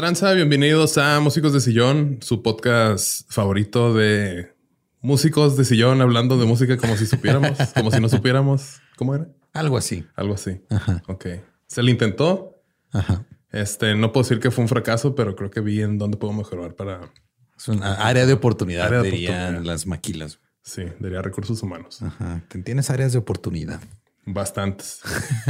Tranza? 0.00 0.32
Bienvenidos 0.32 0.96
a 0.96 1.20
Músicos 1.20 1.52
de 1.52 1.60
Sillón, 1.60 2.20
su 2.22 2.42
podcast 2.42 3.30
favorito 3.30 3.92
de 3.92 4.50
músicos 5.02 5.58
de 5.58 5.66
sillón 5.66 6.00
hablando 6.00 6.38
de 6.38 6.46
música 6.46 6.78
como 6.78 6.96
si 6.96 7.04
supiéramos, 7.04 7.58
como 7.74 7.90
si 7.90 8.00
no 8.00 8.08
supiéramos. 8.08 8.80
¿Cómo 8.96 9.14
era? 9.14 9.28
Algo 9.52 9.76
así. 9.76 10.06
Algo 10.16 10.32
así. 10.32 10.62
Ajá. 10.70 11.02
Ok. 11.06 11.26
Se 11.66 11.82
le 11.82 11.90
intentó. 11.90 12.62
Ajá. 12.92 13.26
Este, 13.52 13.94
no 13.94 14.10
puedo 14.10 14.22
decir 14.24 14.40
que 14.40 14.50
fue 14.50 14.62
un 14.64 14.68
fracaso, 14.68 15.14
pero 15.14 15.36
creo 15.36 15.50
que 15.50 15.60
vi 15.60 15.82
en 15.82 15.98
dónde 15.98 16.16
puedo 16.16 16.32
mejorar 16.32 16.74
para. 16.76 17.12
Es 17.58 17.68
una 17.68 17.92
área 17.96 18.24
de 18.24 18.32
oportunidad, 18.32 18.86
Área 18.86 19.02
de 19.02 19.10
dirían 19.10 19.34
oportunidad. 19.34 19.64
las 19.70 19.86
maquilas. 19.86 20.38
Sí, 20.62 20.84
diría 20.98 21.20
recursos 21.20 21.62
humanos. 21.62 22.00
Ajá. 22.00 22.42
Tienes 22.64 22.88
áreas 22.88 23.12
de 23.12 23.18
oportunidad. 23.18 23.82
Bastantes. 24.24 25.00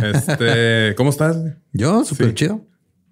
Este, 0.03 0.97
¿cómo 0.97 1.11
estás? 1.11 1.37
Yo, 1.73 2.05
súper 2.05 2.31
Sí. 2.31 2.35
chido. 2.35 2.67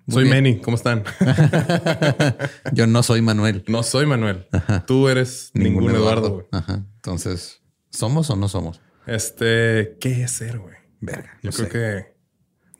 Muy 0.09 0.15
Soy 0.15 0.25
bien. 0.25 0.37
Manny. 0.37 0.61
¿Cómo 0.63 0.75
están? 0.77 1.05
Yo 2.73 2.87
no 2.87 3.03
soy 3.03 3.21
Manuel. 3.21 3.63
No 3.69 3.83
soy 3.83 4.07
Manuel. 4.07 4.47
Tú 4.87 5.07
eres 5.09 5.51
ningún, 5.53 5.91
Eduardo. 5.91 6.31
güey. 6.31 6.47
Ajá. 6.51 6.83
Entonces, 6.97 7.61
¿somos 7.91 8.31
o 8.31 8.37
no 8.37 8.49
somos? 8.49 8.81
Este, 9.07 9.99
¿qué 10.01 10.23
es 10.25 10.31
ser, 10.31 10.59
güey? 10.61 10.77
Verga. 11.01 11.39
Yo 11.43 11.51
no 11.51 11.57
creo 11.57 11.67
sé. 11.67 11.73
que 11.73 12.17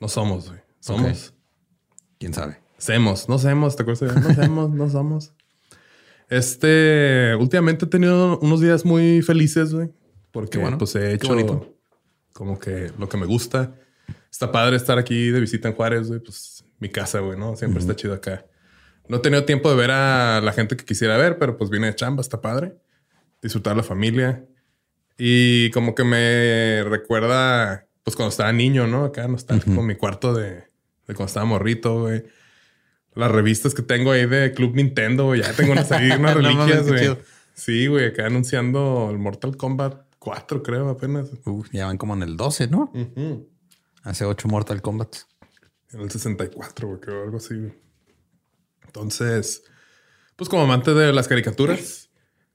no 0.01 0.07
somos, 0.07 0.49
güey. 0.49 0.59
Somos. 0.79 1.35
¿Quién 2.17 2.33
sabe? 2.33 2.57
Semos, 2.79 3.29
no 3.29 3.37
semos, 3.37 3.75
¿te 3.75 3.83
acuerdas? 3.83 4.15
No 4.23 4.33
semos, 4.33 4.69
no 4.71 4.89
somos. 4.89 5.33
Este, 6.29 7.35
últimamente 7.39 7.85
he 7.85 7.87
tenido 7.89 8.39
unos 8.39 8.59
días 8.59 8.85
muy 8.85 9.21
felices, 9.21 9.71
güey. 9.71 9.91
Porque 10.31 10.57
bueno, 10.57 10.79
pues 10.79 10.95
he 10.95 11.13
hecho 11.13 11.75
como 12.33 12.57
que 12.57 12.91
lo 12.97 13.07
que 13.07 13.17
me 13.17 13.27
gusta. 13.27 13.75
Está 14.39 14.53
padre 14.53 14.77
estar 14.77 14.97
aquí 14.97 15.31
de 15.31 15.41
visita 15.41 15.67
en 15.67 15.75
Juárez, 15.75 16.07
güey. 16.07 16.21
Pues 16.21 16.63
mi 16.79 16.87
casa, 16.87 17.19
güey, 17.19 17.37
¿no? 17.37 17.57
Siempre 17.57 17.81
está 17.81 17.93
chido 17.93 18.13
acá. 18.13 18.45
No 19.09 19.17
he 19.17 19.19
tenido 19.19 19.43
tiempo 19.43 19.69
de 19.69 19.75
ver 19.75 19.91
a 19.91 20.39
la 20.39 20.53
gente 20.53 20.77
que 20.77 20.85
quisiera 20.85 21.17
ver, 21.17 21.37
pero 21.37 21.57
pues 21.57 21.69
vine 21.69 21.87
de 21.87 21.95
chamba, 21.95 22.21
está 22.21 22.39
padre. 22.39 22.77
Disfrutar 23.41 23.75
la 23.75 23.83
familia. 23.83 24.45
Y 25.17 25.71
como 25.71 25.93
que 25.93 26.05
me 26.05 26.85
recuerda, 26.85 27.89
pues 28.03 28.15
cuando 28.15 28.29
estaba 28.29 28.53
niño, 28.53 28.87
¿no? 28.87 29.03
Acá 29.03 29.27
nostálgico, 29.27 29.83
mi 29.83 29.95
cuarto 29.95 30.33
de, 30.33 30.51
de 30.51 30.63
cuando 31.07 31.25
estaba 31.25 31.45
morrito, 31.45 31.99
güey. 31.99 32.23
Las 33.15 33.31
revistas 33.31 33.73
que 33.73 33.81
tengo 33.81 34.11
ahí 34.13 34.25
de 34.25 34.53
Club 34.53 34.73
Nintendo, 34.73 35.25
güey. 35.25 35.41
Ya 35.41 35.51
tengo 35.51 35.73
unas 35.73 35.91
ahí, 35.91 36.11
unas 36.17 36.33
reliquias, 36.33 36.87
güey. 36.87 37.17
sí, 37.55 37.87
güey. 37.87 38.05
Acá 38.05 38.27
anunciando 38.27 39.09
el 39.11 39.17
Mortal 39.17 39.57
Kombat 39.57 40.01
4, 40.17 40.63
creo, 40.63 40.87
apenas. 40.87 41.27
Uh, 41.45 41.65
ya 41.73 41.87
van 41.87 41.97
como 41.97 42.13
en 42.13 42.23
el 42.23 42.37
12, 42.37 42.69
¿no? 42.69 42.89
Ujú. 42.93 43.49
Hace 44.09 44.25
8 44.25 44.47
Mortal 44.47 44.81
Kombat. 44.81 45.17
En 45.91 46.01
el 46.01 46.09
64, 46.09 46.87
güey, 46.87 46.99
creo, 46.99 47.23
algo 47.25 47.37
así. 47.37 47.71
Entonces, 48.83 49.63
pues 50.35 50.49
como 50.49 50.63
amante 50.63 50.95
de 50.95 51.13
las 51.13 51.27
caricaturas, 51.27 52.09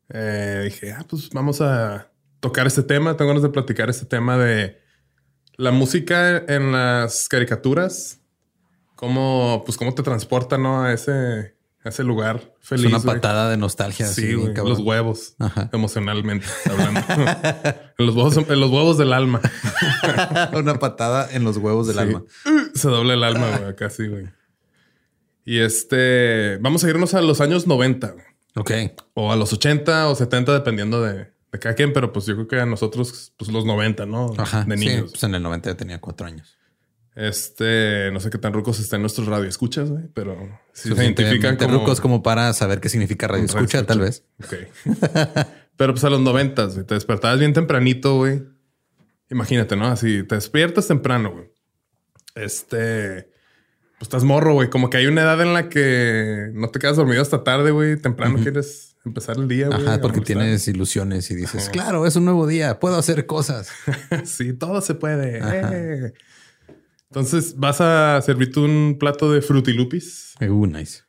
eh, 0.08 0.62
dije, 0.64 0.90
ah, 0.90 1.06
pues 1.08 1.30
vamos 1.30 1.60
a 1.60 2.10
tocar 2.40 2.66
este 2.66 2.82
tema. 2.82 3.16
Tengo 3.16 3.28
ganas 3.28 3.44
de 3.44 3.50
platicar 3.50 3.88
este 3.88 4.04
tema 4.04 4.36
de 4.36 4.80
la 5.56 5.70
música 5.70 6.38
en 6.38 6.72
las 6.72 7.28
caricaturas. 7.28 8.20
Cómo, 8.96 9.62
pues 9.64 9.78
cómo 9.78 9.94
te 9.94 10.02
transporta, 10.02 10.58
¿no? 10.58 10.82
A 10.82 10.92
ese, 10.92 11.53
ese 11.90 12.02
lugar 12.04 12.52
Es 12.62 12.68
feliz. 12.68 12.86
una 12.86 12.98
güey. 12.98 13.14
patada 13.16 13.50
de 13.50 13.56
nostalgia. 13.56 14.06
Sí, 14.06 14.32
así, 14.32 14.52
cabrón. 14.54 14.68
los 14.70 14.78
huevos, 14.80 15.34
Ajá. 15.38 15.68
emocionalmente 15.72 16.46
hablando. 16.70 17.00
en, 17.98 18.06
los 18.06 18.14
huevos, 18.16 18.36
en 18.36 18.60
los 18.60 18.70
huevos 18.70 18.98
del 18.98 19.12
alma. 19.12 19.40
una 20.54 20.78
patada 20.78 21.28
en 21.32 21.44
los 21.44 21.56
huevos 21.58 21.86
del 21.86 21.96
Sí. 21.96 22.02
alma. 22.02 22.22
Se 22.74 22.88
dobla 22.88 23.14
el 23.14 23.24
alma, 23.24 23.48
güey, 23.58 23.70
acá 23.70 23.90
sí, 23.90 24.06
güey. 24.08 24.26
Y 25.44 25.58
este, 25.60 26.56
vamos 26.58 26.84
a 26.84 26.88
irnos 26.90 27.12
a 27.14 27.20
los 27.20 27.40
años 27.40 27.66
90, 27.66 28.12
güey. 28.12 28.24
Ok. 28.56 28.70
o 29.14 29.32
a 29.32 29.36
los 29.36 29.52
80 29.52 30.08
o 30.08 30.14
70, 30.14 30.52
dependiendo 30.54 31.02
de, 31.02 31.32
de 31.52 31.58
cada 31.58 31.74
quien, 31.74 31.92
pero 31.92 32.12
pues 32.12 32.24
yo 32.26 32.34
creo 32.34 32.46
que 32.48 32.60
a 32.60 32.66
nosotros, 32.66 33.32
pues 33.36 33.50
los 33.50 33.64
90, 33.64 34.06
¿no? 34.06 34.32
Ajá. 34.38 34.64
De 34.64 34.78
Sí, 34.78 34.86
niños. 34.86 35.10
pues 35.10 35.22
en 35.24 35.34
el 35.34 35.42
90 35.42 35.70
ya 35.72 35.76
tenía 35.76 36.00
cuatro 36.00 36.26
años. 36.26 36.56
Este, 37.14 38.10
no 38.12 38.18
sé 38.18 38.28
qué 38.30 38.38
tan 38.38 38.52
rucos 38.52 38.80
estén 38.80 39.00
nuestros 39.00 39.28
radioescuchas, 39.28 39.88
güey, 39.88 40.04
pero 40.12 40.58
si 40.72 40.88
se 40.88 40.94
identifican 40.94 41.56
como, 41.56 41.78
rucos 41.78 42.00
como 42.00 42.24
para 42.24 42.52
saber 42.52 42.80
qué 42.80 42.88
significa 42.88 43.28
radio 43.28 43.46
como 43.46 43.60
escucha, 43.60 43.86
tal 43.86 44.00
vez. 44.00 44.24
Ok. 44.42 44.54
pero 45.76 45.92
pues 45.92 46.02
a 46.04 46.10
los 46.10 46.20
noventas, 46.20 46.74
te 46.74 46.94
despertabas 46.94 47.38
bien 47.38 47.52
tempranito, 47.52 48.16
güey. 48.16 48.42
Imagínate, 49.30 49.76
¿no? 49.76 49.86
Así 49.86 50.24
te 50.24 50.34
despiertas 50.34 50.88
temprano, 50.88 51.32
güey. 51.32 51.50
Este, 52.34 53.30
pues 53.98 54.02
estás 54.02 54.24
morro, 54.24 54.54
güey. 54.54 54.68
Como 54.68 54.90
que 54.90 54.96
hay 54.96 55.06
una 55.06 55.22
edad 55.22 55.40
en 55.40 55.54
la 55.54 55.68
que 55.68 56.50
no 56.52 56.68
te 56.68 56.80
quedas 56.80 56.96
dormido 56.96 57.22
hasta 57.22 57.44
tarde, 57.44 57.70
güey. 57.70 57.96
Temprano 57.96 58.40
quieres 58.42 58.96
empezar 59.04 59.36
el 59.36 59.46
día, 59.46 59.68
güey. 59.68 59.86
Ajá, 59.86 60.00
porque 60.00 60.20
tienes 60.20 60.66
ilusiones 60.66 61.30
y 61.30 61.36
dices, 61.36 61.68
claro, 61.70 62.06
es 62.06 62.16
un 62.16 62.24
nuevo 62.24 62.46
día, 62.48 62.80
puedo 62.80 62.96
hacer 62.96 63.26
cosas. 63.26 63.68
sí, 64.24 64.52
todo 64.52 64.80
se 64.80 64.94
puede. 64.94 65.40
Eh. 65.42 66.12
Entonces 67.14 67.54
vas 67.56 67.80
a 67.80 68.20
servirte 68.22 68.58
un 68.60 68.96
plato 68.98 69.30
de 69.30 69.40
Frutilupis, 69.40 70.34
Uh, 70.40 70.66
nice. 70.66 71.02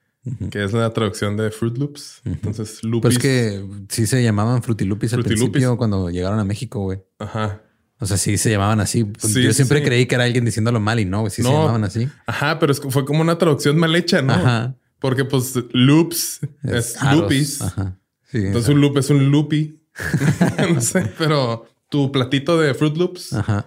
que 0.52 0.64
es 0.64 0.72
la 0.74 0.92
traducción 0.94 1.36
de 1.36 1.50
Fruit 1.50 1.78
Loops. 1.78 2.22
Entonces, 2.26 2.84
lupis. 2.84 3.14
es 3.14 3.18
que 3.20 3.66
sí 3.90 4.06
se 4.06 4.22
llamaban 4.24 4.62
frutilupis 4.62 5.14
al 5.14 5.22
Frutilupis. 5.22 5.50
principio 5.52 5.78
cuando 5.78 6.10
llegaron 6.10 6.40
a 6.40 6.44
México, 6.44 6.82
güey. 6.82 7.00
Ajá. 7.20 7.62
O 8.00 8.06
sea, 8.06 8.18
sí 8.18 8.38
se 8.38 8.52
llamaban 8.52 8.80
así. 8.82 9.06
Sí, 9.20 9.42
Yo 9.44 9.54
siempre 9.54 9.80
sí. 9.80 9.86
creí 9.86 10.06
que 10.06 10.16
era 10.16 10.26
alguien 10.26 10.46
diciéndolo 10.46 10.80
mal 10.80 11.00
y 11.00 11.06
no, 11.06 11.22
güey, 11.22 11.32
sí 11.32 11.42
se 11.42 11.50
llamaban 11.50 11.84
así. 11.86 12.08
Ajá, 12.28 12.60
pero 12.60 12.72
es 12.72 12.80
fue 12.82 13.04
como 13.06 13.22
una 13.22 13.38
traducción 13.38 13.78
mal 13.78 13.96
hecha, 13.96 14.22
¿no? 14.22 14.34
Ajá. 14.34 14.76
Porque 15.00 15.26
pues 15.26 15.54
loops 15.72 16.42
es, 16.64 16.98
lupis. 17.14 17.62
Ajá. 17.62 17.98
Sí, 18.24 18.40
Entonces 18.40 18.70
un 18.74 18.82
loop 18.82 18.98
es 18.98 19.10
un 19.10 19.32
loopy. 19.32 19.82
no 20.74 20.82
sé, 20.82 21.12
pero 21.18 21.66
tu 21.90 22.12
platito 22.12 22.60
de 22.60 22.74
Fruit 22.74 22.98
Loops 22.98 23.32
Ajá. 23.34 23.66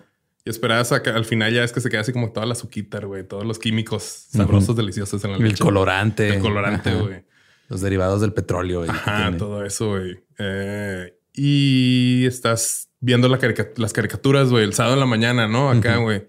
Y 0.49 0.51
esperabas 0.51 0.93
a 0.93 1.03
que 1.03 1.11
al 1.11 1.27
final 1.27 1.53
ya 1.53 1.63
es 1.63 1.73
que 1.73 1.83
se 1.83 1.91
queda 1.91 2.01
así 2.01 2.13
como 2.13 2.33
toda 2.33 2.47
la 2.47 2.53
azuquita, 2.55 3.01
güey. 3.01 3.23
Todos 3.23 3.45
los 3.45 3.59
químicos 3.59 4.03
sabrosos, 4.03 4.75
deliciosos 4.75 5.23
en 5.25 5.33
la 5.33 5.37
El 5.37 5.45
leche. 5.45 5.63
colorante. 5.63 6.29
El 6.37 6.41
colorante, 6.41 6.95
güey. 6.95 7.25
Los 7.69 7.83
derivados 7.83 8.23
del 8.23 8.33
petróleo. 8.33 8.83
que 8.85 8.91
Ajá, 8.91 9.37
todo 9.37 9.63
eso, 9.65 9.91
güey. 9.91 10.19
Eh, 10.39 11.15
y 11.35 12.25
estás 12.27 12.89
viendo 13.01 13.29
la 13.29 13.37
carica- 13.39 13.69
las 13.77 13.93
caricaturas, 13.93 14.49
güey, 14.49 14.65
el 14.65 14.73
sábado 14.73 14.95
en 14.95 15.01
la 15.01 15.07
mañana, 15.07 15.47
¿no? 15.49 15.69
Acá, 15.71 15.97
güey. 15.99 16.27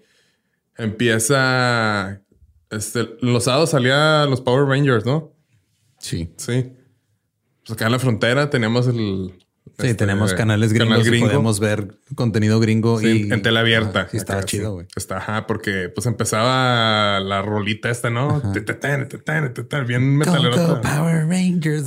Empieza. 0.76 2.22
Este, 2.70 3.08
los 3.22 3.44
sábados 3.44 3.70
salía 3.70 4.26
los 4.26 4.40
Power 4.42 4.66
Rangers, 4.66 5.04
¿no? 5.06 5.34
Sí. 5.98 6.32
Sí. 6.36 6.72
Pues 7.66 7.72
acá 7.72 7.86
en 7.86 7.92
la 7.92 7.98
frontera 7.98 8.50
teníamos 8.50 8.86
el. 8.86 9.32
Sí, 9.78 9.86
este, 9.86 9.94
tenemos 9.94 10.34
canales 10.34 10.72
gringos 10.72 10.98
canal 10.98 11.14
y 11.14 11.20
podemos 11.20 11.60
ver 11.60 11.94
contenido 12.14 12.60
gringo 12.60 13.00
Sí, 13.00 13.26
y 13.28 13.32
en 13.32 13.40
tela 13.40 13.60
abierta. 13.60 14.00
Ajá, 14.00 14.08
sí, 14.10 14.16
estaba 14.18 14.42
chido, 14.44 14.74
güey. 14.74 14.86
Está, 14.94 15.18
ajá, 15.18 15.46
porque 15.46 15.88
pues 15.88 16.06
empezaba 16.06 17.20
la 17.20 17.40
rolita 17.42 17.88
esta, 17.90 18.10
¿no? 18.10 18.42
Bien 19.86 20.16
metalero. 20.16 20.80
Power 20.82 21.26
Rangers. 21.26 21.84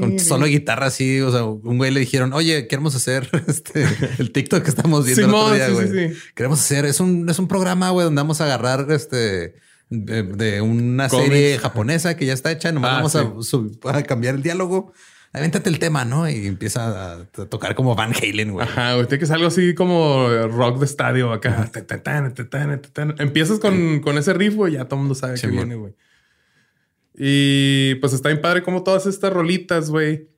Con 0.00 0.18
solo 0.18 0.46
guitarra 0.46 0.86
así, 0.86 1.20
o 1.20 1.32
sea, 1.32 1.44
un 1.44 1.76
güey 1.76 1.90
le 1.90 2.00
dijeron, 2.00 2.32
oye, 2.32 2.68
queremos 2.68 2.94
hacer 2.94 3.28
este 3.48 3.86
el 4.18 4.30
TikTok 4.30 4.62
que 4.62 4.70
estamos 4.70 5.06
viendo 5.06 5.24
el 5.24 5.34
otro 5.34 5.54
día, 5.54 5.68
güey. 5.70 6.12
Queremos 6.34 6.60
hacer, 6.60 6.84
es 6.84 7.00
un, 7.00 7.28
es 7.28 7.38
un 7.38 7.48
programa, 7.48 7.90
güey, 7.90 8.04
donde 8.04 8.20
vamos 8.20 8.40
a 8.40 8.44
agarrar 8.44 8.86
este 8.92 9.54
de, 9.90 10.22
de 10.22 10.60
una 10.60 11.08
serie 11.08 11.58
japonesa 11.58 12.16
que 12.16 12.26
ya 12.26 12.32
está 12.32 12.52
hecha, 12.52 12.70
nomás 12.70 13.14
Ah, 13.14 13.22
vamos 13.24 13.54
a, 13.54 13.90
a 13.90 14.02
cambiar 14.02 14.34
el 14.34 14.42
diálogo. 14.42 14.92
Avéntate 15.32 15.68
el 15.68 15.78
tema, 15.78 16.04
¿no? 16.04 16.28
Y 16.28 16.46
empieza 16.46 17.20
a, 17.20 17.24
tocar 17.26 17.74
como 17.74 17.94
Van 17.94 18.12
Halen, 18.14 18.52
güey. 18.52 18.66
Ajá, 18.66 18.94
güey, 18.94 19.06
tiene 19.06 19.20
que 19.20 19.26
ser 19.26 19.36
algo 19.36 19.48
así 19.48 19.74
como 19.74 20.28
rock 20.48 20.78
de 20.78 20.86
estadio 20.86 21.32
acá. 21.32 21.70
Empiezas 23.18 23.58
con, 23.58 24.00
con 24.00 24.16
ese 24.16 24.32
riff, 24.32 24.54
güey, 24.54 24.74
ya 24.74 24.86
todo 24.86 24.96
el 24.96 25.00
mundo 25.02 25.14
sabe 25.14 25.38
que 25.38 25.46
viene, 25.48 25.74
güey. 25.74 25.94
Y 27.14 27.96
pues 27.96 28.12
está 28.12 28.28
bien 28.28 28.40
padre 28.40 28.62
como 28.62 28.84
todas 28.84 29.06
estas 29.06 29.32
rolitas, 29.32 29.90
güey, 29.90 30.28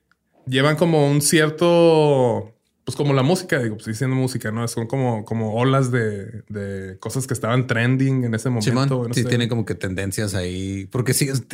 llevan 0.47 0.77
como 0.77 1.11
un 1.11 1.21
cierto, 1.21 2.57
pues 2.85 2.97
como 2.97 3.13
la 3.13 3.23
música, 3.23 3.59
digo, 3.59 3.77
pues 3.77 3.87
diciendo 3.87 4.17
música, 4.17 4.51
¿no? 4.51 4.67
Son 4.67 4.87
como, 4.87 5.27
como 5.27 5.55
olas 5.55 5.93
de, 5.93 6.43
de 6.49 6.99
cosas 6.99 7.27
que 7.27 7.35
estaban 7.35 7.67
trending 7.67 8.25
en 8.25 8.35
ese 8.35 8.49
momento. 8.49 8.71
Simón, 8.71 9.09
no 9.09 9.15
sí 9.15 9.23
sé. 9.25 9.29
tiene 9.29 9.47
como 9.47 9.67
que 9.67 9.75
tendencias 9.75 10.35
ahí, 10.35 10.89
porque 10.91 11.13
sí 11.13 11.29
es- 11.29 11.45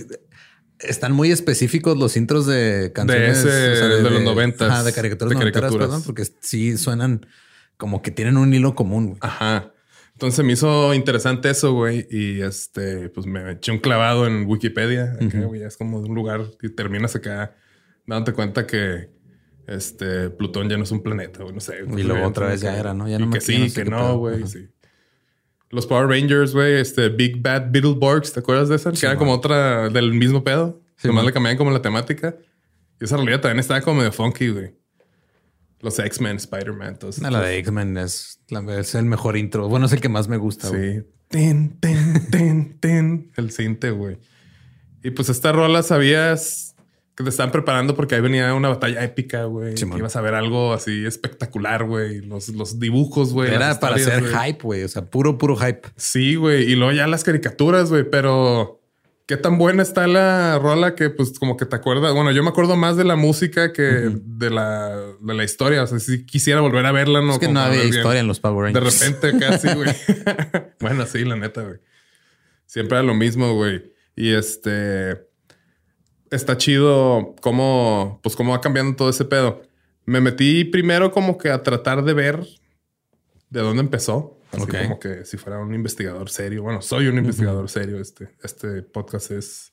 están 0.80 1.12
muy 1.12 1.30
específicos 1.30 1.96
los 1.98 2.16
intros 2.16 2.46
de 2.46 2.92
canciones 2.94 3.38
ese- 3.38 3.48
de 3.48 4.10
los 4.10 4.22
noventas, 4.22 4.70
ajá, 4.70 4.82
de 4.84 4.92
caricaturas 4.92 5.30
de 5.30 5.34
noventeras, 5.36 5.74
perdón, 5.74 6.02
porque 6.04 6.24
sí 6.40 6.76
suenan 6.76 7.26
como 7.76 8.02
que 8.02 8.10
tienen 8.10 8.36
un 8.36 8.52
hilo 8.54 8.74
común. 8.74 9.06
güey. 9.08 9.18
Ajá. 9.22 9.72
Entonces 10.12 10.44
me 10.46 10.52
hizo 10.54 10.94
interesante 10.94 11.50
eso, 11.50 11.74
güey. 11.74 12.06
Y 12.10 12.40
este, 12.40 13.10
pues 13.10 13.26
me 13.26 13.52
eché 13.52 13.70
un 13.72 13.78
clavado 13.80 14.26
en 14.26 14.46
Wikipedia. 14.46 15.12
Acá, 15.20 15.40
güey, 15.44 15.62
es 15.62 15.76
como 15.76 16.00
de 16.00 16.08
un 16.08 16.14
lugar 16.14 16.40
y 16.62 16.70
terminas 16.70 17.14
acá 17.16 17.54
dándote 18.06 18.32
cuenta 18.32 18.66
que 18.66 19.10
este 19.66 20.30
Plutón 20.30 20.68
ya 20.70 20.76
no 20.78 20.84
es 20.84 20.90
un 20.90 21.02
planeta, 21.02 21.42
güey. 21.42 21.54
No 21.54 21.60
sé. 21.60 21.74
Y 21.96 22.02
luego 22.02 22.26
otra 22.26 22.46
vez 22.48 22.60
ya 22.62 22.78
era, 22.78 22.94
¿no? 22.94 23.08
Ya 23.08 23.16
y 23.16 23.18
no 23.18 23.26
me- 23.26 23.34
que 23.34 23.40
sí, 23.42 23.70
que 23.74 23.84
no, 23.84 24.16
güey. 24.16 24.46
Sí. 24.46 24.68
Los 25.70 25.86
Power 25.86 26.06
Rangers, 26.08 26.52
güey, 26.52 26.74
este 26.74 27.08
Big 27.08 27.42
Bad 27.42 27.70
Beetleborgs, 27.70 28.32
¿te 28.32 28.40
acuerdas 28.40 28.68
de 28.68 28.76
esa? 28.76 28.92
que 28.92 28.98
era 29.00 29.10
man. 29.10 29.18
como 29.18 29.32
otra 29.32 29.88
del 29.88 30.12
mismo 30.14 30.44
pedo. 30.44 30.80
Sí, 30.96 31.08
Nomás 31.08 31.22
man. 31.24 31.26
le 31.26 31.32
cambiaban 31.32 31.58
como 31.58 31.70
la 31.70 31.82
temática. 31.82 32.36
Y 33.00 33.04
esa 33.04 33.16
realidad 33.16 33.40
también 33.40 33.58
estaba 33.58 33.80
como 33.80 33.98
medio 33.98 34.12
funky, 34.12 34.48
güey. 34.48 34.74
Los 35.80 35.98
X-Men, 35.98 36.36
Spider-Man, 36.36 36.98
todos. 36.98 37.20
No, 37.20 37.28
la 37.30 37.40
de 37.42 37.58
X-Men 37.58 37.98
es, 37.98 38.40
es 38.78 38.94
el 38.94 39.04
mejor 39.04 39.36
intro. 39.36 39.68
Bueno, 39.68 39.86
es 39.86 39.92
el 39.92 40.00
que 40.00 40.08
más 40.08 40.28
me 40.28 40.36
gusta. 40.38 40.68
güey. 40.68 41.00
Sí. 41.00 41.06
Ten, 41.28 41.78
ten, 41.80 42.30
ten, 42.30 42.78
ten. 42.80 43.32
El 43.36 43.50
cinte, 43.50 43.90
güey. 43.90 44.18
Y 45.02 45.10
pues 45.10 45.28
esta 45.28 45.50
rola 45.52 45.82
sabías 45.82 46.75
que 47.16 47.24
te 47.24 47.30
estaban 47.30 47.50
preparando 47.50 47.96
porque 47.96 48.14
ahí 48.14 48.20
venía 48.20 48.52
una 48.52 48.68
batalla 48.68 49.02
épica, 49.02 49.44
güey. 49.44 49.74
Ibas 49.96 50.16
a 50.16 50.20
ver 50.20 50.34
algo 50.34 50.74
así 50.74 51.06
espectacular, 51.06 51.84
güey. 51.84 52.20
Los, 52.20 52.50
los 52.50 52.78
dibujos, 52.78 53.32
güey. 53.32 53.54
Era 53.54 53.80
para 53.80 53.96
hacer 53.96 54.22
hype, 54.24 54.62
güey. 54.62 54.82
O 54.82 54.88
sea, 54.88 55.06
puro, 55.06 55.38
puro 55.38 55.56
hype. 55.56 55.80
Sí, 55.96 56.34
güey. 56.34 56.70
Y 56.70 56.76
luego 56.76 56.92
ya 56.92 57.06
las 57.06 57.24
caricaturas, 57.24 57.88
güey. 57.88 58.04
Pero 58.04 58.82
qué 59.24 59.38
tan 59.38 59.56
buena 59.56 59.82
está 59.82 60.06
la 60.06 60.58
rola 60.58 60.94
que, 60.94 61.08
pues, 61.08 61.38
como 61.38 61.56
que 61.56 61.64
te 61.64 61.74
acuerdas. 61.74 62.12
Bueno, 62.12 62.32
yo 62.32 62.42
me 62.42 62.50
acuerdo 62.50 62.76
más 62.76 62.98
de 62.98 63.04
la 63.04 63.16
música 63.16 63.72
que 63.72 63.82
de, 63.82 64.50
la, 64.50 64.94
de 65.18 65.34
la 65.34 65.42
historia. 65.42 65.84
O 65.84 65.86
sea, 65.86 65.98
si 65.98 66.26
quisiera 66.26 66.60
volver 66.60 66.84
a 66.84 66.92
verla, 66.92 67.22
no. 67.22 67.32
es 67.32 67.38
que 67.38 67.48
no 67.48 67.60
había 67.60 67.80
bien. 67.80 67.94
historia 67.94 68.20
en 68.20 68.26
los 68.26 68.40
Power 68.40 68.74
De 68.74 68.78
Rangers. 68.78 69.00
repente 69.00 69.38
casi, 69.38 69.74
güey. 69.74 69.88
bueno, 70.80 71.06
sí, 71.06 71.24
la 71.24 71.36
neta, 71.36 71.62
güey. 71.62 71.78
Siempre 72.66 72.98
era 72.98 73.06
lo 73.06 73.14
mismo, 73.14 73.54
güey. 73.54 73.90
Y 74.16 74.34
este 74.34 75.25
está 76.30 76.56
chido 76.56 77.34
cómo, 77.40 78.20
pues 78.22 78.36
cómo 78.36 78.52
va 78.52 78.60
cambiando 78.60 78.96
todo 78.96 79.10
ese 79.10 79.24
pedo. 79.24 79.62
Me 80.04 80.20
metí 80.20 80.64
primero 80.64 81.10
como 81.12 81.36
que 81.38 81.50
a 81.50 81.62
tratar 81.62 82.04
de 82.04 82.14
ver 82.14 82.46
de 83.50 83.60
dónde 83.60 83.80
empezó. 83.82 84.38
Así 84.52 84.62
Ok. 84.62 84.74
como 84.82 85.00
que 85.00 85.24
si 85.24 85.36
fuera 85.36 85.58
un 85.58 85.74
investigador 85.74 86.30
serio. 86.30 86.62
Bueno, 86.62 86.80
soy 86.82 87.08
un 87.08 87.18
investigador 87.18 87.68
serio. 87.68 87.98
Este, 88.00 88.28
este 88.42 88.82
podcast 88.82 89.30
es. 89.32 89.72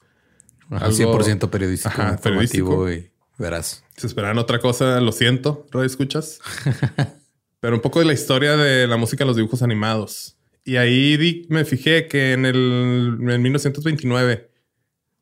Ajá, 0.69 0.85
algo- 0.85 0.97
100% 0.97 1.49
periodístico, 1.49 1.89
Ajá, 2.01 2.17
periodístico. 2.17 2.89
y 2.91 3.11
verás. 3.37 3.83
Si 3.97 4.07
esperaban 4.07 4.37
otra 4.39 4.59
cosa, 4.59 4.99
lo 5.01 5.11
siento, 5.11 5.67
radio 5.71 5.85
escuchas. 5.85 6.39
Pero 7.59 7.75
un 7.75 7.81
poco 7.81 7.99
de 7.99 8.05
la 8.05 8.13
historia 8.13 8.57
de 8.57 8.87
la 8.87 8.97
música 8.97 9.23
los 9.25 9.35
dibujos 9.35 9.61
animados. 9.61 10.37
Y 10.65 10.77
ahí 10.77 11.15
di- 11.17 11.45
me 11.49 11.65
fijé 11.65 12.07
que 12.07 12.33
en 12.33 12.45
el 12.45 13.17
en 13.19 13.41
1929 13.41 14.49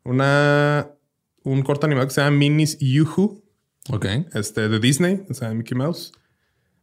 una 0.04 0.90
un 1.44 1.62
corto 1.64 1.86
animado 1.86 2.08
que 2.08 2.14
se 2.14 2.22
llama 2.22 2.38
Minis 2.38 2.78
Yuhu, 2.80 3.44
Ok. 3.90 4.06
este 4.34 4.70
de 4.70 4.80
Disney, 4.80 5.24
o 5.30 5.34
sea, 5.34 5.54
Mickey 5.54 5.78
Mouse, 5.78 6.12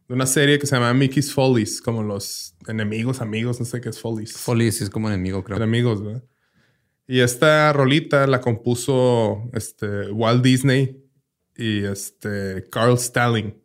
de 0.07 0.15
una 0.15 0.25
serie 0.25 0.59
que 0.59 0.67
se 0.67 0.75
llama 0.75 0.93
Mickey's 0.93 1.31
Follies, 1.33 1.81
como 1.81 2.03
los 2.03 2.55
enemigos, 2.67 3.21
amigos, 3.21 3.59
no 3.59 3.65
sé 3.65 3.79
qué 3.79 3.89
es 3.89 3.99
Follies. 3.99 4.33
Sí 4.33 4.83
es 4.83 4.89
como 4.89 5.07
enemigo, 5.07 5.43
creo. 5.43 5.57
Enemigos, 5.57 6.03
¿verdad? 6.03 6.23
Y 7.07 7.21
esta 7.21 7.71
rolita 7.73 8.27
la 8.27 8.41
compuso 8.41 9.49
este 9.53 10.11
Walt 10.11 10.43
Disney 10.43 11.03
y 11.55 11.83
este 11.83 12.67
Carl 12.71 12.97
Stalling. 12.99 13.55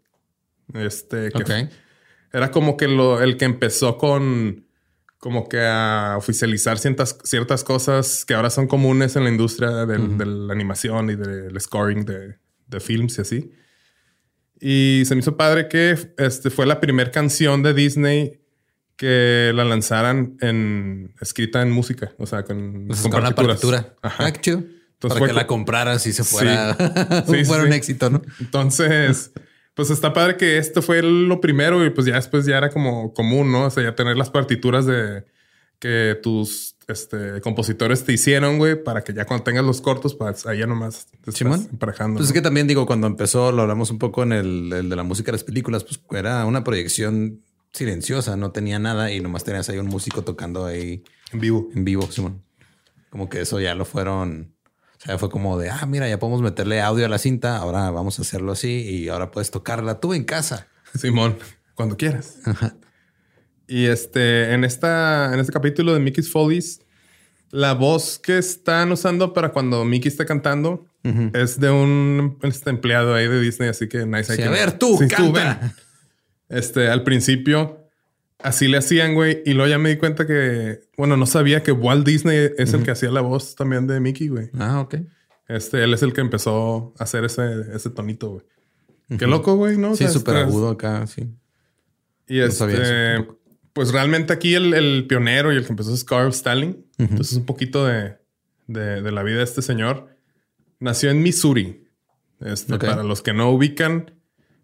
Este 0.75 1.31
que 1.31 1.43
Ok. 1.43 1.51
era 2.33 2.51
como 2.51 2.77
que 2.77 2.89
lo, 2.89 3.21
el 3.23 3.37
que 3.37 3.45
empezó 3.45 3.99
con 3.99 4.67
como 5.25 5.49
que 5.49 5.59
a 5.59 6.16
oficializar 6.19 6.78
ciertas, 6.78 7.16
ciertas 7.25 7.64
cosas 7.64 8.26
que 8.26 8.35
ahora 8.35 8.50
son 8.50 8.66
comunes 8.66 9.16
en 9.16 9.25
la 9.25 9.31
industria 9.31 9.87
del- 9.87 10.19
de 10.19 10.26
la 10.26 10.52
animación 10.52 11.09
y 11.09 11.14
del 11.16 11.59
scoring 11.59 12.04
de, 12.04 12.37
de 12.66 12.78
films 12.81 13.16
y 13.16 13.21
así. 13.23 13.50
Y 14.61 15.02
se 15.07 15.14
me 15.14 15.21
hizo 15.21 15.35
padre 15.38 15.69
que 15.69 15.97
este 16.19 16.50
fue 16.50 16.66
la 16.66 16.78
primera 16.78 17.11
canción 17.11 17.62
de 17.62 17.73
Disney 17.73 18.43
que 18.97 19.50
la 19.54 19.64
lanzaran 19.64 20.37
en 20.43 21.14
escrita 21.23 21.62
en 21.62 21.71
música, 21.71 22.12
o 22.19 22.26
sea, 22.26 22.43
con, 22.45 22.85
Pues 22.88 23.00
con 23.00 23.11
con 23.11 23.21
una 23.21 23.35
partitura. 23.35 23.95
Ajá. 24.02 24.26
Ah. 24.26 24.28
Entonces 24.28 24.69
Para 25.00 25.19
fue 25.19 25.28
que 25.28 25.33
la 25.35 25.47
compraras 25.47 26.07
y 26.07 26.12
se 26.12 26.23
fuera, 26.25 26.75
Sí, 27.26 27.35
sí, 27.38 27.45
fuera 27.47 27.64
un 27.64 27.71
sí. 27.71 27.76
éxito, 27.78 28.11
¿no? 28.11 28.21
Entonces, 28.40 29.33
Pues 29.75 29.90
está 29.90 30.12
padre 30.12 30.37
que 30.37 30.57
esto 30.59 30.83
fue 30.83 31.02
lo 31.02 31.40
primero 31.40 31.85
y 31.85 31.90
pues 31.90 32.07
ya 32.07 32.14
después 32.14 32.47
ya 32.47 32.59
era 32.59 32.71
como 32.71 33.12
común, 33.12 33.50
¿no? 33.50 33.66
O 33.66 33.71
sea, 33.71 33.83
ya 33.83 33.95
tener 33.95 34.16
las 34.16 34.31
partituras 34.31 34.87
de 34.87 35.25
que 35.81 36.19
tus 36.23 36.76
este, 36.87 37.40
compositores 37.40 38.04
te 38.04 38.12
hicieron, 38.12 38.59
güey, 38.59 38.83
para 38.83 39.02
que 39.02 39.12
ya 39.12 39.25
cuando 39.25 39.45
tengas 39.45 39.64
los 39.64 39.81
cortos, 39.81 40.14
pues 40.14 40.47
ahí 40.47 40.61
ya 40.61 40.66
nomás 40.66 41.07
te 41.07 41.31
estás 41.31 41.69
emparejando. 41.71 42.19
Pues 42.19 42.28
es 42.28 42.33
que 42.33 42.40
también 42.40 42.66
digo, 42.66 42.87
cuando 42.87 43.07
empezó, 43.07 43.52
lo 43.52 43.62
hablamos 43.62 43.90
un 43.90 43.99
poco 43.99 44.23
en 44.23 44.33
el, 44.33 44.73
el, 44.73 44.88
de 44.88 44.97
la 44.97 45.02
música 45.02 45.26
de 45.26 45.33
las 45.33 45.45
películas, 45.45 45.85
pues 45.85 46.00
era 46.12 46.45
una 46.47 46.62
proyección 46.62 47.43
silenciosa, 47.73 48.37
no 48.37 48.52
tenía 48.52 48.78
nada 48.78 49.11
y 49.12 49.21
nomás 49.21 49.45
tenías 49.45 49.69
ahí 49.69 49.78
un 49.78 49.88
músico 49.88 50.23
tocando 50.23 50.64
ahí 50.64 51.02
en 51.33 51.40
vivo. 51.40 51.69
En 51.75 51.85
vivo, 51.85 52.02
Simón. 52.11 52.43
Como 53.11 53.28
que 53.28 53.40
eso 53.40 53.61
ya 53.61 53.75
lo 53.75 53.85
fueron 53.85 54.54
o 55.05 55.07
sea, 55.07 55.19
fue 55.19 55.29
como 55.29 55.59
de, 55.59 55.69
ah, 55.69 55.85
mira, 55.87 56.09
ya 56.09 56.19
podemos 56.19 56.41
meterle 56.41 56.81
audio 56.81 57.05
a 57.05 57.09
la 57.11 57.19
cinta, 57.19 57.59
ahora 57.59 57.91
vamos 57.91 58.19
a 58.19 58.23
hacerlo 58.23 58.53
así 58.53 58.71
y 58.71 59.09
ahora 59.09 59.31
puedes 59.31 59.51
tocarla 59.51 60.01
tú 60.01 60.15
en 60.15 60.25
casa. 60.25 60.69
Simón, 60.99 61.37
cuando 61.75 61.99
quieras. 61.99 62.39
y 63.69 63.85
este, 63.85 64.55
en, 64.55 64.65
esta, 64.65 65.35
en 65.35 65.41
este 65.41 65.53
capítulo 65.53 65.93
de 65.93 66.01
Mickey's 66.01 66.33
Follies, 66.33 66.81
la 67.51 67.75
voz 67.75 68.19
que 68.19 68.39
están 68.39 68.93
usando 68.93 69.35
para 69.35 69.51
cuando 69.51 69.85
Mickey 69.85 70.09
está 70.09 70.25
cantando 70.25 70.87
es 71.35 71.61
de 71.61 71.71
un 71.71 72.39
este 72.41 72.71
empleado 72.71 73.15
ahí 73.15 73.29
de 73.29 73.39
Disney, 73.39 73.69
así 73.69 73.91
que 73.91 74.07
nice. 74.07 74.35
Sí, 74.35 74.41
a 74.41 74.49
ver, 74.49 74.79
tú, 74.79 74.99
canta. 75.07 75.75
Este, 76.49 76.89
al 76.89 77.03
principio 77.05 77.84
así 78.45 78.69
le 78.69 78.77
hacían, 78.77 79.15
güey. 79.15 79.43
Y 79.45 79.55
luego 79.55 79.69
ya 79.69 79.79
me 79.79 79.89
di 79.89 79.97
cuenta 79.97 80.27
que, 80.27 80.83
bueno, 80.97 81.17
no 81.17 81.27
sabía 81.27 81.63
que 81.63 81.73
Walt 81.73 82.07
Disney 82.07 82.51
es 82.57 82.73
el 82.75 82.85
que 82.85 82.93
hacía 82.93 83.11
la 83.11 83.23
voz 83.23 83.57
también 83.57 83.87
de 83.87 83.99
Mickey, 83.99 84.29
güey. 84.29 84.51
Ah, 84.59 84.81
ok. 84.81 84.97
Este, 85.49 85.83
él 85.83 85.93
es 85.95 86.03
el 86.03 86.13
que 86.13 86.21
empezó 86.21 86.95
a 86.99 87.05
hacer 87.05 87.25
ese, 87.25 87.75
ese 87.75 87.91
tonito, 87.91 88.31
güey. 88.31 88.45
Qué 89.19 89.27
loco, 89.27 89.57
güey, 89.57 89.77
¿no? 89.77 89.97
Sí, 89.97 90.07
súper 90.09 90.37
agudo 90.37 90.71
acá, 90.71 91.07
sí. 91.07 91.29
Y 92.27 92.41
este, 92.41 93.27
pues 93.73 93.93
realmente 93.93 94.33
aquí 94.33 94.55
el, 94.55 95.07
pionero 95.07 95.53
y 95.53 95.57
el 95.57 95.65
que 95.65 95.73
empezó 95.73 95.93
es 95.93 96.05
Carl 96.05 96.31
Stalin. 96.31 96.87
Entonces, 96.99 97.37
un 97.37 97.45
poquito 97.45 97.85
de, 97.87 98.17
de, 98.67 99.11
la 99.11 99.23
vida 99.23 99.39
de 99.39 99.45
este 99.45 99.63
señor. 99.63 100.09
Nació 100.81 101.11
en 101.11 101.23
Missouri. 101.23 101.87
Este, 102.41 102.79
Para 102.79 103.03
los 103.03 103.23
que 103.23 103.33
no 103.33 103.51
ubican, 103.51 104.13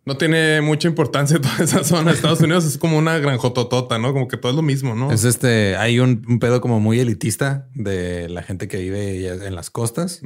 no 0.04 0.16
tiene 0.16 0.60
mucha 0.60 0.88
importancia 0.88 1.40
toda 1.40 1.58
esa 1.62 1.84
zona 1.84 2.12
Estados 2.12 2.40
Unidos. 2.40 2.64
Es 2.64 2.78
como 2.78 2.98
una 2.98 3.18
granjototota, 3.18 3.98
¿no? 3.98 4.12
Como 4.12 4.28
que 4.28 4.36
todo 4.36 4.50
es 4.50 4.56
lo 4.56 4.62
mismo, 4.62 4.94
¿no? 4.94 5.12
Es 5.12 5.24
este, 5.24 5.76
hay 5.76 6.00
un, 6.00 6.38
pedo 6.38 6.60
como 6.60 6.80
muy 6.80 7.00
elitista 7.00 7.68
de 7.74 8.28
la 8.28 8.42
gente 8.42 8.68
que 8.68 8.78
vive 8.78 9.28
en 9.46 9.54
las 9.54 9.70
costas, 9.70 10.22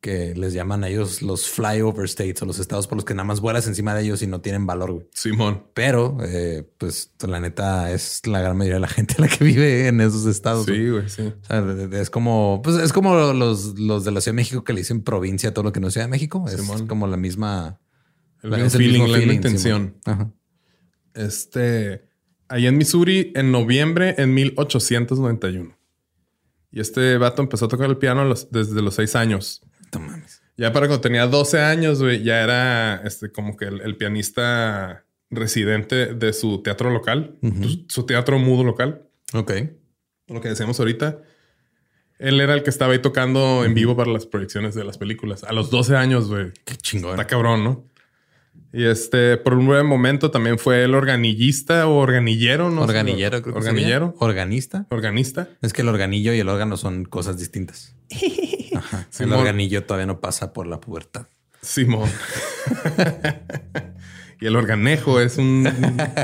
que 0.00 0.34
les 0.34 0.52
llaman 0.52 0.84
a 0.84 0.88
ellos 0.88 1.22
los 1.22 1.48
flyover 1.48 2.04
states 2.04 2.42
o 2.42 2.44
los 2.44 2.58
estados 2.58 2.86
por 2.86 2.96
los 2.96 3.06
que 3.06 3.14
nada 3.14 3.24
más 3.24 3.40
vuelas 3.40 3.66
encima 3.66 3.94
de 3.94 4.02
ellos 4.02 4.20
y 4.20 4.26
no 4.26 4.42
tienen 4.42 4.66
valor, 4.66 4.92
güey. 4.92 5.06
Simón. 5.14 5.64
Pero, 5.72 6.18
eh, 6.20 6.68
pues 6.76 7.12
la 7.26 7.40
neta 7.40 7.90
es 7.90 8.26
la 8.26 8.42
gran 8.42 8.54
mayoría 8.54 8.74
de 8.74 8.80
la 8.80 8.88
gente 8.88 9.14
la 9.16 9.28
que 9.28 9.42
vive 9.44 9.88
en 9.88 10.02
esos 10.02 10.26
estados. 10.26 10.66
Sí, 10.66 10.90
güey, 10.90 11.08
sí. 11.08 11.22
O 11.22 11.46
sea, 11.46 11.64
es 11.98 12.10
como, 12.10 12.60
pues 12.62 12.76
es 12.76 12.92
como 12.92 13.14
los, 13.14 13.78
los 13.78 14.04
de 14.04 14.10
la 14.10 14.20
Ciudad 14.20 14.34
de 14.34 14.42
México 14.42 14.62
que 14.62 14.74
le 14.74 14.80
dicen 14.80 15.02
provincia 15.02 15.48
a 15.48 15.54
todo 15.54 15.64
lo 15.64 15.72
que 15.72 15.80
no 15.80 15.90
sea 15.90 16.02
de 16.02 16.08
México. 16.08 16.44
Es 16.48 16.82
como 16.82 17.06
la 17.06 17.16
misma 17.16 17.80
el 18.44 18.70
feeling, 18.70 19.08
la 19.08 19.32
intención. 19.32 19.96
Este, 21.14 22.04
ahí 22.48 22.66
en 22.66 22.76
Missouri, 22.76 23.32
en 23.34 23.50
noviembre 23.50 24.14
en 24.18 24.34
1891. 24.34 25.76
Y 26.70 26.80
este 26.80 27.16
vato 27.18 27.40
empezó 27.40 27.66
a 27.66 27.68
tocar 27.68 27.88
el 27.88 27.96
piano 27.98 28.32
desde 28.50 28.82
los 28.82 28.94
seis 28.94 29.14
años. 29.16 29.62
Ya 30.56 30.72
para 30.72 30.86
cuando 30.86 31.00
tenía 31.00 31.26
12 31.26 31.60
años, 31.60 32.02
güey, 32.02 32.22
ya 32.22 32.42
era 32.42 32.96
este, 33.04 33.30
como 33.30 33.56
que 33.56 33.66
el, 33.66 33.96
pianista 33.96 35.04
residente 35.30 36.14
de 36.14 36.32
su 36.32 36.62
teatro 36.62 36.90
local, 36.90 37.38
su, 37.88 38.06
teatro 38.06 38.38
mudo 38.38 38.64
local. 38.64 39.08
Ok. 39.32 39.52
Lo 40.28 40.40
que 40.40 40.48
decíamos 40.48 40.78
ahorita. 40.78 41.22
Él 42.18 42.40
era 42.40 42.54
el 42.54 42.62
que 42.62 42.70
estaba 42.70 42.92
ahí 42.92 43.00
tocando 43.00 43.64
en 43.64 43.74
vivo 43.74 43.96
para 43.96 44.10
las 44.10 44.26
proyecciones 44.26 44.74
de 44.74 44.84
las 44.84 44.98
películas. 44.98 45.44
A 45.44 45.52
los 45.52 45.70
12 45.70 45.96
años, 45.96 46.28
güey. 46.28 46.52
Qué 46.64 46.76
chingón. 46.76 47.12
Está 47.12 47.26
cabrón, 47.26 47.64
¿no? 47.64 47.93
Y 48.76 48.86
este, 48.86 49.36
por 49.36 49.54
un 49.54 49.68
breve 49.68 49.84
momento 49.84 50.32
también 50.32 50.58
fue 50.58 50.82
el 50.82 50.96
organillista 50.96 51.86
o 51.86 51.94
organillero, 51.94 52.70
¿no? 52.70 52.82
Organillero, 52.82 53.40
creo 53.40 53.54
que 53.54 53.60
Organillero. 53.60 54.16
Organista. 54.18 54.86
Organista. 54.90 55.48
Es 55.62 55.72
que 55.72 55.82
el 55.82 55.88
organillo 55.88 56.34
y 56.34 56.40
el 56.40 56.48
órgano 56.48 56.76
son 56.76 57.04
cosas 57.04 57.38
distintas. 57.38 57.94
El 59.20 59.32
organillo 59.32 59.84
todavía 59.84 60.06
no 60.06 60.20
pasa 60.20 60.52
por 60.52 60.66
la 60.66 60.80
pubertad. 60.80 61.28
Simón. 61.62 62.10
y 64.40 64.46
el 64.46 64.56
organejo 64.56 65.20
es 65.20 65.38
un 65.38 65.68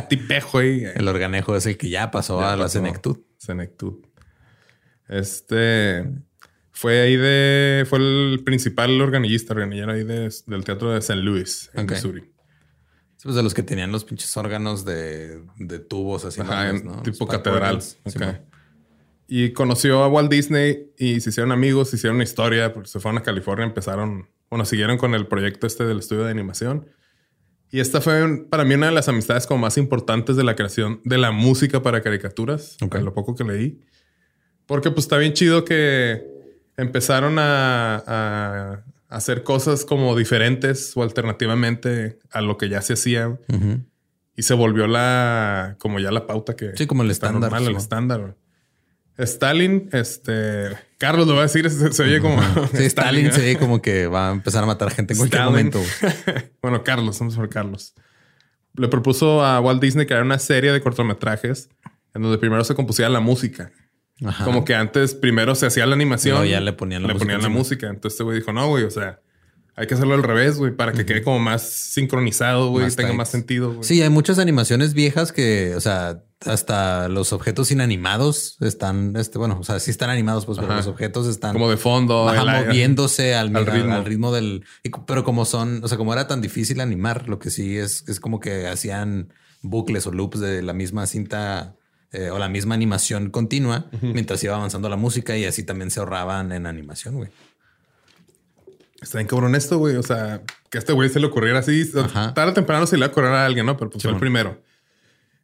tipejo 0.09 0.59
ahí. 0.59 0.83
El 0.93 1.07
organejo 1.07 1.55
es 1.55 1.67
el 1.67 1.77
que 1.77 1.89
ya 1.89 2.11
pasó 2.11 2.41
a 2.41 2.57
la 2.57 2.69
senectud. 2.69 3.19
Senectud. 3.39 4.05
Este 5.09 6.05
fue 6.73 7.01
ahí 7.01 7.17
de. 7.17 7.87
Fue 7.89 8.01
el 8.01 8.43
principal 8.45 9.01
organillista, 9.01 9.55
organillero 9.55 9.93
ahí 9.93 10.03
del 10.03 10.65
teatro 10.65 10.91
de 10.91 10.99
St. 10.99 11.15
Louis, 11.23 11.71
en 11.75 11.87
Missouri. 11.87 12.31
Pues 13.23 13.35
de 13.35 13.43
los 13.43 13.53
que 13.53 13.63
tenían 13.63 13.93
los 13.93 14.05
pinches 14.05 14.35
órganos 14.37 14.85
de, 14.85 15.43
tubos 15.89 16.25
así. 16.25 16.41
Tipo 17.05 17.27
catedral. 17.27 17.83
Y 19.29 19.53
conoció 19.53 20.03
a 20.03 20.09
Walt 20.09 20.31
Disney 20.31 20.91
y 20.99 21.21
se 21.21 21.31
hicieron 21.31 21.53
amigos, 21.53 21.91
se 21.91 21.97
hicieron 21.97 22.17
una 22.17 22.25
historia, 22.25 22.73
porque 22.73 22.89
se 22.89 22.99
fueron 22.99 23.21
a 23.21 23.23
California, 23.23 23.65
empezaron, 23.65 24.29
bueno, 24.49 24.65
siguieron 24.65 24.99
con 24.99 25.15
el 25.15 25.29
proyecto 25.29 25.67
este 25.67 25.85
del 25.85 26.01
estudio 26.01 26.25
de 26.25 26.31
animación. 26.31 26.89
Y 27.71 27.79
esta 27.79 28.01
fue 28.01 28.47
para 28.51 28.65
mí 28.65 28.75
una 28.75 28.87
de 28.87 28.93
las 28.93 29.09
amistades 29.09 29.47
como 29.47 29.61
más 29.61 29.79
importantes 29.79 30.35
de 30.35 30.43
la 30.43 30.57
creación 30.57 31.01
de 31.05 31.19
la 31.19 31.31
música 31.31 31.81
para 31.83 32.03
caricaturas, 32.03 32.77
okay. 32.83 33.03
lo 33.03 33.15
poco 33.15 33.37
que 33.37 33.45
leí. 33.45 33.81
Porque 34.67 34.91
pues 34.91 35.05
está 35.05 35.19
bien 35.19 35.35
chido 35.35 35.65
que 35.65 36.27
empezaron 36.77 37.37
a 37.39 38.85
hacer 39.11 39.43
cosas 39.43 39.85
como 39.85 40.17
diferentes 40.17 40.97
o 40.97 41.03
alternativamente 41.03 42.19
a 42.31 42.41
lo 42.41 42.57
que 42.57 42.69
ya 42.69 42.81
se 42.81 42.95
hacía. 42.95 43.39
Y 44.37 44.43
se 44.43 44.55
volvió 44.55 44.87
la, 44.87 45.77
como 45.79 45.99
ya 45.99 46.11
la 46.11 46.27
pauta 46.27 46.57
que... 46.57 46.77
Sí, 46.77 46.87
como 46.87 47.03
el 47.03 47.11
estándar. 47.11 47.53
el 47.61 47.77
estándar. 47.77 48.37
Stalin, 49.19 49.91
este... 49.93 50.69
Carlos 50.97 51.27
lo 51.27 51.35
va 51.35 51.41
a 51.41 51.43
decir, 51.43 51.69
se, 51.69 52.03
oye 52.03 52.21
como... 52.21 52.41
Sí, 52.73 52.85
Stalin, 52.87 53.33
se 53.33 53.43
oye 53.43 53.59
como 53.59 53.83
que 53.83 54.07
va 54.07 54.31
a 54.31 54.33
empezar 54.33 54.63
a 54.63 54.67
matar 54.67 54.91
gente 54.93 55.13
en 55.13 55.19
cualquier 55.19 55.43
momento. 55.43 55.83
bueno, 56.63 56.83
Carlos, 56.85 57.19
vamos 57.19 57.35
por 57.35 57.51
Carlos. 57.51 57.95
Le 58.77 58.89
propuso 58.89 59.45
a 59.45 59.61
Walt 59.61 59.83
Disney 59.83 60.07
crear 60.07 60.23
una 60.23 60.39
serie 60.39 60.73
de 60.73 60.81
cortometrajes 60.81 61.69
en 62.15 62.23
donde 62.23 62.39
primero 62.39 62.65
se 62.65 62.75
compusiera 62.75 63.11
la 63.11 63.21
música. 63.21 63.73
Como 64.45 64.65
que 64.65 64.75
antes 64.75 65.15
primero 65.15 65.55
se 65.55 65.67
hacía 65.67 65.87
la 65.87 65.95
animación. 65.95 66.45
ya 66.47 66.61
le 66.61 66.73
ponían 66.73 67.03
la 67.03 67.09
le 67.09 67.15
música. 67.15 67.27
Ponían 67.27 67.43
la 67.43 67.49
música. 67.49 67.87
Entonces 67.89 68.15
este 68.15 68.25
güey 68.25 68.39
dijo, 68.39 68.53
no, 68.53 68.69
güey, 68.69 68.85
o 68.85 68.91
sea, 68.91 69.21
hay 69.77 69.87
que 69.87 69.95
hacerlo 69.95 70.15
al 70.15 70.23
revés, 70.23 70.59
güey, 70.59 70.77
para 70.77 70.93
que 70.93 71.07
quede 71.07 71.23
como 71.23 71.39
más 71.39 71.63
sincronizado, 71.63 72.69
güey, 72.69 72.91
tenga 72.91 73.15
más 73.15 73.31
sentido. 73.31 73.73
Güey. 73.73 73.85
Sí, 73.85 74.03
hay 74.03 74.11
muchas 74.11 74.39
animaciones 74.39 74.93
viejas 74.93 75.33
que, 75.33 75.75
o 75.75 75.81
sea, 75.81 76.23
hasta 76.45 77.09
los 77.09 77.33
objetos 77.33 77.71
inanimados 77.71 78.59
están, 78.61 79.15
este, 79.17 79.39
bueno, 79.39 79.59
o 79.61 79.65
sea, 79.65 79.81
sí 79.81 79.91
están 79.91 80.11
animados, 80.11 80.45
pues, 80.45 80.59
pero 80.59 80.75
los 80.75 80.87
objetos 80.87 81.27
están 81.27 81.55
como 81.55 81.71
de 81.71 81.77
fondo, 81.79 82.31
moviéndose 82.31 83.35
al, 83.35 83.49
ritmo. 83.49 83.95
al, 83.95 84.05
ritmo. 84.05 84.33
del, 84.33 84.65
pero 85.07 85.25
como 85.25 85.47
son, 85.47 85.83
o 85.83 85.89
sea, 85.89 85.97
como 85.97 86.13
era 86.13 86.27
tan 86.27 86.43
difícil 86.43 86.81
animar, 86.81 87.29
lo 87.29 87.39
que 87.39 87.51
sí 87.51 87.79
es, 87.79 88.07
es 88.09 88.21
como 88.21 88.39
que 88.39 88.67
hacían 88.67 89.33
bucles 89.63 90.07
o 90.07 90.13
loops 90.13 90.41
de 90.41 90.63
la 90.63 90.75
misma 90.75 91.07
cinta 91.07 91.77
eh, 92.13 92.31
o 92.31 92.39
la 92.39 92.49
misma 92.49 92.75
animación 92.75 93.31
continua 93.31 93.87
mientras 94.03 94.43
iba 94.43 94.57
avanzando 94.57 94.89
la 94.89 94.97
música 94.97 95.37
y 95.37 95.45
así 95.45 95.63
también 95.63 95.91
se 95.91 96.01
ahorraban 96.01 96.51
en 96.53 96.67
animación, 96.67 97.15
güey. 97.17 97.31
Está 99.01 99.19
bien 99.19 99.29
cabrón 99.29 99.55
esto, 99.55 99.79
güey. 99.79 99.97
O 99.97 100.03
sea, 100.03 100.43
que 100.71 100.79
a 100.79 100.81
este 100.81 100.93
güey 100.93 101.09
se 101.09 101.21
le 101.21 101.27
ocurriera 101.27 101.61
así. 101.61 101.91
Tarde 101.91 102.51
o 102.51 102.53
temprano 102.53 102.87
se 102.87 102.97
le 102.97 103.01
va 103.01 103.07
a 103.07 103.11
ocurrir 103.11 103.31
a 103.31 103.47
alguien, 103.47 103.65
¿no? 103.65 103.77
Pero 103.77 103.91
pues 103.91 104.03
fue 104.03 104.13
el 104.13 104.19
primero. 104.19 104.61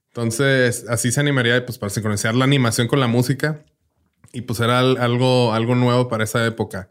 Entonces, 0.08 0.85
así 0.88 1.12
se 1.12 1.20
animaría 1.20 1.64
pues, 1.64 1.78
para 1.78 1.90
sincronizar 1.90 2.35
la 2.35 2.44
animación 2.44 2.88
con 2.88 3.00
la 3.00 3.06
música. 3.06 3.64
Y 4.32 4.42
pues 4.42 4.61
era 4.61 4.80
algo, 4.80 5.54
algo 5.54 5.75
nuevo 5.75 6.08
para 6.08 6.25
esa 6.25 6.44
época. 6.44 6.90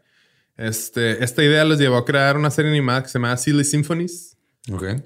Este, 0.56 1.22
esta 1.22 1.44
idea 1.44 1.64
les 1.64 1.78
llevó 1.78 1.96
a 1.98 2.04
crear 2.04 2.36
una 2.36 2.50
serie 2.50 2.70
animada 2.70 3.02
que 3.02 3.08
se 3.08 3.18
llama 3.18 3.36
Silly 3.36 3.64
Symphonies. 3.64 4.36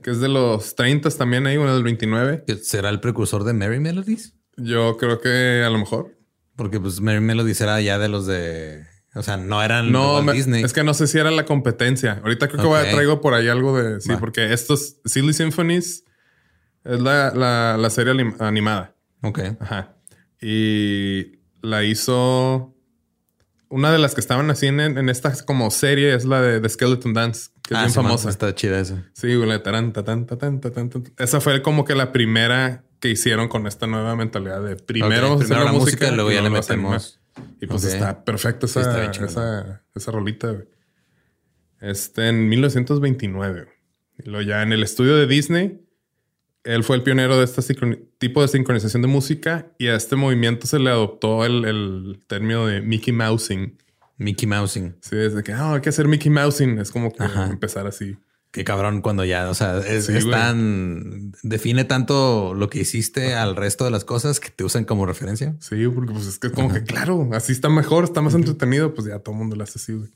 Que 0.03 0.11
es 0.11 0.21
de 0.21 0.29
los 0.29 0.75
30 0.75 1.11
también 1.11 1.47
ahí, 1.47 1.59
bueno, 1.59 1.75
del 1.75 1.83
29. 1.83 2.45
¿Será 2.63 2.89
el 2.89 3.01
precursor 3.01 3.45
de 3.45 3.53
Merry 3.53 3.81
Melodies? 3.81 4.35
Yo 4.63 4.97
creo 4.97 5.21
que 5.21 5.63
a 5.65 5.71
lo 5.71 5.79
mejor. 5.79 6.17
Porque 6.57 6.81
pues 6.81 7.01
Mary 7.01 7.21
Melody 7.21 7.53
era 7.61 7.81
ya 7.81 7.99
de 7.99 8.09
los 8.09 8.27
de... 8.27 8.85
O 9.15 9.23
sea, 9.23 9.37
no 9.37 9.63
eran 9.63 9.91
no, 9.91 10.23
Disney. 10.23 10.63
Es 10.63 10.73
que 10.73 10.85
no 10.85 10.95
sé 10.95 11.07
si 11.07 11.19
era 11.19 11.31
la 11.31 11.45
competencia. 11.45 12.21
Ahorita 12.23 12.49
creo 12.49 12.61
que 12.61 12.69
voy 12.69 12.79
a 12.79 12.91
traigo 12.91 13.21
por 13.21 13.35
ahí 13.35 13.49
algo 13.49 13.81
de... 13.81 14.01
Sí, 14.01 14.13
porque 14.21 14.53
estos... 14.53 14.99
Silly 15.05 15.33
Symphonies 15.33 16.05
es 16.85 17.01
la, 17.01 17.33
la, 17.77 17.91
serie 17.91 18.15
animada. 18.39 18.95
Ok. 19.23 19.41
Ajá. 19.59 19.97
Y 20.41 21.41
la 21.63 21.83
hizo 21.85 22.75
una 23.69 23.93
de 23.93 23.99
las 23.99 24.15
que 24.15 24.21
estaban 24.21 24.51
así 24.51 24.67
en, 24.67 24.81
en 24.81 25.09
esta 25.09 25.33
como 25.45 25.71
serie 25.71 26.15
es 26.15 26.25
la 26.25 26.41
de 26.41 26.61
The 26.61 26.69
Skeleton 26.69 27.15
Dance, 27.15 27.51
que 27.63 27.75
es 27.75 27.79
Ah, 27.79 27.83
bien 27.83 27.91
Simón, 27.91 28.07
famosa. 28.07 28.31
Está 28.31 28.55
chida 28.55 28.81
esa. 28.81 29.09
Sí, 29.15 29.35
güey, 29.35 29.49
la 29.49 29.63
de. 29.63 31.13
Esa 31.19 31.41
fue 31.41 31.63
como 31.63 31.85
que 31.85 31.95
la 31.95 32.13
primera 32.13 32.85
que 33.01 33.09
hicieron 33.09 33.49
con 33.49 33.67
esta 33.67 33.87
nueva 33.87 34.15
mentalidad 34.17 34.63
de 34.63 34.77
primero, 34.77 35.33
Ok, 35.35 35.43
hacer 35.43 35.49
primero 35.49 35.65
la 35.65 35.73
música 35.73 36.09
y 36.09 36.15
luego 36.15 36.31
ya 36.31 36.43
le 36.43 36.51
metemos. 36.51 37.19
Y 37.61 37.67
pues 37.67 37.85
está 37.85 38.25
perfecto 38.25 38.67
Sí, 38.67 38.79
esa, 38.81 39.05
está 39.05 39.25
esa, 39.25 39.83
esa 39.95 40.11
rolita, 40.13 40.49
güey. 40.51 40.65
Este, 41.81 42.29
en 42.29 42.49
1929. 42.49 43.53
güey. 43.65 43.75
Y 44.25 44.29
luego 44.31 44.47
ya 44.47 44.63
en 44.63 44.73
el 44.73 44.83
estudio 44.83 45.17
de 45.17 45.27
Disney, 45.27 45.81
él 46.65 46.85
fue 46.85 46.97
el 46.97 47.03
pionero 47.03 47.39
de 47.39 47.45
este 47.45 47.63
tipo 48.19 48.43
de 48.43 48.49
sincronización 48.49 49.01
de 49.01 49.09
música 49.09 49.69
y 49.79 49.87
a 49.89 49.95
este 49.97 50.15
movimiento 50.17 50.67
se 50.67 50.79
le 50.79 50.91
adoptó 50.91 51.47
el, 51.47 51.65
el 51.65 52.21
término 52.27 52.67
de 52.67 52.83
Mickey 52.83 53.15
Mousing. 53.15 53.79
Mickey 54.19 54.47
Mousing. 54.47 54.97
Sí, 55.01 55.17
desde 55.17 55.43
que 55.43 55.55
"Ah, 55.55 55.73
hay 55.75 55.81
que 55.81 55.89
hacer 55.89 56.07
Mickey 56.07 56.31
Mousing. 56.31 56.79
Es 56.79 56.91
como 56.91 57.11
que 57.11 57.23
Ajá. 57.23 57.47
empezar 57.47 57.87
así. 57.87 58.19
Qué 58.53 58.65
cabrón 58.65 59.01
cuando 59.01 59.25
ya, 59.25 59.49
o 59.49 59.55
sea, 59.55 59.79
es, 59.79 60.07
Sí, 60.07 60.17
es 60.17 60.25
güey. 60.25 60.37
tan 60.37 61.33
define 61.45 61.85
tanto 61.85 62.53
lo 62.55 62.69
que 62.69 62.81
hiciste 62.81 63.35
al 63.35 63.55
resto 63.55 63.85
de 63.85 63.93
las 63.93 64.05
cosas 64.05 64.41
que 64.41 64.51
te 64.51 64.65
usan 64.65 64.85
como 64.85 65.07
referencia. 65.07 65.55
Sí, 65.61 65.87
porque 65.87 66.13
pues 66.13 66.27
es 66.27 66.39
que 66.41 66.49
es 66.49 66.53
como 66.53 66.73
que 66.73 66.83
claro, 66.83 67.29
así 67.33 67.53
está 67.53 67.69
mejor, 67.69 68.03
está 68.05 68.23
más 68.23 68.35
entretenido, 68.35 68.93
pues 68.93 69.07
ya 69.07 69.21
todo 69.21 69.35
el 69.35 69.39
mundo 69.39 69.55
lo 69.57 69.63
hace 69.63 69.79
así, 69.79 69.93
güey. 69.93 70.11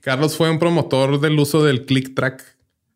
Carlos 0.00 0.36
fue 0.36 0.50
un 0.50 0.58
promotor 0.58 1.20
del 1.20 1.38
uso 1.38 1.64
del 1.64 1.86
click 1.86 2.14
track. 2.14 2.42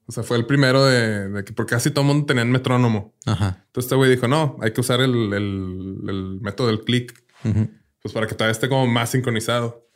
O 0.07 0.13
sea, 0.13 0.23
fue 0.23 0.37
el 0.37 0.47
primero 0.47 0.85
de, 0.85 1.29
de 1.31 1.45
que 1.45 1.53
porque 1.53 1.75
casi 1.75 1.91
todo 1.91 2.03
el 2.03 2.09
mundo 2.09 2.27
tenía 2.27 2.43
el 2.43 2.49
metrónomo. 2.51 3.15
Ajá. 3.25 3.63
Entonces 3.67 3.87
este 3.87 3.95
güey 3.97 4.11
dijo, 4.11 4.29
no, 4.29 4.59
hay 4.61 4.73
que 4.73 4.81
usar 4.81 5.01
el, 5.01 5.33
el- 5.33 5.97
el 6.09 6.39
método 6.43 6.67
del 6.67 6.81
click. 6.83 7.23
Pues 8.03 8.13
para 8.13 8.27
que 8.27 8.35
todavía 8.35 8.53
esté 8.53 8.69
como 8.69 8.87
más 8.87 9.11
sincronizado. 9.11 9.87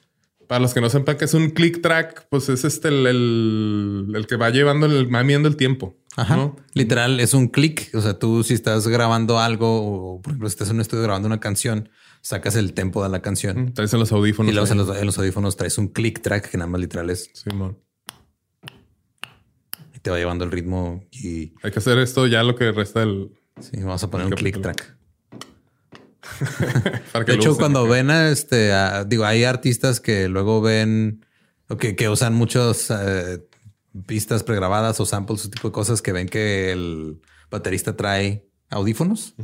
Para 0.47 0.61
los 0.61 0.73
que 0.75 0.81
no 0.81 0.89
sepan 0.91 1.17
que 1.17 1.25
es 1.25 1.35
un 1.35 1.51
click 1.51 1.81
track, 1.83 2.29
pues 2.31 2.49
es 2.49 2.65
este 2.65 2.89
el, 2.89 3.07
el- 3.07 4.13
el 4.15 4.27
que 4.27 4.37
va 4.37 4.51
llevando, 4.51 4.87
el, 4.87 5.13
va 5.13 5.23
midiendo 5.25 5.49
el 5.49 5.57
tiempo. 5.57 5.97
Ajá. 6.17 6.37
¿no? 6.37 6.57
Literal, 6.73 7.21
es 7.21 7.35
un 7.35 7.49
clic. 7.49 7.91
O 7.95 8.01
sea, 8.01 8.19
tú 8.19 8.43
si 8.45 8.55
estás 8.55 8.87
grabando 8.89 9.39
algo 9.39 9.83
o 10.17 10.23
por 10.23 10.31
ejemplo, 10.33 10.49
si 10.49 10.55
estás 10.55 10.71
en 10.71 10.77
un 10.77 10.81
estudio 10.83 11.03
grabando 11.03 11.27
una 11.27 11.41
canción, 11.41 11.89
sacas 12.23 12.57
el 12.57 12.73
tempo 12.75 13.03
de 13.03 13.09
la 13.11 13.21
canción 13.23 13.73
Traes 13.75 13.93
en 13.93 14.01
los 14.01 14.13
audífonos. 14.13 14.51
y 14.51 14.55
luego 14.55 14.71
en 14.71 14.79
los, 14.79 14.97
en 14.97 15.05
los 15.07 15.19
audífonos 15.19 15.57
traes 15.57 15.79
un 15.79 15.89
click 15.89 16.23
track 16.23 16.51
que 16.51 16.59
nada 16.59 16.69
más 16.71 16.81
literal 16.81 17.11
es 17.11 17.31
Simón. 17.35 17.79
y 19.95 19.99
te 20.01 20.11
va 20.11 20.17
llevando 20.19 20.45
el 20.45 20.51
ritmo 20.51 21.05
y 21.13 21.53
Hay 21.63 21.71
que 21.71 21.79
hacer 21.79 21.99
esto 21.99 22.27
ya 22.27 22.43
lo 22.43 22.57
que 22.57 22.73
resta 22.73 23.01
del... 23.01 23.31
sí, 23.61 23.77
vamos 23.81 24.03
a 24.03 24.11
poner 24.11 24.27
un 24.27 24.33
click 24.33 24.61
track. 24.61 24.96
De 27.27 27.35
hecho, 27.35 27.51
usen. 27.51 27.61
cuando 27.61 27.87
ven 27.87 28.11
a 28.11 28.31
este, 28.31 28.73
a- 28.73 29.05
digo, 29.05 29.25
hay 29.25 29.45
artistas 29.45 30.01
que 30.01 30.29
luego 30.29 30.61
ven 30.61 31.25
o 31.69 31.77
que, 31.77 31.97
que 31.97 32.09
usan 32.09 32.35
muchos 32.35 32.91
eh, 32.91 33.45
pistas 34.07 34.43
pregrabadas 34.43 35.01
o 35.01 35.07
samples, 35.07 35.41
ese 35.41 35.51
tipo 35.51 35.69
de 35.69 35.73
cosas 35.73 36.03
que 36.03 36.13
ven 36.13 36.29
que 36.29 36.73
el 36.73 37.21
baterista 37.51 37.97
trae 37.97 38.47
audífonos. 38.71 39.35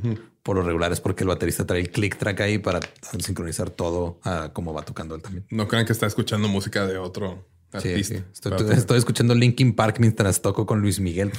Por 0.43 0.57
lo 0.57 0.63
regular 0.63 0.93
es 0.93 1.01
porque 1.01 1.23
el 1.25 1.29
baterista 1.29 1.65
trae 1.67 1.81
el 1.81 1.91
click 1.91 2.17
track 2.19 2.41
ahí 2.41 2.59
para 2.59 2.81
sincronizar 3.21 3.71
todo 3.71 4.19
a 4.25 4.51
cómo 4.53 4.75
va 4.75 4.83
tocando 4.83 5.15
él 5.15 5.23
también. 5.23 5.47
No 5.51 5.69
crean 5.69 5.87
que 5.87 5.93
está 5.93 6.07
escuchando 6.07 6.49
música 6.49 6.87
de 6.87 6.99
otro 6.99 7.47
Sí, 7.81 7.89
artista. 7.89 8.25
sí. 8.33 8.51
Estoy, 8.77 8.99
escuchando 8.99 9.35
Linkin 9.35 9.75
Park 9.75 9.97
mientras 9.99 10.43
toco 10.43 10.67
con 10.67 10.81
Luis 10.81 11.01
Miguel. 11.01 11.33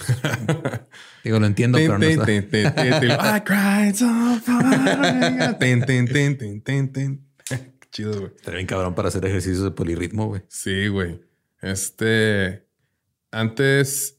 digo, 1.23 1.39
lo 1.39 1.45
entiendo, 1.45 1.77
pero 1.77 1.99
no. 1.99 2.05
está- 2.05 2.25
Chido, 7.91 8.13
güey. 8.19 8.31
Estaría 8.35 8.57
bien 8.57 8.67
cabrón 8.67 8.95
para 8.95 9.09
hacer 9.09 9.23
ejercicios 9.25 9.63
de 9.63 9.71
polirritmo, 9.71 10.27
güey. 10.27 10.41
Sí, 10.47 10.87
güey. 10.87 11.21
Este. 11.61 12.65
Antes. 13.31 14.17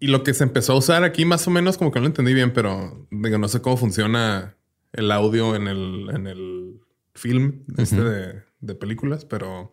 Y 0.00 0.08
lo 0.08 0.24
que 0.24 0.34
se 0.34 0.42
empezó 0.42 0.72
a 0.72 0.78
usar 0.78 1.04
aquí, 1.04 1.24
más 1.24 1.46
o 1.46 1.50
menos, 1.52 1.78
como 1.78 1.92
que 1.92 2.00
no 2.00 2.04
lo 2.04 2.08
entendí 2.08 2.34
bien, 2.34 2.52
pero 2.52 3.06
digo, 3.12 3.38
no 3.38 3.46
sé 3.46 3.60
cómo 3.62 3.76
funciona 3.76 4.56
el 4.92 5.12
audio 5.12 5.54
en 5.54 5.68
el, 5.68 6.08
en 6.12 6.26
el 6.26 6.80
film 7.14 7.62
este 7.78 8.42
de 8.58 8.74
películas, 8.74 9.24
pero 9.24 9.72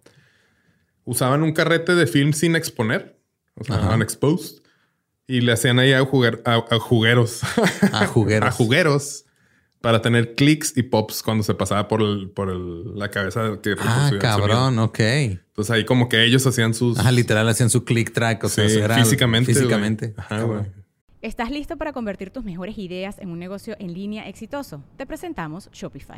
usaban 1.10 1.42
un 1.44 1.51
carrete 1.54 1.96
de 1.96 2.06
film 2.08 2.34
sin 2.34 2.56
exponer, 2.56 3.20
o 3.56 3.63
sea, 3.63 3.78
Ajá. 3.78 3.96
unexposed, 3.96 4.62
y 5.28 5.42
le 5.42 5.51
hacían 5.54 5.80
ahí 5.80 5.94
a, 5.94 6.01
juguer- 6.01 6.42
a- 6.46 6.65
a 6.69 6.80
jugueros. 6.80 7.41
A 7.93 8.06
jugueros. 8.08 8.48
a 8.48 8.52
jugueros 8.52 9.26
para 9.82 10.02
tener 10.02 10.36
clics 10.36 10.76
y 10.78 10.84
pops 10.84 11.24
cuando 11.24 11.43
se 11.43 11.54
pasaba 11.54 11.88
por, 11.88 12.02
el, 12.02 12.30
por 12.30 12.50
el- 12.50 12.95
la 12.98 13.10
cabeza 13.10 13.60
que 13.63 13.76
Ah, 13.80 14.10
el 14.12 14.19
cabrón, 14.19 14.78
ok. 14.80 15.00
Entonces 15.00 15.72
ahí 15.72 15.86
como 15.86 16.10
que 16.10 16.24
ellos 16.26 16.45
hacían 16.45 16.74
sus... 16.74 17.00
Ajá, 17.00 17.12
literal 17.12 17.48
hacían 17.48 17.69
su 17.69 17.86
click 17.86 18.12
track. 18.13 18.43
O 18.43 18.50
sea, 18.50 18.67
Sí, 18.69 18.78
era 18.78 18.95
físicamente. 18.98 19.54
Físicamente. 19.54 20.08
güey. 20.08 20.17
Ajá, 20.19 20.43
güey. 20.43 20.62
¿Estás 21.22 21.50
listo 21.52 21.76
para 21.78 21.91
convertir 21.93 22.30
tus 22.30 22.43
mejores 22.45 22.78
ideas 22.78 23.19
en 23.19 23.30
un 23.30 23.39
negocio 23.39 23.76
en 23.80 23.93
línea 23.93 24.28
exitoso? 24.30 24.84
Te 24.98 25.06
presentamos 25.06 25.69
Shopify. 25.72 26.17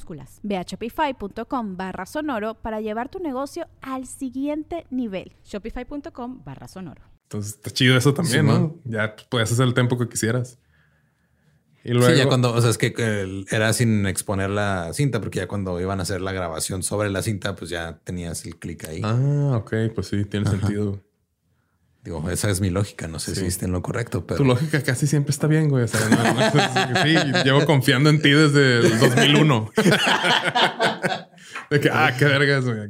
Ve 0.43 0.57
a 0.57 0.63
shopify.com 0.63 1.77
barra 1.77 2.05
sonoro 2.05 2.55
para 2.55 2.81
llevar 2.81 3.09
tu 3.09 3.19
negocio 3.19 3.67
al 3.81 4.05
siguiente 4.07 4.85
nivel. 4.89 5.33
Shopify.com 5.43 6.43
barra 6.43 6.67
sonoro. 6.67 7.01
Entonces 7.23 7.53
está 7.55 7.71
chido 7.71 7.95
eso 7.95 8.13
también, 8.13 8.41
Sí, 8.41 8.47
¿no? 8.47 8.59
man. 8.59 8.75
Ya 8.85 9.15
puedes 9.29 9.51
hacer 9.51 9.65
el 9.65 9.73
tempo 9.73 9.97
que 9.97 10.09
quisieras. 10.09 10.59
Y 11.83 11.93
luego... 11.93 12.11
Sí, 12.11 12.17
ya 12.17 12.27
cuando, 12.27 12.53
o 12.53 12.61
sea, 12.61 12.69
es 12.69 12.77
que 12.77 12.93
eh, 12.97 13.45
era 13.49 13.73
sin 13.73 14.05
exponer 14.05 14.49
la 14.49 14.93
cinta, 14.93 15.19
porque 15.19 15.39
ya 15.39 15.47
cuando 15.47 15.79
iban 15.79 15.99
a 15.99 16.03
hacer 16.03 16.21
la 16.21 16.31
grabación 16.31 16.83
sobre 16.83 17.09
la 17.09 17.21
cinta, 17.23 17.55
pues 17.55 17.71
ya 17.71 17.99
tenías 18.03 18.45
el 18.45 18.57
clic 18.57 18.85
ahí. 18.87 19.01
Ah, 19.03 19.53
ok. 19.57 19.73
Pues 19.95 20.07
sí, 20.07 20.25
tiene 20.25 20.49
sentido. 20.49 20.99
Digo, 22.03 22.27
esa 22.31 22.49
es 22.49 22.61
mi 22.61 22.69
lógica. 22.71 23.07
No 23.07 23.19
sé 23.19 23.35
Sí. 23.35 23.41
si 23.41 23.47
esté 23.47 23.65
en 23.65 23.71
lo 23.73 23.81
correcto, 23.83 24.25
pero 24.25 24.37
Tu 24.37 24.45
lógica 24.45 24.81
casi 24.81 25.05
siempre 25.05 25.31
está 25.31 25.45
bien, 25.47 25.69
güey. 25.69 25.83
O 25.83 25.87
sea, 25.87 25.99
no- 26.09 26.33
no- 26.33 27.03
sí, 27.03 27.15
llevo 27.45 27.65
confiando 27.65 28.09
en 28.09 28.21
ti 28.21 28.31
desde 28.31 28.79
el 28.79 28.99
2001. 28.99 29.71
De 31.69 31.79
que, 31.79 31.89
ah, 31.91 32.13
qué 32.17 32.25
vergas, 32.25 32.65
güey. 32.65 32.89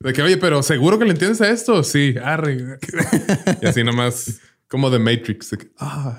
De 0.00 0.12
que, 0.12 0.22
oye, 0.22 0.36
pero 0.36 0.62
seguro 0.62 0.98
que 0.98 1.04
le 1.04 1.12
entiendes 1.12 1.40
a 1.40 1.48
esto. 1.50 1.82
Sí, 1.82 2.14
arre. 2.22 2.78
Y 3.60 3.66
así 3.66 3.82
nomás, 3.82 4.40
como 4.68 4.90
de 4.90 4.98
Matrix. 4.98 5.50
de 5.50 5.58
que, 5.58 5.70
ah, 5.78 6.18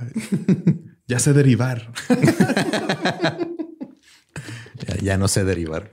ya 1.08 1.20
sé 1.20 1.32
derivar. 1.34 1.92
ya, 4.88 4.96
ya 5.02 5.18
no 5.18 5.28
sé 5.28 5.44
derivar. 5.44 5.92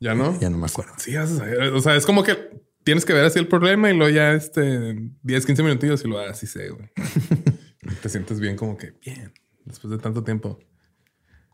¿Ya 0.00 0.14
no? 0.14 0.38
Ya 0.40 0.50
no 0.50 0.58
me 0.58 0.66
acuerdo. 0.66 0.92
Sí. 0.98 1.16
O 1.16 1.80
sea, 1.80 1.96
es 1.96 2.04
como 2.04 2.22
que 2.22 2.50
tienes 2.86 3.04
que 3.04 3.12
ver 3.12 3.24
así 3.24 3.40
el 3.40 3.48
problema 3.48 3.90
y 3.90 3.96
luego 3.96 4.14
ya 4.14 4.32
este 4.32 4.96
10, 5.24 5.44
15 5.44 5.62
minutillos 5.64 6.04
y 6.04 6.08
lo 6.08 6.20
así 6.20 6.46
sé, 6.46 6.68
güey. 6.70 6.88
Te 8.00 8.08
sientes 8.08 8.38
bien 8.38 8.54
como 8.56 8.76
que 8.78 8.92
bien 9.04 9.34
después 9.64 9.90
de 9.90 9.98
tanto 9.98 10.22
tiempo. 10.22 10.60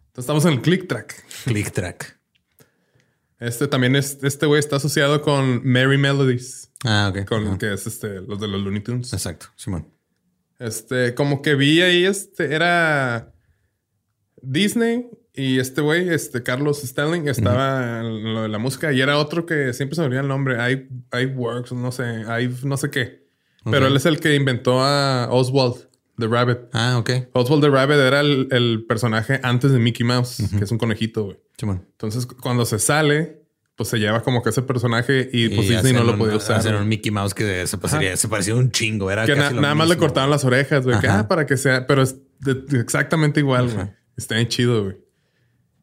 Entonces 0.08 0.18
estamos 0.24 0.44
en 0.44 0.52
el 0.52 0.60
click 0.60 0.86
track. 0.86 1.24
Click 1.46 1.70
track. 1.72 2.20
Este 3.38 3.66
también 3.66 3.96
es, 3.96 4.18
este 4.22 4.44
güey 4.44 4.60
está 4.60 4.76
asociado 4.76 5.22
con 5.22 5.64
Merry 5.64 5.96
Melodies, 5.96 6.70
Ah, 6.84 7.10
ok. 7.12 7.26
con 7.26 7.46
Ajá. 7.46 7.58
que 7.58 7.72
es 7.72 7.86
este, 7.86 8.20
los 8.20 8.38
de 8.38 8.46
los 8.48 8.60
Looney 8.60 8.82
Tunes. 8.82 9.10
Exacto, 9.14 9.46
Simón. 9.56 9.88
Este, 10.58 11.14
como 11.14 11.40
que 11.40 11.54
vi 11.54 11.80
ahí, 11.80 12.04
este, 12.04 12.54
era 12.54 13.32
Disney 14.42 15.08
y 15.34 15.58
este 15.58 15.80
güey, 15.80 16.08
este 16.10 16.42
Carlos 16.42 16.82
Stanley, 16.84 17.22
estaba 17.28 18.00
en 18.00 18.34
lo 18.34 18.42
de 18.42 18.48
la 18.48 18.58
música 18.58 18.92
y 18.92 19.00
era 19.00 19.16
otro 19.18 19.46
que 19.46 19.72
siempre 19.72 19.94
se 19.96 20.02
me 20.02 20.06
olvida 20.08 20.20
el 20.20 20.28
nombre, 20.28 20.56
I, 20.72 21.24
Works, 21.26 21.72
no 21.72 21.90
sé, 21.92 22.22
I 22.40 22.50
no 22.64 22.76
sé 22.76 22.90
qué. 22.90 23.22
Pero 23.64 23.86
él 23.86 23.96
es 23.96 24.06
el 24.06 24.18
que 24.20 24.34
inventó 24.34 24.82
a 24.82 25.28
Oswald, 25.30 25.88
the 26.18 26.26
Rabbit. 26.26 26.58
Ah, 26.72 26.98
ok. 26.98 27.10
Oswald 27.32 27.62
the 27.62 27.70
Rabbit 27.70 27.96
era 27.96 28.20
el, 28.20 28.48
el 28.50 28.84
personaje 28.88 29.38
antes 29.42 29.70
de 29.72 29.78
Mickey 29.78 30.04
Mouse, 30.04 30.42
que 30.58 30.64
es 30.64 30.70
un 30.72 30.78
conejito, 30.78 31.24
güey. 31.24 31.38
Entonces, 31.62 32.26
cuando 32.26 32.64
se 32.66 32.80
sale, 32.80 33.40
pues 33.76 33.88
se 33.88 33.98
lleva 33.98 34.22
como 34.24 34.42
que 34.42 34.50
ese 34.50 34.62
personaje 34.62 35.30
y, 35.32 35.48
pues 35.50 35.60
Disney 35.68 35.76
hacen 35.76 35.96
no 35.96 36.02
lo 36.04 36.12
un- 36.14 36.18
podía 36.18 36.36
usar. 36.36 36.60
güey. 36.60 36.74
un 36.74 36.88
Mickey 36.88 37.12
Mouse 37.12 37.34
que 37.34 37.66
se 37.68 37.78
parecía, 37.78 38.16
se 38.16 38.26
parecía 38.28 38.54
un 38.56 38.70
chingo. 38.72 39.10
Era 39.12 39.24
Que 39.26 39.34
na- 39.36 39.42
casi 39.44 39.54
lo 39.54 39.60
nada 39.62 39.74
más 39.76 39.88
le 39.88 39.96
cortaban 39.96 40.28
las 40.28 40.44
orejas, 40.44 40.84
güey. 40.84 40.96
Ah, 41.08 41.26
para 41.28 41.46
que 41.46 41.56
sea, 41.56 41.86
pero 41.86 42.02
es 42.02 42.16
de- 42.40 42.80
exactamente 42.80 43.38
igual, 43.40 43.70
güey. 43.72 43.86
Está 44.16 44.34
bien 44.34 44.48
chido, 44.48 44.82
güey. 44.84 44.96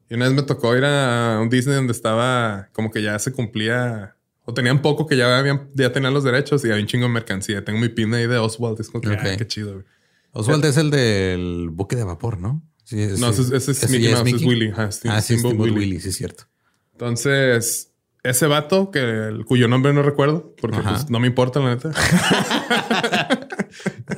Y 0.10 0.16
una 0.16 0.26
vez 0.26 0.34
me 0.36 0.44
tocó 0.44 0.76
ir 0.76 0.84
a 0.86 1.40
un 1.42 1.50
Disney 1.50 1.76
donde 1.76 1.92
estaba 1.94 2.70
como 2.74 2.90
que 2.92 3.02
ya 3.02 3.18
se 3.20 3.32
cumplía 3.32 4.16
o 4.46 4.54
tenían 4.54 4.82
poco 4.82 5.06
que 5.06 5.16
ya 5.16 5.38
habían, 5.38 5.70
ya 5.76 5.92
tenían 5.92 6.14
los 6.14 6.24
derechos 6.24 6.66
y 6.66 6.70
había 6.72 6.82
un 6.82 6.88
chingo 6.88 7.06
de 7.06 7.14
mercancía. 7.14 7.64
Tengo 7.64 7.80
mi 7.80 7.90
pin 7.90 8.12
ahí 8.16 8.26
de 8.26 8.38
Oswald. 8.38 8.80
Es 8.82 8.90
como 8.90 9.02
que, 9.02 9.10
ah, 9.10 9.36
qué 9.38 9.46
chido, 9.46 9.74
güey. 9.74 9.86
Oswald 10.32 10.66
es 10.66 10.78
el 10.78 10.90
del 10.90 11.70
buque 11.72 11.96
de 11.96 12.04
vapor, 12.04 12.40
¿no? 12.40 12.64
Sí, 12.84 12.96
No, 13.20 13.30
ese 13.30 13.42
es- 13.44 13.52
ese 13.52 13.72
es 13.72 13.90
Mickey 13.92 14.12
Mouse, 14.14 14.28
es 14.34 14.42
Willy. 14.44 14.72
Steam- 14.72 15.12
ah, 15.12 15.22
sí, 15.22 15.38
Steamboat 15.38 15.60
Willy. 15.60 15.76
Willy, 15.78 16.00
sí 16.00 16.10
es 16.10 16.16
cierto. 16.16 16.46
Entonces, 16.94 17.92
ese 18.24 18.48
vato, 18.48 18.90
que 18.90 19.00
el- 19.00 19.46
cuyo 19.46 19.68
nombre 19.68 19.94
no 19.94 20.02
recuerdo, 20.02 20.56
porque 20.60 20.80
pues, 20.80 21.10
no 21.12 21.20
me 21.20 21.28
importa, 21.28 21.60
la 21.60 21.76
neta. 21.76 21.92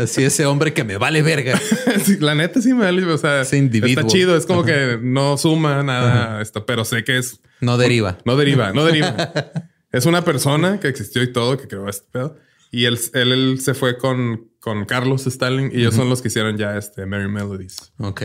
Así 0.03 0.23
ese 0.23 0.45
hombre 0.45 0.73
que 0.73 0.83
me 0.83 0.97
vale 0.97 1.21
verga. 1.21 1.59
Sí, 2.03 2.17
la 2.19 2.35
neta 2.35 2.61
sí 2.61 2.73
me 2.73 2.85
vale. 2.85 3.05
O 3.05 3.17
sea, 3.17 3.41
Ese 3.41 3.57
individuo. 3.57 4.01
está 4.01 4.07
chido. 4.07 4.35
Es 4.35 4.45
como 4.45 4.63
que 4.63 4.97
no 5.01 5.37
suma 5.37 5.83
nada 5.83 6.37
a 6.37 6.41
esto, 6.41 6.65
pero 6.65 6.85
sé 6.85 7.03
que 7.03 7.17
es 7.17 7.39
No 7.59 7.77
deriva. 7.77 8.17
No 8.25 8.35
deriva, 8.35 8.71
no 8.71 8.85
deriva. 8.85 9.33
es 9.91 10.05
una 10.05 10.23
persona 10.23 10.79
que 10.79 10.87
existió 10.87 11.21
y 11.21 11.31
todo, 11.31 11.57
que 11.57 11.67
creó 11.67 11.87
este 11.89 12.07
pedo. 12.11 12.37
Y 12.71 12.85
él, 12.85 12.97
él, 13.13 13.31
él 13.33 13.59
se 13.59 13.73
fue 13.73 13.97
con, 13.97 14.49
con 14.59 14.85
Carlos 14.85 15.27
Stalin 15.27 15.69
y 15.73 15.79
ellos 15.81 15.95
son 15.95 16.09
los 16.09 16.21
que 16.21 16.29
hicieron 16.29 16.57
ya 16.57 16.77
este 16.77 17.05
Merry 17.05 17.29
Melodies. 17.29 17.91
Ok. 17.97 18.21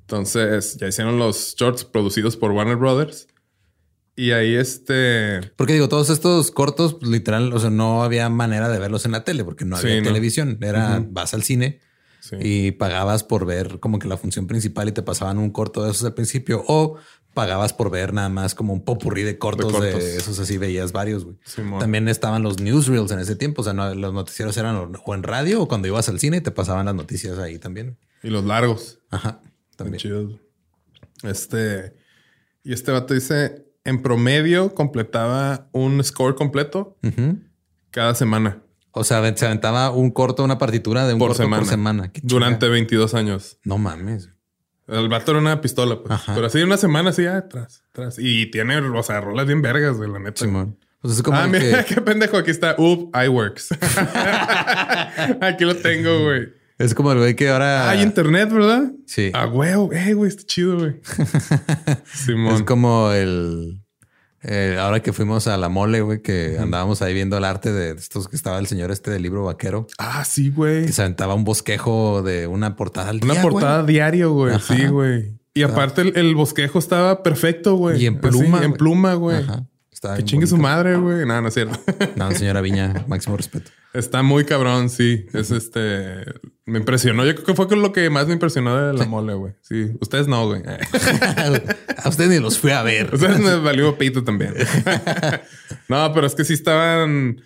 Entonces 0.00 0.76
ya 0.78 0.88
hicieron 0.88 1.18
los 1.18 1.54
shorts 1.56 1.84
producidos 1.84 2.36
por 2.36 2.50
Warner 2.52 2.76
Brothers. 2.76 3.28
Y 4.14 4.32
ahí 4.32 4.54
este... 4.54 5.40
Porque 5.56 5.72
digo, 5.72 5.88
todos 5.88 6.10
estos 6.10 6.50
cortos, 6.50 6.94
pues, 6.94 7.10
literal, 7.10 7.52
o 7.52 7.58
sea, 7.58 7.70
no 7.70 8.02
había 8.04 8.28
manera 8.28 8.68
de 8.68 8.78
verlos 8.78 9.06
en 9.06 9.12
la 9.12 9.24
tele 9.24 9.42
porque 9.44 9.64
no 9.64 9.76
Sí, 9.78 9.86
había 9.86 10.00
no. 10.02 10.08
televisión. 10.08 10.58
Era 10.60 11.02
vas 11.08 11.32
al 11.34 11.42
cine 11.42 11.80
Sí. 12.20 12.36
y 12.40 12.70
pagabas 12.72 13.24
por 13.24 13.46
ver 13.46 13.80
como 13.80 13.98
que 13.98 14.06
la 14.06 14.16
función 14.16 14.46
principal 14.46 14.88
y 14.88 14.92
te 14.92 15.02
pasaban 15.02 15.38
un 15.38 15.50
corto 15.50 15.82
de 15.82 15.90
esos 15.90 16.04
al 16.04 16.14
principio 16.14 16.62
o 16.68 16.96
pagabas 17.34 17.72
por 17.72 17.90
ver 17.90 18.12
nada 18.12 18.28
más 18.28 18.54
como 18.54 18.72
un 18.74 18.84
popurrí 18.84 19.22
de 19.24 19.38
cortos 19.38 19.72
de, 19.72 19.90
cortos. 19.92 20.02
esos 20.04 20.38
así 20.38 20.56
veías 20.58 20.92
varios. 20.92 21.24
güey. 21.24 21.36
También 21.80 22.06
estaban 22.06 22.42
los 22.44 22.60
newsreels 22.60 23.10
en 23.10 23.18
ese 23.18 23.34
tiempo. 23.34 23.62
O 23.62 23.64
sea, 23.64 23.72
no- 23.72 23.92
los 23.94 24.12
noticieros 24.14 24.56
eran 24.58 24.76
o- 24.76 25.14
en 25.14 25.22
radio 25.24 25.62
o 25.62 25.66
cuando 25.68 25.88
ibas 25.88 26.08
al 26.10 26.20
cine 26.20 26.40
te 26.42 26.50
pasaban 26.52 26.86
las 26.86 26.94
noticias 26.94 27.38
ahí 27.38 27.58
también. 27.58 27.98
Y 28.22 28.28
los 28.28 28.44
largos. 28.44 29.00
Ajá. 29.10 29.40
También. 29.74 29.98
chidos. 29.98 30.34
Este... 31.22 31.94
Y 32.64 32.72
este 32.72 32.92
vato 32.92 33.14
dice, 33.14 33.66
en 33.84 34.02
promedio 34.02 34.74
completaba 34.74 35.68
un 35.72 36.02
score 36.04 36.34
completo 36.34 36.96
cada 37.90 38.14
semana. 38.14 38.62
O 38.92 39.04
sea, 39.04 39.18
se 39.36 39.46
aventaba 39.46 39.90
un 39.90 40.10
corto, 40.10 40.44
una 40.44 40.58
partitura 40.58 41.06
de 41.06 41.14
un 41.14 41.18
Por 41.18 41.28
corto 41.28 41.42
semana. 41.44 41.60
por 41.62 41.68
semana. 41.70 42.12
Qué 42.12 42.20
Durante 42.22 42.66
chinga. 42.66 42.72
22 42.72 43.14
años. 43.14 43.58
No 43.64 43.78
mames. 43.78 44.28
El 44.86 45.08
vato 45.08 45.30
era 45.30 45.40
una 45.40 45.60
pistola, 45.62 45.98
pues. 46.02 46.10
Ajá. 46.12 46.34
Pero 46.34 46.46
así 46.48 46.60
una 46.62 46.76
semana 46.76 47.10
así 47.10 47.24
atrás, 47.24 47.84
atrás. 47.90 48.16
Y 48.18 48.50
tiene, 48.50 48.76
o 48.78 49.02
sea, 49.02 49.20
rolas 49.22 49.46
bien 49.46 49.62
vergas, 49.62 49.98
de 49.98 50.08
la 50.08 50.18
neta. 50.18 50.44
Simón. 50.44 50.78
Pues 51.00 51.14
es 51.14 51.22
como 51.22 51.38
ah, 51.38 51.46
mira, 51.46 51.84
que- 51.84 51.94
qué 51.94 52.00
pendejo. 52.02 52.36
Aquí 52.36 52.50
está. 52.50 52.74
Up, 52.78 53.10
iWorks. 53.14 53.70
Aquí 55.40 55.64
lo 55.64 55.76
tengo, 55.76 56.24
güey. 56.24 56.48
Es 56.84 56.94
como 56.94 57.12
el 57.12 57.18
güey 57.18 57.36
que 57.36 57.48
ahora 57.48 57.88
Hay 57.90 58.02
internet, 58.02 58.50
¿verdad? 58.52 58.92
Sí. 59.06 59.30
Ah, 59.34 59.46
güey. 59.46 59.70
Eh, 59.92 60.14
güey, 60.14 60.28
está 60.28 60.42
chido, 60.44 60.78
güey. 60.78 61.00
Simón. 62.14 62.54
es 62.56 62.62
como 62.62 63.10
el 63.12 63.78
eh, 64.44 64.76
ahora 64.80 65.00
que 65.00 65.12
fuimos 65.12 65.46
a 65.46 65.56
la 65.56 65.68
mole, 65.68 66.00
güey, 66.00 66.20
que 66.20 66.56
andábamos 66.58 67.00
ahí 67.00 67.14
viendo 67.14 67.38
el 67.38 67.44
arte 67.44 67.72
de 67.72 67.92
estos 67.92 68.26
que 68.26 68.34
estaba 68.34 68.58
el 68.58 68.66
señor 68.66 68.90
este 68.90 69.12
del 69.12 69.22
libro 69.22 69.44
vaquero, 69.44 69.86
Ah, 69.98 70.24
sí, 70.24 70.50
güey. 70.50 70.86
que 70.86 70.92
se 70.92 71.02
aventaba 71.02 71.34
un 71.34 71.44
bosquejo 71.44 72.22
de 72.22 72.48
una 72.48 72.74
portada 72.74 73.10
al 73.10 73.20
Una 73.22 73.34
día, 73.34 73.42
portada 73.42 73.84
diario, 73.84 74.32
güey. 74.32 74.54
Ajá. 74.54 74.74
Sí, 74.74 74.86
güey. 74.86 75.38
Y 75.54 75.62
aparte 75.62 76.00
el, 76.00 76.16
el 76.16 76.34
bosquejo 76.34 76.78
estaba 76.80 77.22
perfecto, 77.22 77.76
güey. 77.76 78.02
Y 78.02 78.06
en 78.06 78.14
Así, 78.14 78.20
pluma, 78.22 78.58
en 78.62 78.68
güey. 78.70 78.78
pluma, 78.78 79.14
güey. 79.14 79.36
güey. 79.44 79.48
Ajá. 79.48 79.66
Estaba 80.02 80.16
Que 80.16 80.24
chingue 80.24 80.48
su 80.48 80.56
madre, 80.56 80.96
güey. 80.96 81.24
No, 81.24 81.40
no 81.40 81.46
es 81.46 81.54
cierto. 81.54 81.78
No, 82.16 82.32
señora 82.32 82.60
Viña, 82.60 83.04
máximo 83.06 83.36
respeto. 83.36 83.70
Está 83.94 84.24
muy 84.24 84.44
cabrón, 84.44 84.90
sí. 84.90 85.26
Es 85.32 85.52
este. 85.52 86.24
Me 86.66 86.80
impresionó. 86.80 87.24
Yo 87.24 87.34
creo 87.34 87.46
que 87.46 87.54
fue 87.54 87.68
con 87.68 87.82
lo 87.82 87.92
que 87.92 88.10
más 88.10 88.26
me 88.26 88.32
impresionó 88.32 88.76
de 88.76 88.94
la 88.94 89.04
mole, 89.04 89.34
güey. 89.34 89.52
Sí. 89.60 89.92
Ustedes 90.00 90.26
no, 90.26 90.48
güey. 90.48 90.62
a 92.02 92.08
usted 92.08 92.28
ni 92.28 92.40
los 92.40 92.58
fui 92.58 92.72
a 92.72 92.82
ver. 92.82 93.14
Ustedes 93.14 93.38
me 93.38 93.54
valió 93.60 93.96
pito 93.96 94.24
también. 94.24 94.54
no, 95.88 96.12
pero 96.12 96.26
es 96.26 96.34
que 96.34 96.44
sí 96.44 96.54
estaban. 96.54 97.40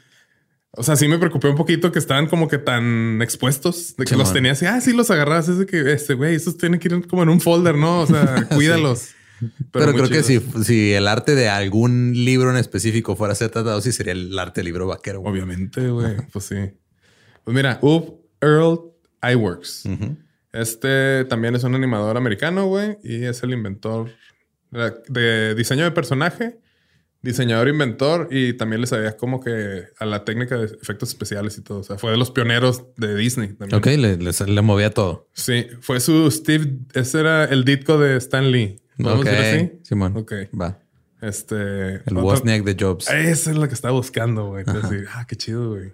O 0.70 0.82
sea, 0.82 0.96
sí 0.96 1.08
me 1.08 1.18
preocupé 1.18 1.48
un 1.48 1.56
poquito 1.56 1.92
que 1.92 1.98
estaban 1.98 2.26
como 2.26 2.48
que 2.48 2.56
tan 2.56 3.20
expuestos 3.20 3.96
de 3.98 4.04
que 4.04 4.10
Simón. 4.10 4.24
los 4.24 4.32
tenías 4.32 4.56
así. 4.62 4.64
Ah, 4.64 4.80
sí, 4.80 4.94
los 4.94 5.10
agarras. 5.10 5.46
Es 5.48 5.58
de 5.58 5.66
que 5.66 5.92
este 5.92 6.14
güey, 6.14 6.36
esos 6.36 6.56
tienen 6.56 6.80
que 6.80 6.88
ir 6.88 7.06
como 7.06 7.22
en 7.22 7.28
un 7.28 7.40
folder, 7.42 7.74
¿no? 7.74 8.00
O 8.00 8.06
sea, 8.06 8.46
cuídalos. 8.48 9.10
Pero, 9.72 9.86
muy 9.92 9.94
creo 9.94 10.08
que 10.08 10.22
si, 10.22 10.38
chidos. 10.40 10.66
si 10.66 10.92
el 10.92 11.06
arte 11.08 11.34
de 11.34 11.48
algún 11.48 12.12
libro 12.14 12.50
en 12.50 12.56
específico 12.56 13.16
fuera 13.16 13.32
a 13.32 13.36
ser 13.36 13.50
tratado, 13.50 13.80
sí 13.80 13.92
sería 13.92 14.12
el 14.12 14.38
arte 14.38 14.60
del 14.60 14.66
libro 14.66 14.86
vaquero. 14.86 15.20
güey. 15.20 15.32
Obviamente, 15.32 15.88
güey. 15.88 16.16
Pues 16.32 16.44
sí. 16.46 16.56
Pues 17.44 17.54
mira, 17.54 17.78
Up 17.82 18.20
Earl 18.40 18.80
iWorks. 19.22 19.86
Ujú. 19.86 20.16
Este 20.52 21.24
también 21.26 21.54
es 21.54 21.64
un 21.64 21.74
animador 21.74 22.16
americano, 22.16 22.66
güey, 22.66 22.96
y 23.02 23.24
es 23.24 23.42
el 23.42 23.52
inventor 23.52 24.10
de, 24.70 24.92
de 25.08 25.54
diseño 25.54 25.84
de 25.84 25.90
personaje, 25.90 26.58
diseñador 27.22 27.68
inventor, 27.68 28.28
y 28.30 28.54
también 28.54 28.80
le 28.80 28.86
sabía 28.86 29.16
como 29.16 29.40
que 29.40 29.84
a 29.98 30.06
la 30.06 30.24
técnica 30.24 30.56
de 30.56 30.66
efectos 30.66 31.10
especiales 31.10 31.58
y 31.58 31.62
todo. 31.62 31.80
O 31.80 31.82
sea, 31.82 31.98
fue 31.98 32.10
de 32.12 32.16
los 32.16 32.30
pioneros 32.30 32.84
de 32.96 33.14
Disney. 33.16 33.48
También. 33.54 33.78
Ok, 33.78 33.86
le, 33.86 34.16
le- 34.16 34.46
le 34.54 34.62
movía 34.62 34.90
todo. 34.90 35.28
Sí, 35.34 35.66
fue 35.80 36.00
su 36.00 36.30
Steve, 36.30 36.78
ese 36.94 37.20
era 37.20 37.44
el 37.44 37.64
disco 37.64 37.98
de 37.98 38.16
Stan 38.16 38.50
Lee. 38.50 38.80
¿Vamos 38.98 39.20
ok, 39.20 39.26
a 39.26 39.30
decir 39.30 39.60
así? 39.60 39.80
Simón. 39.82 40.16
Ok. 40.16 40.32
Va. 40.58 40.78
Este. 41.20 41.96
El 42.08 42.16
Wozniak 42.16 42.62
de 42.64 42.76
Jobs. 42.78 43.08
Esa 43.10 43.50
es 43.50 43.56
la 43.56 43.68
que 43.68 43.74
estaba 43.74 43.94
buscando, 43.94 44.48
güey. 44.48 44.64
Sí, 44.64 44.96
ah, 45.12 45.26
qué 45.26 45.36
chido, 45.36 45.70
güey. 45.70 45.92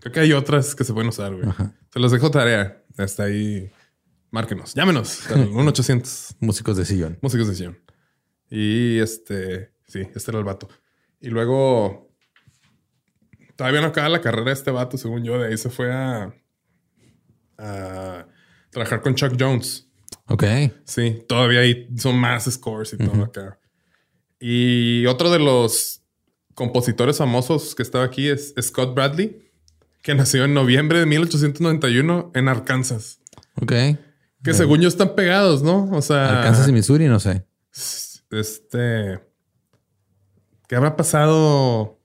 Creo 0.00 0.12
que 0.12 0.20
hay 0.20 0.32
otras 0.32 0.74
que 0.74 0.84
se 0.84 0.92
pueden 0.92 1.08
usar, 1.08 1.34
güey. 1.34 1.46
Se 1.92 2.00
los 2.00 2.10
dejo 2.10 2.30
tarea. 2.30 2.82
Hasta 2.98 3.24
ahí. 3.24 3.70
Márquenos. 4.30 4.74
Llámenos. 4.74 5.30
al 5.30 5.50
1-800. 5.50 6.36
Músicos 6.40 6.76
de 6.76 6.84
sillón. 6.84 7.18
Músicos 7.22 7.48
de 7.48 7.54
sesión. 7.54 7.78
Y 8.50 8.98
este, 8.98 9.72
sí, 9.86 10.00
este 10.14 10.30
era 10.30 10.38
el 10.38 10.44
vato. 10.44 10.68
Y 11.20 11.28
luego, 11.28 12.10
todavía 13.56 13.80
no 13.80 13.88
acaba 13.88 14.08
la 14.08 14.20
carrera 14.20 14.46
de 14.46 14.52
este 14.52 14.70
vato, 14.70 14.98
según 14.98 15.22
yo. 15.22 15.38
De 15.38 15.48
ahí 15.48 15.56
se 15.56 15.70
fue 15.70 15.92
a, 15.92 16.34
a 17.58 18.26
trabajar 18.70 19.02
con 19.02 19.14
Chuck 19.14 19.34
Jones. 19.38 19.88
Ok. 20.32 20.44
Sí, 20.84 21.24
todavía 21.28 21.60
ahí 21.60 21.88
son 21.96 22.16
más 22.18 22.44
scores 22.50 22.92
y 22.92 22.96
todo 22.98 23.24
acá. 23.24 23.58
Y 24.40 25.06
otro 25.06 25.30
de 25.30 25.38
los 25.38 26.02
compositores 26.54 27.18
famosos 27.18 27.74
que 27.74 27.82
estaba 27.82 28.04
aquí 28.04 28.28
es 28.28 28.54
Scott 28.60 28.94
Bradley, 28.94 29.50
que 30.02 30.14
nació 30.14 30.44
en 30.44 30.54
noviembre 30.54 30.98
de 30.98 31.06
1891 31.06 32.32
en 32.34 32.48
Arkansas. 32.48 33.20
Ok. 33.60 33.72
Que 34.42 34.54
según 34.54 34.80
yo 34.80 34.88
están 34.88 35.14
pegados, 35.14 35.62
¿no? 35.62 35.84
O 35.92 36.02
sea, 36.02 36.38
Arkansas 36.40 36.68
y 36.68 36.72
Missouri, 36.72 37.06
no 37.06 37.20
sé. 37.20 37.44
este. 38.30 39.20
¿Qué 40.68 40.76
habrá 40.76 40.96
pasado 40.96 42.00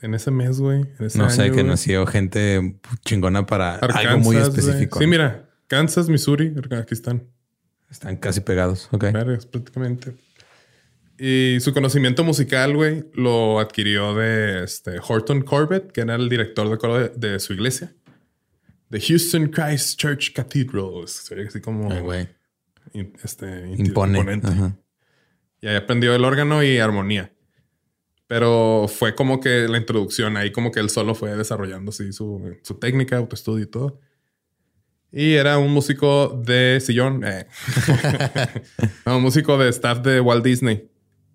en 0.00 0.14
ese 0.14 0.30
mes, 0.30 0.60
güey? 0.60 0.84
Ese 1.00 1.18
No 1.18 1.28
sé, 1.28 1.42
año, 1.42 1.50
que 1.52 1.60
güey? 1.62 1.70
nació 1.70 2.06
gente 2.06 2.78
chingona 3.04 3.44
para 3.46 3.74
Arkansas, 3.74 4.06
algo 4.06 4.18
muy 4.20 4.36
güey. 4.36 4.48
específico. 4.48 4.98
Sí, 5.00 5.06
mira, 5.06 5.50
Kansas, 5.66 6.08
Missouri, 6.08 6.54
aquí 6.78 6.94
están. 6.94 7.26
Están 7.90 8.16
casi 8.16 8.40
pegados. 8.40 8.88
Ok. 8.92 9.04
Vergas, 9.12 9.46
prácticamente. 9.46 10.14
Y 11.18 11.58
su 11.60 11.72
conocimiento 11.72 12.24
musical, 12.24 12.74
güey, 12.76 13.04
lo 13.14 13.58
adquirió 13.58 14.14
de 14.14 14.64
este, 14.64 14.98
Horton 15.06 15.42
Corbett, 15.42 15.90
que 15.92 16.02
era 16.02 16.14
el 16.16 16.28
director 16.28 16.68
de 16.68 16.76
coro 16.78 16.98
de, 16.98 17.08
de 17.32 17.40
su 17.40 17.54
iglesia. 17.54 17.94
The 18.90 19.00
Houston 19.00 19.48
Christ 19.48 19.98
Church 19.98 20.32
Cathedral. 20.34 21.06
Se 21.08 21.34
ve 21.34 21.46
así 21.48 21.60
como 21.60 21.90
Ay, 21.90 22.28
in- 22.92 23.12
este, 23.24 23.70
Impone. 23.78 24.18
imponente. 24.18 24.46
Ajá. 24.48 24.76
Y 25.60 25.68
ahí 25.68 25.76
aprendió 25.76 26.14
el 26.14 26.24
órgano 26.24 26.62
y 26.62 26.78
armonía. 26.78 27.32
Pero 28.28 28.86
fue 28.88 29.14
como 29.14 29.40
que 29.40 29.68
la 29.68 29.78
introducción, 29.78 30.36
ahí 30.36 30.50
como 30.52 30.70
que 30.72 30.80
él 30.80 30.90
solo 30.90 31.14
fue 31.14 31.34
desarrollando 31.36 31.90
así 31.90 32.12
su, 32.12 32.56
su 32.62 32.74
técnica, 32.74 33.16
autoestudio 33.16 33.64
y 33.64 33.68
todo. 33.70 34.00
Y 35.12 35.34
era 35.34 35.58
un 35.58 35.72
músico 35.72 36.40
de 36.44 36.80
sillón. 36.80 37.24
eh. 37.24 37.46
no, 39.06 39.16
un 39.16 39.22
músico 39.22 39.56
de 39.56 39.68
staff 39.70 40.00
de 40.00 40.20
Walt 40.20 40.44
Disney 40.44 40.90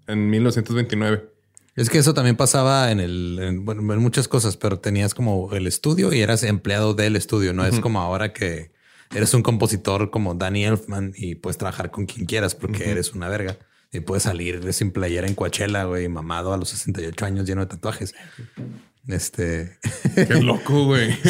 en 0.08 0.30
1929. 0.30 1.30
Es 1.76 1.90
que 1.90 1.98
eso 1.98 2.14
también 2.14 2.36
pasaba 2.36 2.92
en 2.92 3.00
el, 3.00 3.40
en, 3.42 3.66
bueno, 3.66 3.94
en 3.94 4.00
muchas 4.00 4.28
cosas, 4.28 4.58
pero 4.58 4.80
tenías 4.80 5.14
como 5.14 5.54
el 5.54 5.68
estudio 5.68 6.12
y 6.14 6.20
eras 6.22 6.44
empleado 6.44 6.94
del 6.94 7.16
estudio. 7.16 7.54
No 7.54 7.66
es 7.66 7.80
como 7.80 8.02
ahora 8.02 8.34
que 8.34 8.72
eres 9.16 9.34
un 9.34 9.42
compositor 9.42 10.12
como 10.12 10.36
Danny 10.36 10.66
Elfman 10.66 11.14
y 11.16 11.36
puedes 11.36 11.58
trabajar 11.58 11.90
con 11.92 12.06
quien 12.06 12.26
quieras 12.26 12.56
porque 12.56 12.92
eres 12.92 13.14
una 13.14 13.30
verga. 13.30 13.58
Y 13.94 14.02
puedes 14.02 14.24
salir 14.24 14.72
sin 14.74 14.92
playera 14.92 15.28
en 15.28 15.36
Coachella, 15.36 15.84
güey, 15.84 16.08
mamado 16.08 16.54
a 16.54 16.58
los 16.58 16.70
68 16.70 17.26
años 17.26 17.46
lleno 17.46 17.62
de 17.62 17.68
tatuajes. 17.68 18.16
Este. 19.08 19.78
Qué 20.16 20.42
loco, 20.42 20.86
güey. 20.86 21.18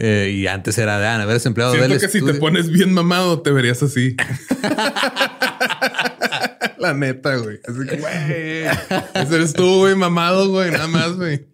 Eh, 0.00 0.30
y 0.32 0.46
antes 0.46 0.78
era 0.78 1.00
de 1.00 1.08
ah, 1.08 1.20
eres 1.24 1.44
empleado 1.44 1.72
Siento 1.72 1.88
del 1.88 2.00
que 2.00 2.08
si 2.08 2.24
te 2.24 2.34
pones 2.34 2.70
bien 2.70 2.94
mamado, 2.94 3.42
te 3.42 3.50
verías 3.50 3.82
así. 3.82 4.14
La 6.78 6.94
neta, 6.94 7.34
güey. 7.34 7.58
Así 7.66 7.80
que, 7.84 7.96
güey. 7.96 8.14
Ese 9.14 9.34
eres 9.34 9.54
tú, 9.54 9.78
güey, 9.78 9.96
mamado, 9.96 10.50
güey, 10.50 10.70
nada 10.70 10.86
más, 10.86 11.16
güey. 11.16 11.48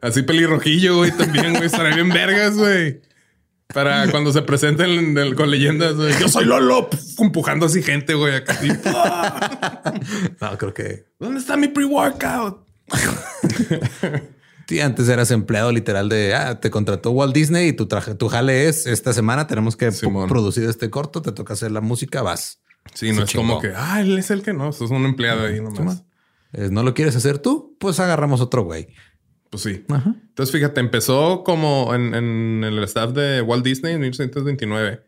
Así 0.00 0.22
pelirrojillo, 0.22 0.96
güey, 0.96 1.12
también, 1.12 1.52
güey. 1.52 1.66
Estará 1.66 1.94
bien 1.94 2.08
vergas, 2.08 2.56
güey. 2.56 3.02
Para 3.72 4.10
cuando 4.10 4.32
se 4.32 4.42
presenten 4.42 5.14
con 5.36 5.48
leyendas, 5.48 5.94
güey. 5.94 6.12
Yo 6.18 6.26
soy 6.26 6.44
Lolo, 6.44 6.90
empujando 7.20 7.66
así 7.66 7.84
gente, 7.84 8.14
güey, 8.14 8.34
acá. 8.34 8.58
no, 10.40 10.58
creo 10.58 10.74
que. 10.74 11.04
¿Dónde 11.20 11.38
está 11.38 11.56
mi 11.56 11.68
pre-workout? 11.68 12.66
Sí, 14.68 14.80
antes 14.80 15.08
eras 15.08 15.30
empleado 15.30 15.70
literal 15.70 16.08
de 16.08 16.34
ah, 16.34 16.60
te 16.60 16.70
contrató 16.70 17.12
Walt 17.12 17.34
Disney 17.34 17.68
y 17.68 17.72
tu 17.72 17.86
traje, 17.86 18.14
tu 18.14 18.28
jale 18.28 18.68
es 18.68 18.86
esta 18.86 19.12
semana 19.12 19.46
tenemos 19.46 19.76
que 19.76 19.92
producir 20.28 20.64
este 20.64 20.90
corto, 20.90 21.22
te 21.22 21.30
toca 21.30 21.54
hacer 21.54 21.70
la 21.70 21.80
música, 21.80 22.22
vas. 22.22 22.60
Sí, 22.94 23.12
no 23.12 23.22
es 23.22 23.32
como 23.32 23.60
que 23.60 23.72
ah, 23.76 24.00
él 24.00 24.18
es 24.18 24.30
el 24.30 24.42
que 24.42 24.52
no, 24.52 24.72
sos 24.72 24.90
un 24.90 25.04
empleado 25.04 25.46
ahí 25.46 25.60
nomás. 25.60 26.04
no 26.52 26.82
lo 26.82 26.94
quieres 26.94 27.14
hacer 27.14 27.38
tú, 27.38 27.76
pues 27.78 28.00
agarramos 28.00 28.40
otro 28.40 28.64
güey. 28.64 28.88
Pues 29.50 29.62
sí. 29.62 29.84
Entonces, 29.88 30.52
fíjate, 30.52 30.80
empezó 30.80 31.44
como 31.44 31.94
en, 31.94 32.64
el 32.64 32.82
staff 32.84 33.12
de 33.12 33.42
Walt 33.42 33.64
Disney 33.64 33.94
en 33.94 34.00
1929. 34.00 35.02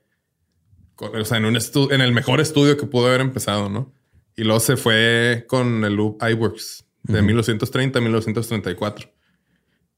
O 0.96 1.24
sea, 1.24 1.38
en, 1.38 1.44
un 1.44 1.58
en 1.90 2.00
el 2.00 2.12
mejor 2.12 2.40
estudio 2.40 2.76
que 2.76 2.86
pudo 2.86 3.08
haber 3.08 3.20
empezado, 3.20 3.68
¿no? 3.68 3.92
Y 4.36 4.44
luego 4.44 4.60
se 4.60 4.76
fue 4.76 5.44
con 5.48 5.84
el 5.84 5.94
Loop 5.94 6.22
iWorks 6.22 6.84
de 7.02 7.22
1930 7.22 7.98
a 7.98 8.02
1934. 8.02 9.17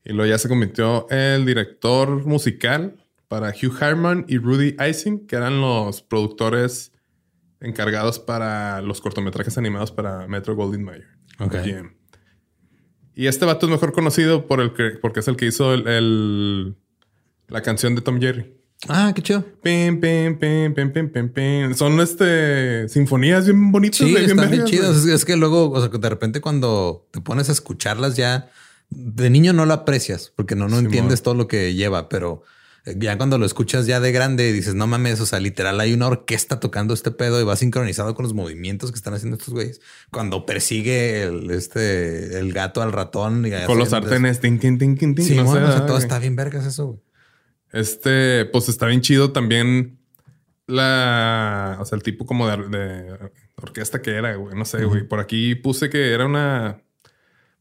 Y 0.04 0.12
luego 0.12 0.30
ya 0.30 0.38
se 0.38 0.48
convirtió 0.48 1.08
el 1.10 1.44
director 1.44 2.26
musical 2.26 2.96
para 3.28 3.50
Hugh 3.50 3.76
Harman 3.80 4.24
y 4.28 4.38
Rudy 4.38 4.76
Ising, 4.88 5.26
que 5.26 5.36
eran 5.36 5.60
los 5.60 6.02
productores 6.02 6.92
encargados 7.60 8.18
para 8.18 8.80
los 8.80 9.00
cortometrajes 9.00 9.58
animados 9.58 9.92
para 9.92 10.26
Metro 10.26 10.56
Goldwyn 10.56 10.82
Mayer. 10.82 11.08
Okay. 11.38 11.82
Y 13.14 13.26
este 13.26 13.44
vato 13.44 13.66
es 13.66 13.72
mejor 13.72 13.92
conocido 13.92 14.46
por 14.46 14.60
el 14.60 14.72
que, 14.72 14.90
porque 15.00 15.20
es 15.20 15.28
el 15.28 15.36
que 15.36 15.46
hizo 15.46 15.74
el, 15.74 16.76
la 17.48 17.62
canción 17.62 17.94
de 17.94 18.00
Tom 18.00 18.20
Jerry. 18.20 18.56
Ah, 18.88 19.12
qué 19.14 19.20
chido. 19.20 19.44
Pim, 19.62 20.00
pim, 20.00 20.38
pim, 20.38 20.74
pim, 20.74 20.92
pim, 20.92 21.10
pim, 21.10 21.28
pim. 21.28 21.74
Son 21.74 22.00
este 22.00 22.88
sinfonías 22.88 23.44
bien 23.44 23.70
bonitas. 23.70 23.98
Sí, 23.98 24.16
están 24.16 24.50
bien, 24.50 24.64
chidas. 24.64 25.04
Es, 25.04 25.24
que 25.24 25.36
luego, 25.36 25.70
o 25.70 25.80
sea, 25.80 25.90
de 25.90 26.08
repente 26.08 26.40
cuando 26.40 27.06
te 27.10 27.20
pones 27.20 27.50
a 27.50 27.52
escucharlas 27.52 28.16
ya 28.16 28.50
de 28.90 29.30
niño 29.30 29.52
no 29.52 29.66
lo 29.66 29.74
aprecias 29.74 30.32
porque 30.36 30.56
no, 30.56 30.68
no 30.68 30.78
entiendes 30.78 31.22
todo 31.22 31.34
lo 31.34 31.48
que 31.48 31.74
lleva, 31.74 32.08
pero 32.08 32.42
ya 32.84 33.16
cuando 33.18 33.38
lo 33.38 33.44
escuchas 33.44 33.86
ya 33.86 34.00
de 34.00 34.10
grande 34.10 34.52
dices, 34.52 34.74
no 34.74 34.86
mames, 34.86 35.20
o 35.20 35.26
sea, 35.26 35.38
literal 35.38 35.78
hay 35.80 35.92
una 35.92 36.08
orquesta 36.08 36.60
tocando 36.60 36.94
este 36.94 37.10
pedo 37.10 37.40
y 37.40 37.44
va 37.44 37.56
sincronizado 37.56 38.14
con 38.14 38.22
los 38.24 38.34
movimientos 38.34 38.90
que 38.90 38.96
están 38.96 39.14
haciendo 39.14 39.36
estos 39.36 39.52
güeyes. 39.52 39.80
Cuando 40.10 40.46
persigue 40.46 41.22
el, 41.22 41.50
este, 41.50 42.38
el 42.38 42.52
gato 42.52 42.80
al 42.82 42.92
ratón. 42.92 43.44
Y 43.46 43.50
con 43.66 43.78
los 43.78 43.90
sartenes, 43.90 44.40
ting, 44.40 44.58
ting, 44.58 44.78
ting, 44.78 44.96
ting, 44.96 45.14
Sí, 45.18 45.34
no 45.36 45.52
sé, 45.52 45.60
todo 45.86 45.98
está 45.98 46.18
bien 46.18 46.36
vergas 46.36 46.66
eso, 46.66 46.86
güey. 46.86 47.00
Este, 47.72 48.46
pues 48.46 48.68
está 48.68 48.86
bien 48.86 49.00
chido 49.00 49.30
también 49.30 50.00
la, 50.66 51.76
o 51.80 51.84
sea, 51.84 51.96
el 51.96 52.02
tipo 52.02 52.26
como 52.26 52.48
de, 52.48 53.16
orquesta 53.56 54.02
que 54.02 54.12
era, 54.12 54.34
güey, 54.34 54.56
no 54.56 54.64
sé, 54.64 54.84
güey. 54.84 55.06
Por 55.06 55.20
aquí 55.20 55.54
puse 55.54 55.90
que 55.90 56.12
era 56.12 56.26
una 56.26 56.82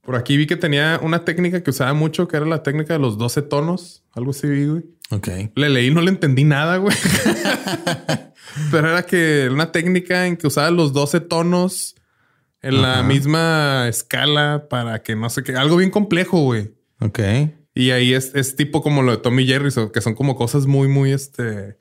por 0.10 0.16
aquí 0.16 0.38
vi 0.38 0.48
que 0.48 0.56
tenía 0.56 1.00
una 1.04 1.24
técnica 1.24 1.62
que 1.62 1.70
usaba 1.70 1.94
mucho, 1.94 2.28
que 2.28 2.36
era 2.36 2.48
la 2.48 2.64
técnica 2.64 2.94
de 2.94 3.00
los 3.00 3.20
12 3.20 3.44
tonos. 3.44 4.04
Algo 4.12 4.32
así, 4.32 4.48
güey. 4.48 4.84
Ok. 5.12 5.28
Le 5.54 5.70
leí, 5.70 5.94
no 5.94 6.02
le 6.02 6.10
entendí 6.10 6.46
nada, 6.46 6.78
güey. 6.78 6.98
Pero 8.72 8.90
era 8.90 9.04
que 9.04 9.50
una 9.52 9.72
técnica 9.72 10.26
en 10.26 10.36
que 10.36 10.48
usaba 10.48 10.72
los 10.72 10.94
12 10.94 11.20
tonos 11.20 11.94
en 12.64 12.82
la 12.82 13.04
misma 13.04 13.88
escala 13.88 14.66
para 14.68 15.04
que 15.04 15.16
no 15.16 15.30
sé 15.30 15.44
qué. 15.44 15.56
Algo 15.56 15.78
bien 15.78 15.92
complejo, 15.92 16.42
güey. 16.42 16.74
Ok. 17.02 17.20
Y 17.76 17.92
ahí 17.92 18.16
es, 18.16 18.56
tipo 18.56 18.82
como 18.82 19.04
lo 19.04 19.12
de 19.12 19.18
Tommy 19.18 19.46
Jerry, 19.46 19.70
que 19.94 20.02
son 20.02 20.16
como 20.16 20.36
cosas 20.36 20.66
muy, 20.66 20.88
muy, 20.88 21.12
este, 21.12 21.78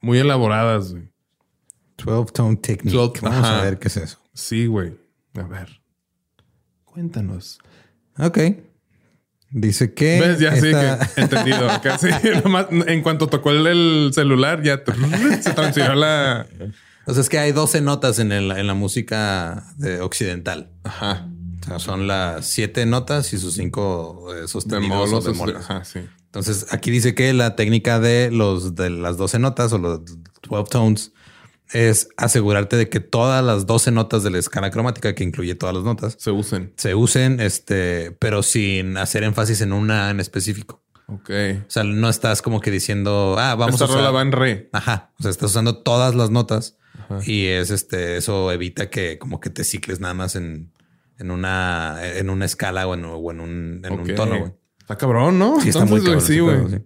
muy 0.00 0.16
elaboradas, 0.16 0.92
güey. 0.92 1.10
12 2.02 2.32
tone 2.32 2.56
technique. 2.56 2.96
Vamos 3.20 3.44
a 3.44 3.60
ver 3.64 3.78
qué 3.78 3.88
es 3.88 3.98
eso. 3.98 4.18
Sí, 4.32 4.64
güey. 4.64 4.96
A 5.34 5.42
ver. 5.42 5.82
Cuéntanos. 6.86 7.58
Ok. 8.18 8.38
Dice 9.50 9.94
que. 9.94 10.20
¿Ves? 10.20 10.38
Ya 10.38 10.54
sí, 10.54 10.62
que 10.62 11.20
entendido. 11.20 11.68
Casi 11.82 12.08
en 12.86 13.02
cuanto 13.02 13.28
tocó 13.28 13.50
el, 13.50 14.10
celular, 14.12 14.62
ya 14.62 14.82
se 15.40 15.52
transfirió 15.52 15.94
la. 15.94 16.46
O 17.06 17.12
sea, 17.12 17.20
es 17.20 17.28
que 17.28 17.38
hay 17.38 17.52
12 17.52 17.80
notas 17.82 18.18
en, 18.18 18.32
el, 18.32 18.50
en 18.50 18.66
la 18.66 18.74
música 18.74 19.64
de 19.76 20.00
occidental. 20.00 20.70
Ajá. 20.82 21.28
O 21.62 21.64
sea, 21.64 21.78
son 21.78 22.06
las 22.06 22.46
siete 22.46 22.84
notas 22.84 23.32
y 23.32 23.38
sus 23.38 23.54
cinco 23.54 24.34
eh, 24.34 24.48
sostenidos. 24.48 25.26
Ajá, 25.56 25.84
sí. 25.84 26.00
Entonces, 26.26 26.66
aquí 26.70 26.90
dice 26.90 27.14
que 27.14 27.32
la 27.32 27.56
técnica 27.56 27.98
de 27.98 28.30
los 28.30 28.74
de 28.74 28.90
las 28.90 29.16
12 29.16 29.38
notas 29.38 29.72
o 29.72 29.78
los 29.78 30.00
12 30.48 30.70
tones 30.70 31.12
es 31.72 32.08
asegurarte 32.16 32.76
de 32.76 32.88
que 32.88 33.00
todas 33.00 33.44
las 33.44 33.66
12 33.66 33.90
notas 33.90 34.22
de 34.22 34.30
la 34.30 34.38
escala 34.38 34.70
cromática, 34.70 35.14
que 35.14 35.24
incluye 35.24 35.54
todas 35.54 35.74
las 35.74 35.84
notas, 35.84 36.16
se 36.18 36.30
usen. 36.30 36.72
Se 36.76 36.94
usen, 36.94 37.40
este, 37.40 38.12
pero 38.18 38.42
sin 38.42 38.96
hacer 38.96 39.24
énfasis 39.24 39.60
en 39.60 39.72
una 39.72 40.10
en 40.10 40.20
específico. 40.20 40.82
Ok. 41.08 41.30
O 41.66 41.70
sea, 41.70 41.84
no 41.84 42.08
estás 42.08 42.42
como 42.42 42.60
que 42.60 42.70
diciendo, 42.70 43.36
ah, 43.38 43.54
vamos 43.54 43.80
a 43.80 43.84
usar... 43.84 44.14
va 44.14 44.22
en 44.22 44.32
re. 44.32 44.68
Ajá. 44.72 45.12
O 45.18 45.22
sea, 45.22 45.30
estás 45.30 45.50
usando 45.50 45.78
todas 45.78 46.14
las 46.14 46.30
notas 46.30 46.76
y 47.24 47.46
es 47.46 47.70
este, 47.70 48.16
eso 48.16 48.50
evita 48.50 48.90
que 48.90 49.18
como 49.18 49.40
que 49.40 49.50
te 49.50 49.62
cicles 49.62 50.00
nada 50.00 50.14
más 50.14 50.34
en, 50.34 50.72
en 51.18 51.30
una, 51.30 51.98
en 52.02 52.30
una 52.30 52.44
escala 52.44 52.86
o 52.86 52.94
en, 52.94 53.04
un, 53.04 53.82
en 53.84 53.92
un 53.92 54.14
tono, 54.14 54.56
Está 54.80 54.96
cabrón, 54.96 55.38
¿no? 55.38 55.60
Sí, 55.60 55.70
está 55.70 55.84
muy 55.84 56.00
cabrón. 56.00 56.20
Sí, 56.20 56.38
güey. 56.38 56.84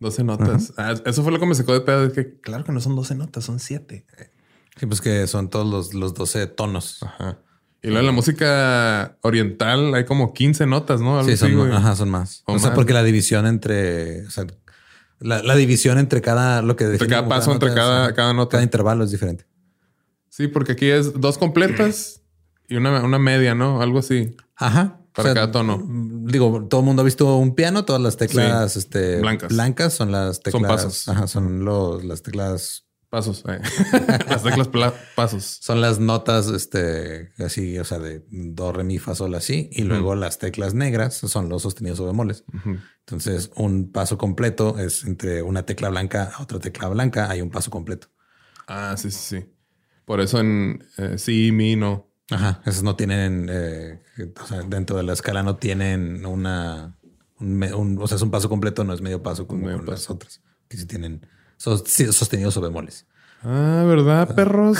12 0.00 0.24
notas. 0.24 0.72
Ah, 0.76 0.94
eso 1.04 1.22
fue 1.22 1.32
lo 1.32 1.40
que 1.40 1.46
me 1.46 1.54
sacó 1.54 1.72
de 1.72 1.80
pedo. 1.80 2.04
Es 2.04 2.12
que 2.12 2.40
claro 2.40 2.64
que 2.64 2.72
no 2.72 2.80
son 2.80 2.94
12 2.96 3.14
notas, 3.14 3.44
son 3.44 3.58
7. 3.58 4.04
Sí, 4.76 4.86
pues 4.86 5.00
que 5.00 5.26
son 5.26 5.50
todos 5.50 5.66
los, 5.66 5.94
los 5.94 6.14
12 6.14 6.46
tonos. 6.46 7.02
Ajá. 7.02 7.38
Y 7.82 7.88
luego 7.88 8.00
en 8.00 8.06
la 8.06 8.12
música 8.12 9.18
oriental 9.22 9.94
hay 9.94 10.04
como 10.04 10.32
15 10.32 10.66
notas, 10.66 11.00
¿no? 11.00 11.22
sí, 11.22 11.36
son, 11.36 11.72
ajá, 11.72 11.94
son 11.94 12.10
más. 12.10 12.42
O, 12.46 12.58
sea, 12.58 12.74
porque 12.74 12.92
la 12.92 13.04
división 13.04 13.46
entre, 13.46 14.26
o 14.26 14.30
sea, 14.30 14.46
la, 15.20 15.54
división 15.54 15.98
entre 15.98 16.20
cada, 16.20 16.60
lo 16.62 16.74
que 16.74 16.84
Entre 16.84 17.06
cada 17.06 17.28
paso, 17.28 17.52
entre 17.52 17.72
cada, 17.72 18.14
cada 18.14 18.34
nota. 18.34 18.52
Cada 18.52 18.64
intervalo 18.64 19.04
es 19.04 19.12
diferente. 19.12 19.46
Sí, 20.28 20.48
porque 20.48 20.72
aquí 20.72 20.86
es 20.86 21.20
dos 21.20 21.38
completas 21.38 22.22
y 22.68 22.76
una, 22.76 23.02
una 23.04 23.18
media, 23.18 23.54
¿no? 23.54 23.80
Algo 23.80 24.00
así. 24.00 24.36
Ajá. 24.56 24.97
Para 25.22 25.34
cada 25.34 25.50
tono. 25.50 25.82
Digo, 25.86 26.66
todo 26.68 26.80
el 26.80 26.86
mundo 26.86 27.02
ha 27.02 27.04
visto 27.04 27.36
un 27.36 27.54
piano, 27.54 27.84
todas 27.84 28.00
las 28.00 28.16
teclas 28.16 28.76
este, 28.76 29.20
blancas. 29.20 29.52
blancas 29.52 29.94
son 29.94 30.12
las 30.12 30.40
teclas. 30.40 30.60
Son 30.60 30.68
pasos. 30.68 31.08
Ajá, 31.08 31.26
son 31.26 31.64
los, 31.64 32.04
las 32.04 32.22
teclas. 32.22 32.84
Pasos. 33.10 33.42
Eh. 33.48 33.58
las 34.28 34.42
teclas 34.42 34.68
pasos. 35.14 35.58
Son 35.62 35.80
las 35.80 35.98
notas, 35.98 36.48
este, 36.48 37.30
así, 37.38 37.78
o 37.78 37.84
sea, 37.84 37.98
de 37.98 38.22
do, 38.30 38.70
re, 38.70 38.84
mi, 38.84 38.98
fa, 38.98 39.14
sol, 39.14 39.34
así. 39.34 39.70
Y 39.72 39.82
luego 39.82 40.14
las 40.14 40.38
teclas 40.38 40.74
negras 40.74 41.14
son 41.16 41.48
los 41.48 41.62
sostenidos 41.62 42.00
o 42.00 42.06
bemoles. 42.06 42.44
Entonces, 43.00 43.50
un 43.56 43.90
paso 43.90 44.18
completo 44.18 44.78
es 44.78 45.04
entre 45.04 45.42
una 45.42 45.64
tecla 45.64 45.88
blanca 45.88 46.32
a 46.34 46.42
otra 46.42 46.58
tecla 46.58 46.88
blanca. 46.88 47.30
Hay 47.30 47.40
un 47.40 47.50
paso 47.50 47.70
completo. 47.70 48.08
Ah, 48.66 48.94
sí, 48.98 49.10
sí, 49.10 49.36
sí. 49.36 49.46
Por 50.04 50.20
eso 50.20 50.40
en 50.40 50.84
eh, 50.96 51.18
sí, 51.18 51.50
mi, 51.52 51.76
no. 51.76 52.07
Ajá, 52.30 52.60
esas 52.66 52.82
no 52.82 52.94
tienen, 52.94 53.48
eh, 53.50 54.00
o 54.40 54.46
sea, 54.46 54.62
dentro 54.62 54.96
de 54.96 55.02
la 55.02 55.14
escala 55.14 55.42
no 55.42 55.56
tienen 55.56 56.26
una, 56.26 56.96
un, 57.40 57.98
o 58.00 58.06
sea, 58.06 58.16
es 58.16 58.22
un 58.22 58.30
paso 58.30 58.48
completo, 58.48 58.84
no 58.84 58.92
es 58.92 59.00
medio 59.00 59.22
paso 59.22 59.46
como 59.46 59.68
las 59.68 60.10
otras, 60.10 60.42
que 60.68 60.76
sí 60.76 60.86
tienen 60.86 61.26
sostenidos 61.56 62.56
o 62.56 62.60
bemoles. 62.60 63.06
Ah, 63.42 63.84
¿verdad, 63.86 64.34
perros? 64.34 64.78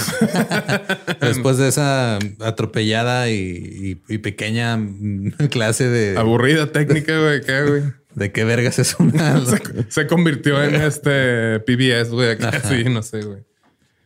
Después 1.21 1.59
de 1.59 1.69
esa 1.69 2.19
atropellada 2.41 3.31
y, 3.31 3.95
pequeña 4.23 4.79
clase 5.51 5.89
de... 5.89 6.19
Aburrida 6.19 6.73
técnica, 6.73 7.19
güey, 7.21 7.41
¿qué, 7.43 7.63
güey? 7.63 7.83
¿De 8.15 8.33
qué 8.33 8.45
vergas 8.45 8.79
es 8.79 8.97
una? 8.99 9.41
se, 9.89 10.07
convirtió 10.07 10.63
en 10.63 10.75
este 10.75 11.61
PBS, 11.61 12.11
güey, 12.11 12.37
sí, 12.69 12.85
no 12.85 13.03
sé, 13.03 13.23
güey. 13.23 13.45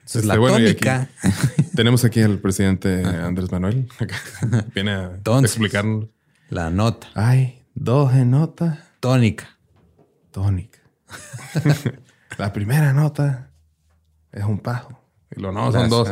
Es 0.05 0.25
la 0.25 0.35
este, 0.35 0.47
tónica. 0.47 1.09
tenemos 1.75 2.05
aquí 2.05 2.21
al 2.21 2.38
presidente 2.38 3.05
Andrés 3.05 3.51
Manuel. 3.51 3.88
Viene 4.75 4.93
a 4.93 5.21
explicarnos. 5.41 6.09
La 6.49 6.71
nota. 6.71 7.09
Ay, 7.15 7.65
doce 7.75 8.25
nota. 8.25 8.85
Tónica. 9.01 9.59
Tónica. 10.31 10.81
La 12.38 12.53
primera 12.53 12.93
nota 12.93 13.51
es 14.33 14.45
un 14.45 14.59
pajo. 14.59 14.99
Y 15.35 15.41
lo 15.41 15.53
no, 15.53 15.71
son 15.73 15.88
dos. 15.88 16.09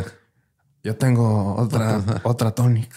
Yo 0.82 0.96
tengo 0.96 1.56
otra, 1.56 2.02
otra 2.22 2.52
tónica. 2.52 2.96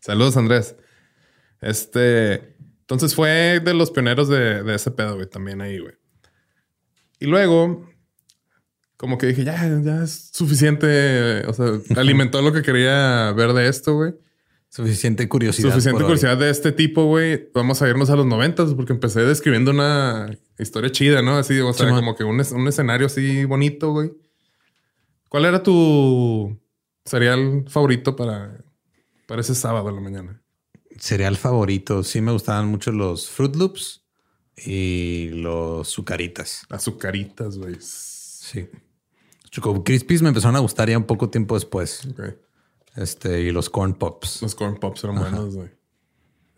Saludos, 0.00 0.36
Andrés. 0.36 0.76
Este, 1.60 2.56
entonces 2.80 3.14
fue 3.14 3.60
de 3.60 3.74
los 3.74 3.90
pioneros 3.90 4.28
de, 4.28 4.62
de 4.62 4.74
ese 4.74 4.90
pedo, 4.90 5.16
güey, 5.16 5.28
también 5.28 5.60
ahí, 5.60 5.78
güey. 5.78 5.94
Y 7.18 7.26
luego, 7.26 7.89
como 9.00 9.16
que 9.16 9.28
dije, 9.28 9.44
ya, 9.44 9.56
ya 9.82 10.04
es 10.04 10.28
suficiente. 10.30 11.46
O 11.46 11.54
sea, 11.54 11.80
alimentó 11.96 12.42
lo 12.42 12.52
que 12.52 12.60
quería 12.60 13.32
ver 13.32 13.54
de 13.54 13.66
esto, 13.66 13.94
güey. 13.94 14.12
Suficiente 14.68 15.26
curiosidad. 15.26 15.70
Suficiente 15.70 16.02
curiosidad 16.02 16.36
de 16.36 16.50
este 16.50 16.70
tipo, 16.70 17.06
güey. 17.06 17.48
Vamos 17.54 17.80
a 17.80 17.88
irnos 17.88 18.10
a 18.10 18.16
los 18.16 18.26
noventas 18.26 18.74
porque 18.74 18.92
empecé 18.92 19.22
describiendo 19.22 19.70
una 19.70 20.36
historia 20.58 20.92
chida, 20.92 21.22
¿no? 21.22 21.38
Así, 21.38 21.58
o 21.60 21.72
sea, 21.72 21.88
como 21.88 22.14
que 22.14 22.24
un, 22.24 22.42
un, 22.52 22.68
escenario 22.68 23.06
así 23.06 23.46
bonito, 23.46 23.90
güey. 23.90 24.12
¿Cuál 25.30 25.46
era 25.46 25.62
tu 25.62 26.60
cereal 27.06 27.64
favorito 27.68 28.14
para, 28.14 28.62
para 29.26 29.40
ese 29.40 29.54
sábado 29.54 29.88
en 29.88 29.94
la 29.94 30.00
mañana? 30.02 30.42
Cereal 30.98 31.38
favorito. 31.38 32.04
Sí 32.04 32.20
me 32.20 32.32
gustaban 32.32 32.68
mucho 32.68 32.92
los 32.92 33.30
Fruit 33.30 33.56
Loops 33.56 34.04
y 34.58 35.30
los 35.30 35.88
Zucaritas. 35.88 36.66
Azucaritas, 36.68 37.56
güey. 37.56 37.76
Sí. 37.80 38.68
Choco 39.50 39.82
Crispies 39.84 40.22
me 40.22 40.28
empezaron 40.28 40.56
a 40.56 40.60
gustar 40.60 40.88
ya 40.88 40.96
un 40.96 41.04
poco 41.04 41.28
tiempo 41.28 41.54
después. 41.54 42.08
Este, 42.96 43.42
y 43.42 43.50
los 43.50 43.70
corn 43.70 43.94
pops. 43.94 44.42
Los 44.42 44.54
corn 44.54 44.78
pops 44.78 45.04
eran 45.04 45.16
buenos, 45.16 45.54
güey. 45.54 45.70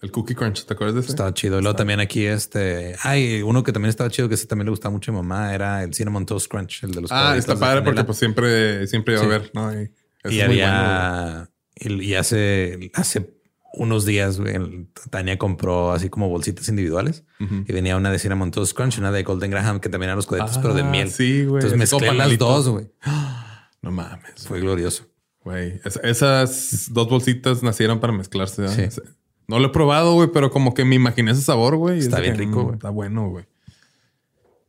El 0.02 0.10
cookie 0.10 0.34
crunch, 0.34 0.64
¿te 0.64 0.74
acuerdas 0.74 0.96
de 0.96 1.00
ese? 1.02 1.10
Estaba 1.10 1.32
chido. 1.32 1.60
Y 1.60 1.62
luego 1.62 1.76
también 1.76 2.00
aquí, 2.00 2.26
este, 2.26 2.96
ay, 3.02 3.40
uno 3.42 3.62
que 3.62 3.72
también 3.72 3.90
estaba 3.90 4.10
chido, 4.10 4.28
que 4.28 4.34
ese 4.34 4.48
también 4.48 4.66
le 4.66 4.70
gustaba 4.70 4.90
mucho 4.90 5.12
a 5.12 5.14
mi 5.14 5.20
mamá, 5.20 5.54
era 5.54 5.84
el 5.84 5.94
cinnamon 5.94 6.26
toast 6.26 6.50
crunch, 6.50 6.82
el 6.82 6.90
de 6.90 7.02
los. 7.02 7.12
Ah, 7.12 7.36
está 7.36 7.56
padre 7.56 7.82
porque 7.82 8.02
pues 8.02 8.18
siempre, 8.18 8.84
siempre 8.88 9.14
iba 9.14 9.22
a 9.22 9.26
ver, 9.26 9.52
¿no? 9.54 9.72
Y, 9.80 9.92
y 10.24 10.40
había, 10.40 11.48
bueno, 11.78 12.02
y, 12.02 12.14
hace, 12.14 12.90
hace 12.94 13.41
unos 13.74 14.04
días, 14.04 14.38
güey, 14.38 14.86
Tania 15.10 15.38
compró 15.38 15.92
así 15.92 16.10
como 16.10 16.28
bolsitas 16.28 16.68
individuales 16.68 17.24
uh 17.40 17.44
-huh. 17.44 17.64
y 17.68 17.72
venía 17.72 17.96
una 17.96 18.10
de 18.10 18.18
cinnamon 18.18 18.50
toast 18.50 18.76
crunch 18.76 18.96
y 18.96 19.00
una 19.00 19.12
de 19.12 19.22
golden 19.22 19.50
graham 19.50 19.80
que 19.80 19.88
también 19.88 20.08
eran 20.08 20.16
los 20.16 20.26
coditos, 20.26 20.56
ah, 20.56 20.60
pero 20.62 20.74
de 20.74 20.84
miel. 20.84 21.10
Sí, 21.10 21.44
güey. 21.44 21.62
Entonces 21.62 21.78
mezclé 21.78 22.12
las 22.14 22.38
dos, 22.38 22.68
güey. 22.68 22.90
No 23.82 23.90
mames. 23.90 24.46
Fue 24.46 24.60
glorioso. 24.60 25.08
Güey, 25.44 25.80
es, 25.84 25.98
esas 26.04 26.86
dos 26.92 27.08
bolsitas 27.08 27.64
nacieron 27.64 27.98
para 27.98 28.12
mezclarse. 28.12 28.64
¿eh? 28.64 28.90
Sí. 28.92 29.00
No 29.48 29.58
lo 29.58 29.66
he 29.66 29.70
probado, 29.70 30.14
güey, 30.14 30.28
pero 30.32 30.52
como 30.52 30.72
que 30.72 30.84
me 30.84 30.94
imaginé 30.94 31.32
ese 31.32 31.42
sabor, 31.42 31.76
güey. 31.76 31.98
Está 31.98 32.20
bien 32.20 32.34
que, 32.34 32.42
rico, 32.42 32.62
güey. 32.62 32.74
Está 32.74 32.90
bueno, 32.90 33.28
güey. 33.28 33.44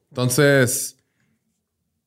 Entonces, 0.10 0.98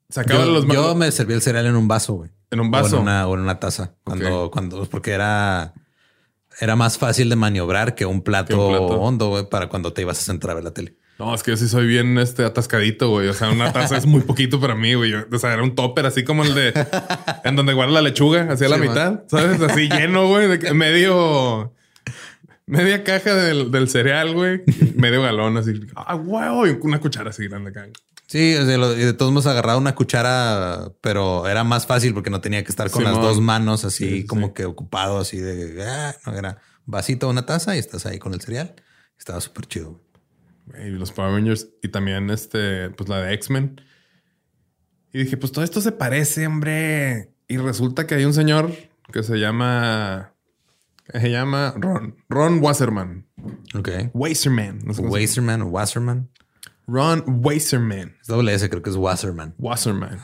sacaban 0.09 0.53
los... 0.53 0.67
Yo 0.67 0.95
me 0.97 1.11
serví 1.13 1.35
el 1.35 1.43
cereal 1.43 1.67
en 1.67 1.77
un 1.77 1.87
vaso, 1.87 2.15
güey. 2.15 2.31
En 2.51 2.61
un 2.61 2.71
vaso. 2.71 2.97
O 2.97 2.99
en 2.99 3.03
una, 3.03 3.29
o 3.29 3.35
en 3.35 3.41
una 3.41 3.61
taza. 3.61 3.95
Cuando, 4.05 4.45
okay. 4.45 4.51
cuando, 4.53 4.85
porque 4.91 5.13
era, 5.13 5.75
era 6.59 6.77
más 6.77 6.99
fácil 6.99 7.29
de 7.29 7.37
maniobrar 7.37 7.95
que 7.95 8.07
un 8.07 8.23
plato, 8.23 8.69
un 8.69 8.71
plato? 8.71 9.01
hondo, 9.01 9.29
güey, 9.29 9.49
para 9.49 9.69
cuando 9.69 9.93
te 9.93 10.03
ibas 10.03 10.19
a 10.19 10.23
sentar 10.23 10.51
a 10.51 10.55
ver 10.55 10.65
la 10.65 10.73
tele. 10.73 10.97
No, 11.19 11.35
es 11.35 11.43
que 11.43 11.53
yo 11.53 11.57
sí 11.57 11.67
soy 11.69 11.87
bien 11.87 12.19
este, 12.19 12.45
atascadito, 12.45 13.09
güey. 13.09 13.29
O 13.29 13.33
sea, 13.33 13.51
una 13.51 13.73
taza 13.73 13.97
es 13.97 14.05
muy 14.05 14.21
poquito 14.21 14.61
para 14.61 14.75
mí, 14.75 14.93
güey. 14.95 15.15
O 15.15 15.39
sea, 15.39 15.55
era 15.55 15.63
un 15.63 15.75
topper 15.75 16.05
así 16.05 16.25
como 16.25 16.45
el 16.45 16.55
de... 16.55 16.75
en 17.45 17.57
donde 17.57 17.73
guarda 17.73 17.95
la 17.95 18.03
lechuga, 18.03 18.53
hacia 18.53 18.67
sí, 18.67 18.71
la 18.71 18.77
mitad. 18.77 19.13
Man. 19.13 19.25
¿Sabes? 19.27 19.61
Así 19.63 19.89
lleno, 19.89 20.29
güey. 20.29 20.59
De 20.59 20.75
medio... 20.75 21.73
Media 22.67 23.05
caja 23.05 23.35
del, 23.35 23.71
del 23.71 23.89
cereal, 23.89 24.35
güey. 24.35 24.63
medio 24.97 25.23
galón, 25.23 25.57
así. 25.57 25.73
Ah, 25.95 26.17
wow. 26.17 26.67
Y 26.67 26.77
una 26.83 26.99
cuchara 26.99 27.31
así 27.31 27.49
grande 27.49 27.71
acá. 27.71 27.87
Sí, 28.27 28.57
o 28.57 28.67
sea, 28.67 28.77
de 28.77 29.13
todos 29.13 29.31
hemos 29.31 29.47
agarrado 29.47 29.79
una 29.79 29.95
cuchara, 29.95 30.93
pero 31.01 31.47
era 31.47 31.63
más 31.63 31.87
fácil 31.87 32.13
porque 32.13 32.31
no 32.31 32.41
tenía 32.41 32.65
que 32.65 32.71
estar 32.71 32.91
con 32.91 33.03
sí, 33.03 33.05
las 33.05 33.15
man. 33.15 33.23
dos 33.23 33.41
manos 33.41 33.85
así 33.85 34.09
sí, 34.09 34.27
como 34.27 34.53
que 34.53 34.65
ocupado, 34.65 35.19
así 35.19 35.39
de... 35.39 35.85
Ah, 35.85 36.15
no, 36.27 36.35
era 36.35 36.59
vasito, 36.87 37.29
una 37.29 37.47
taza 37.47 37.77
y 37.77 37.79
estás 37.79 38.05
ahí 38.05 38.19
con 38.19 38.35
el 38.35 38.41
cereal. 38.41 38.75
Estaba 39.17 39.41
súper 39.41 39.67
chido. 39.67 40.01
Y 40.85 40.91
los 40.91 41.13
Power 41.13 41.33
Rangers 41.33 41.69
y 41.83 41.89
también 41.89 42.31
este, 42.31 42.91
pues 42.91 43.09
la 43.09 43.21
de 43.21 43.35
X-Men. 43.35 43.81
Y 45.13 45.21
dije, 45.21 45.37
pues 45.37 45.53
todo 45.53 45.65
esto 45.65 45.81
se 45.81 45.93
parece, 45.93 46.47
hombre. 46.47 47.33
Y 47.49 47.59
resulta 47.59 48.07
que 48.07 48.17
hay 48.17 48.25
un 48.25 48.35
señor 48.35 48.73
que 49.13 49.23
se 49.23 49.37
llama. 49.37 50.35
Que 51.11 51.21
se 51.21 51.31
llama 51.31 51.75
Ron. 51.77 52.17
Ron 52.29 52.59
Wasserman. 52.61 53.27
Ok. 53.75 53.89
Wasserman. 54.13 54.81
No 54.85 54.93
sé 54.93 55.03
Wasserman 55.03 55.63
o 55.63 55.67
Wasserman. 55.67 56.29
Ron 56.87 57.25
Wasserman. 57.43 58.17
Es 58.21 58.29
doble 58.29 58.55
S, 58.55 58.69
creo 58.69 58.83
que 58.83 58.91
es 58.91 58.97
Wasserman. 58.97 59.55
Wasserman. 59.59 60.21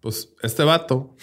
Pues 0.00 0.28
este 0.42 0.64
vato, 0.64 1.16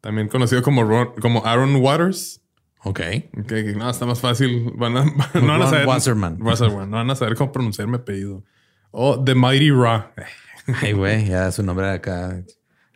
también 0.00 0.28
conocido 0.28 0.62
como 0.62 0.82
Ron, 0.82 1.14
como 1.20 1.44
Aaron 1.46 1.76
Waters. 1.76 2.40
Ok. 2.84 3.00
Ok, 3.38 3.52
no, 3.76 3.88
está 3.88 4.04
más 4.06 4.20
fácil. 4.20 4.72
Van 4.76 4.96
a, 4.96 5.04
no 5.04 5.12
van 5.46 5.62
a 5.62 5.66
saber. 5.68 5.86
Wasserman. 5.86 6.42
Wasserman. 6.42 6.90
No 6.90 6.96
van 6.96 7.10
a 7.10 7.14
saber 7.14 7.36
cómo 7.36 7.52
pronunciar 7.52 7.86
mi 7.86 7.96
apellido. 7.96 8.42
O 8.90 9.10
oh, 9.10 9.24
The 9.24 9.34
Mighty 9.34 9.70
Ra. 9.70 10.12
Ay, 10.80 10.92
güey, 10.92 11.28
ya 11.28 11.50
su 11.52 11.62
nombre 11.62 11.88
acá. 11.88 12.44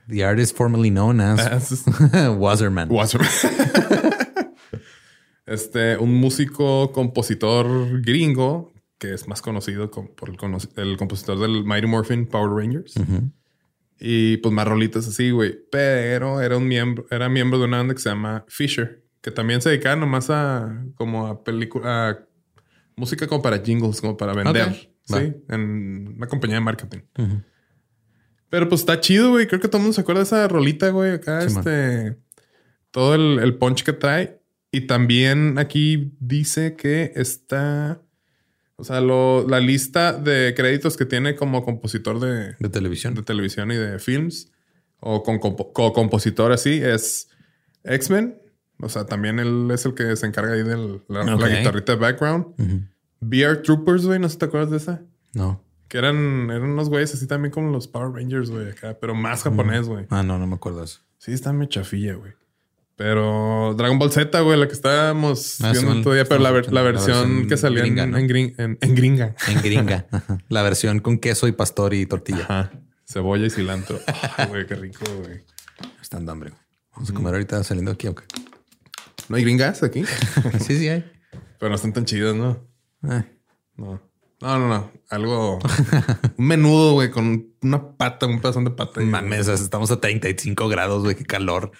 The 0.08 0.24
artist 0.24 0.56
formerly 0.56 0.90
known 0.90 1.20
as 1.20 1.84
Wasserman. 2.36 2.90
Wasserman. 2.90 3.28
este, 5.46 5.96
un 5.96 6.14
músico 6.14 6.92
compositor 6.92 8.00
gringo 8.02 8.72
que 8.98 9.12
es 9.12 9.28
más 9.28 9.42
conocido 9.42 9.90
por 9.90 10.28
el, 10.30 10.36
el 10.76 10.96
compositor 10.96 11.38
del 11.38 11.64
Mighty 11.64 11.86
Morphin 11.86 12.26
Power 12.26 12.50
Rangers. 12.50 12.96
Uh 12.96 13.00
-huh. 13.02 13.32
Y 13.98 14.36
pues 14.38 14.52
más 14.52 14.68
rolitas 14.68 15.08
así, 15.08 15.30
güey. 15.30 15.58
Pero 15.70 16.40
era 16.40 16.56
un 16.56 16.68
miembro, 16.68 17.06
era 17.10 17.28
miembro 17.28 17.58
de 17.58 17.64
una 17.64 17.78
banda 17.78 17.94
que 17.94 18.00
se 18.00 18.10
llama 18.10 18.44
Fisher 18.48 19.06
que 19.26 19.32
también 19.32 19.60
se 19.60 19.70
dedicaba 19.70 19.96
nomás 19.96 20.30
a 20.30 20.84
como 20.94 21.26
a 21.26 21.42
película, 21.42 22.10
a 22.10 22.18
música 22.94 23.26
como 23.26 23.42
para 23.42 23.58
jingles, 23.58 24.00
como 24.00 24.16
para 24.16 24.32
vender. 24.32 24.68
Okay. 24.68 25.32
Sí, 25.32 25.36
en 25.48 26.14
una 26.16 26.28
compañía 26.28 26.58
de 26.58 26.60
marketing. 26.60 27.00
Uh 27.18 27.22
-huh. 27.22 27.44
Pero 28.48 28.68
pues 28.68 28.82
está 28.82 29.00
chido, 29.00 29.30
güey. 29.30 29.48
Creo 29.48 29.60
que 29.60 29.66
todo 29.66 29.78
el 29.78 29.82
mundo 29.82 29.94
se 29.94 30.02
acuerda 30.02 30.20
de 30.20 30.26
esa 30.26 30.46
rolita, 30.46 30.90
güey. 30.90 31.10
Acá, 31.10 31.40
sí, 31.40 31.58
este. 31.58 32.04
Man. 32.04 32.18
Todo 32.92 33.16
el, 33.16 33.40
el, 33.40 33.56
punch 33.56 33.82
que 33.82 33.92
trae. 33.92 34.40
Y 34.70 34.82
también 34.82 35.58
aquí 35.58 36.12
dice 36.20 36.76
que 36.76 37.10
está. 37.16 38.00
O 38.76 38.84
sea, 38.84 39.00
lo, 39.00 39.46
la 39.48 39.58
lista 39.60 40.12
de 40.12 40.54
créditos 40.54 40.96
que 40.96 41.06
tiene 41.06 41.34
como 41.34 41.64
compositor 41.64 42.20
de, 42.20 42.54
de 42.58 42.68
televisión. 42.68 43.14
De 43.14 43.22
televisión 43.22 43.70
y 43.70 43.76
de 43.76 43.98
films. 43.98 44.52
O 45.00 45.22
con 45.22 45.38
co-compositor 45.38 46.52
así 46.52 46.80
es 46.82 47.28
X-Men, 47.84 48.38
o 48.80 48.88
sea, 48.88 49.06
también 49.06 49.38
él 49.38 49.70
es 49.70 49.86
el 49.86 49.94
que 49.94 50.16
se 50.16 50.26
encarga 50.26 50.52
ahí 50.52 50.62
de 50.62 50.76
la, 51.08 51.22
okay. 51.22 51.38
la, 51.38 51.58
guitarrita 51.58 51.92
de 51.92 51.98
background. 51.98 52.46
Uh 52.58 52.62
-huh. 52.62 52.88
VR 53.20 53.62
Troopers, 53.62 54.06
güey, 54.06 54.18
no 54.18 54.28
sé 54.28 54.34
si 54.34 54.38
te 54.38 54.44
acuerdas 54.46 54.70
de 54.70 54.76
esa. 54.76 55.02
No. 55.32 55.62
Que 55.88 55.98
eran, 55.98 56.50
eran 56.50 56.70
unos 56.70 56.88
güeyes 56.88 57.14
así 57.14 57.26
también 57.26 57.52
como 57.52 57.70
los 57.70 57.88
Power 57.88 58.12
Rangers, 58.12 58.50
güey, 58.50 58.70
acá, 58.70 58.98
pero 59.00 59.14
más 59.14 59.42
japonés, 59.44 59.86
güey. 59.86 60.06
Ah, 60.10 60.22
no, 60.22 60.38
no 60.38 60.46
me 60.46 60.56
acuerdo 60.56 60.82
eso. 60.82 61.00
Sí, 61.18 61.32
está 61.32 61.52
muy 61.52 61.68
chafilla, 61.68 62.14
güey. 62.14 62.32
Pero 62.96 63.74
Dragon 63.76 63.98
Ball 63.98 64.10
Z, 64.10 64.40
güey, 64.40 64.58
la 64.58 64.66
que 64.66 64.72
estábamos 64.72 65.60
ah, 65.62 65.72
viendo 65.72 65.94
sí, 65.94 66.02
todavía, 66.02 66.24
pero 66.24 66.40
la, 66.40 66.50
versión 66.50 66.74
versión 66.74 67.46
que 67.46 67.58
salía 67.58 67.82
gringa, 67.82 68.04
en, 68.04 68.10
¿no? 68.10 68.18
en, 68.18 68.26
gring, 68.26 68.54
en, 68.56 68.78
en, 68.80 68.94
gringa. 68.94 69.34
En 69.48 69.60
gringa. 69.60 70.06
la 70.48 70.62
versión 70.62 71.00
con 71.00 71.18
queso 71.18 71.46
y 71.46 71.52
pastor 71.52 71.92
y 71.92 72.06
tortilla. 72.06 72.44
Ajá. 72.44 72.72
Cebolla 73.06 73.46
y 73.46 73.50
cilantro. 73.50 74.00
Güey, 74.48 74.66
qué 74.66 74.74
rico, 74.74 75.04
güey. 75.22 75.44
Están 76.00 76.24
de 76.26 76.32
hambre. 76.32 76.52
Vamos 76.92 77.10
a 77.10 77.14
comer 77.14 77.34
ahorita 77.34 77.62
saliendo 77.62 77.92
aquí, 77.92 78.08
¿ok? 78.08 78.22
¿No 79.28 79.36
hay 79.36 79.42
gringas 79.42 79.82
aquí? 79.82 80.04
sí, 80.60 80.78
sí 80.78 80.88
hay. 80.88 81.04
Pero 81.58 81.68
no 81.68 81.76
están 81.76 81.92
tan 81.92 82.06
chidas, 82.06 82.34
¿no? 82.34 82.66
Eh. 83.10 83.24
No. 83.76 84.00
No, 84.40 84.58
no, 84.58 84.68
no. 84.68 84.92
Algo. 85.10 85.58
un 86.36 86.46
menudo, 86.46 86.94
güey, 86.94 87.10
con 87.10 87.46
una 87.62 87.96
pata, 87.96 88.26
un 88.26 88.40
pedazón 88.40 88.64
de 88.64 88.70
pata. 88.70 89.00
Mames, 89.00 89.48
estamos 89.48 89.90
a 89.90 90.00
35 90.00 90.68
grados, 90.68 91.02
güey. 91.02 91.14
Qué 91.14 91.24
calor. 91.24 91.72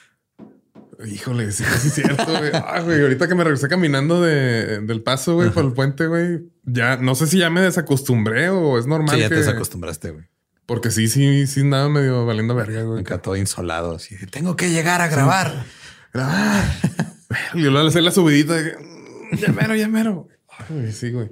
Híjole, 1.05 1.53
sí, 1.53 1.65
sí 1.79 1.89
es 1.89 1.95
cierto, 1.95 2.25
güey. 2.27 2.51
Ah, 2.55 2.81
güey, 2.81 3.03
ahorita 3.03 3.29
que 3.29 3.35
me 3.35 3.45
regresé 3.45 3.69
caminando 3.69 4.23
de, 4.23 4.81
del 4.81 5.03
paso, 5.03 5.35
güey, 5.35 5.51
por 5.51 5.65
el 5.65 5.73
puente, 5.73 6.07
güey. 6.07 6.41
Ya 6.65 6.97
no 6.97 7.15
sé 7.15 7.27
si 7.27 7.39
ya 7.39 7.51
me 7.51 7.61
desacostumbré 7.61 8.49
o 8.49 8.79
es 8.79 8.87
normal. 8.87 9.15
Sí, 9.15 9.21
ya 9.21 9.29
que... 9.29 9.35
te 9.35 9.41
desacostumbraste, 9.41 10.11
güey. 10.11 10.25
Porque 10.65 10.91
sí, 10.91 11.09
sí, 11.09 11.47
sí, 11.47 11.63
nada 11.63 11.89
medio 11.89 12.27
valiendo 12.27 12.55
verga, 12.55 12.83
güey. 12.83 13.01
Acá 13.01 13.19
todo 13.19 13.37
insolado, 13.37 13.95
así. 13.95 14.17
Tengo 14.31 14.57
que 14.57 14.71
llegar 14.71 15.01
a 15.01 15.09
grabar. 15.09 15.53
Sí. 15.53 16.11
Grabar. 16.15 16.65
Y 17.55 17.63
luego 17.63 17.89
hacer 17.89 18.05
la 18.05 18.13
subidita 18.13 18.55
de 18.55 18.71
que, 18.71 18.79
mm, 18.79 19.37
ya 19.37 19.53
mero, 19.53 19.75
ya 19.75 19.89
mero. 19.89 20.29
Ay, 20.71 20.93
sí, 20.93 21.11
güey. 21.11 21.29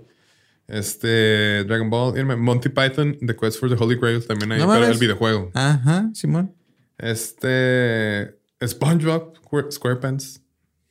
Este 0.66 1.64
Dragon 1.64 1.88
Ball, 1.88 2.36
Monty 2.36 2.68
Python, 2.68 3.16
The 3.24 3.36
Quest 3.36 3.60
for 3.60 3.68
the 3.68 3.76
Holy 3.82 3.96
Grail 3.96 4.26
también 4.26 4.52
hay, 4.52 4.58
no 4.58 4.68
pero 4.68 4.86
el 4.86 4.98
videojuego. 4.98 5.50
Ajá, 5.54 6.10
Simón. 6.14 6.54
Este 6.98 8.36
SpongeBob 8.62 9.36
SquarePants. 9.70 10.40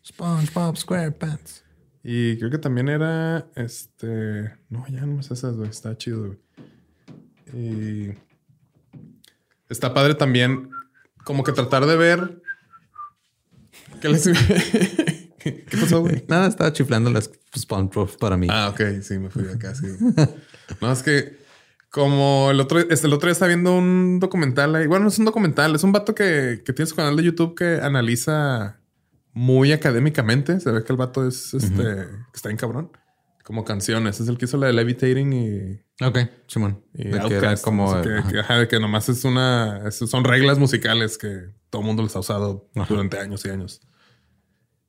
SpongeBob 0.06 0.78
SquarePants. 0.78 1.64
Y 2.04 2.38
creo 2.38 2.52
que 2.52 2.58
también 2.58 2.90
era 2.90 3.48
este. 3.56 4.54
No, 4.70 4.86
ya 4.88 5.06
no 5.06 5.20
es 5.20 5.32
esas, 5.32 5.56
güey. 5.56 5.70
Está 5.70 5.98
chido, 5.98 6.28
güey. 6.28 6.40
Y 7.54 8.14
está 9.70 9.94
padre 9.94 10.16
también 10.16 10.70
como 11.24 11.44
que 11.44 11.52
tratar 11.52 11.86
de 11.86 11.96
ver... 11.96 12.42
¿Qué 14.02 14.10
les... 14.10 14.24
¿Qué 15.38 15.78
pasó, 15.80 16.02
güey? 16.02 16.24
Nada, 16.28 16.48
estaba 16.48 16.72
chiflando 16.72 17.10
las 17.12 17.30
Spawnproof 17.58 18.18
para 18.18 18.38
mí. 18.38 18.48
Ah, 18.50 18.70
ok. 18.70 19.02
Sí, 19.02 19.18
me 19.20 19.30
fui 19.30 19.48
acá, 19.48 19.76
sí. 19.76 19.88
no, 20.82 20.92
es 20.92 21.04
que 21.04 21.43
como 21.94 22.50
el 22.50 22.60
otro, 22.60 22.80
este, 22.80 23.06
el 23.06 23.14
otro 23.14 23.28
día 23.28 23.34
estaba 23.34 23.50
viendo 23.50 23.78
un 23.78 24.20
documental 24.20 24.76
ahí. 24.76 24.88
Bueno, 24.88 25.04
no 25.04 25.10
es 25.10 25.20
un 25.20 25.26
documental, 25.26 25.76
es 25.76 25.84
un 25.84 25.92
vato 25.92 26.16
que, 26.16 26.64
que 26.66 26.74
tiene 26.74 26.90
su 26.90 26.96
canal 26.96 27.16
de 27.16 27.22
YouTube 27.22 27.54
que 27.54 27.82
analiza 27.84 28.80
muy 29.32 29.72
académicamente. 29.72 30.60
Se 30.60 30.72
ve 30.72 30.84
que 30.84 30.92
el 30.92 30.98
vato 30.98 31.28
es 31.28 31.54
este, 31.54 31.84
que 31.84 32.34
está 32.34 32.50
en 32.50 32.58
cabrón. 32.58 32.90
Como 33.44 33.64
canciones. 33.64 34.20
Es 34.20 34.28
el 34.28 34.40
que 34.40 34.46
hizo 34.46 34.58
la 34.58 34.66
de 34.66 34.74
Levitating 34.74 35.34
y. 35.34 36.04
Ok, 36.04 36.18
Simón. 36.48 36.84
Y 36.96 37.12
que 37.12 37.36
era 37.36 37.56
como. 37.58 38.02
que, 38.02 38.40
ajá. 38.40 38.58
de 38.58 38.68
que 38.68 38.80
nomás 38.80 39.08
es 39.10 39.24
una. 39.24 39.92
son 39.92 40.24
reglas 40.24 40.58
musicales 40.58 41.20
que 41.20 41.52
todo 41.70 41.84
el 41.84 41.86
mundo 41.86 42.02
les 42.02 42.16
ha 42.16 42.22
usado 42.22 42.72
durante 42.90 43.20
años 43.20 43.46
y 43.46 43.52
años. 43.52 43.82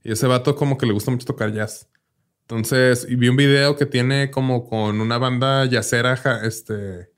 Y 0.02 0.12
ese 0.12 0.26
vato, 0.26 0.57
como 0.57 0.78
que 0.78 0.86
le 0.86 0.94
gusta 0.94 1.11
mucho 1.11 1.26
tocar 1.26 1.52
jazz. 1.52 1.86
Entonces, 2.45 3.07
y 3.09 3.16
vi 3.16 3.28
un 3.28 3.36
video 3.36 3.74
que 3.74 3.86
tiene 3.86 4.30
como 4.30 4.68
con 4.68 5.01
una 5.01 5.16
banda 5.16 5.66
jazzera, 5.66 6.20
este, 6.45 7.11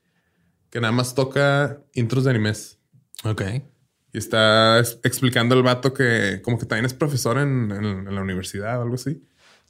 que 0.69 0.79
nada 0.79 0.93
más 0.93 1.15
toca 1.15 1.81
intros 1.93 2.23
de 2.23 2.29
animes. 2.29 2.79
Ok. 3.25 3.41
Y 4.13 4.17
está 4.17 4.79
explicando 4.79 5.53
el 5.55 5.63
vato 5.63 5.93
que 5.93 6.41
como 6.43 6.57
que 6.57 6.65
también 6.65 6.85
es 6.85 6.93
profesor 6.93 7.37
en, 7.39 7.71
en, 7.71 8.15
la 8.15 8.21
universidad 8.21 8.79
o 8.79 8.83
algo 8.83 8.95
así. 8.95 9.21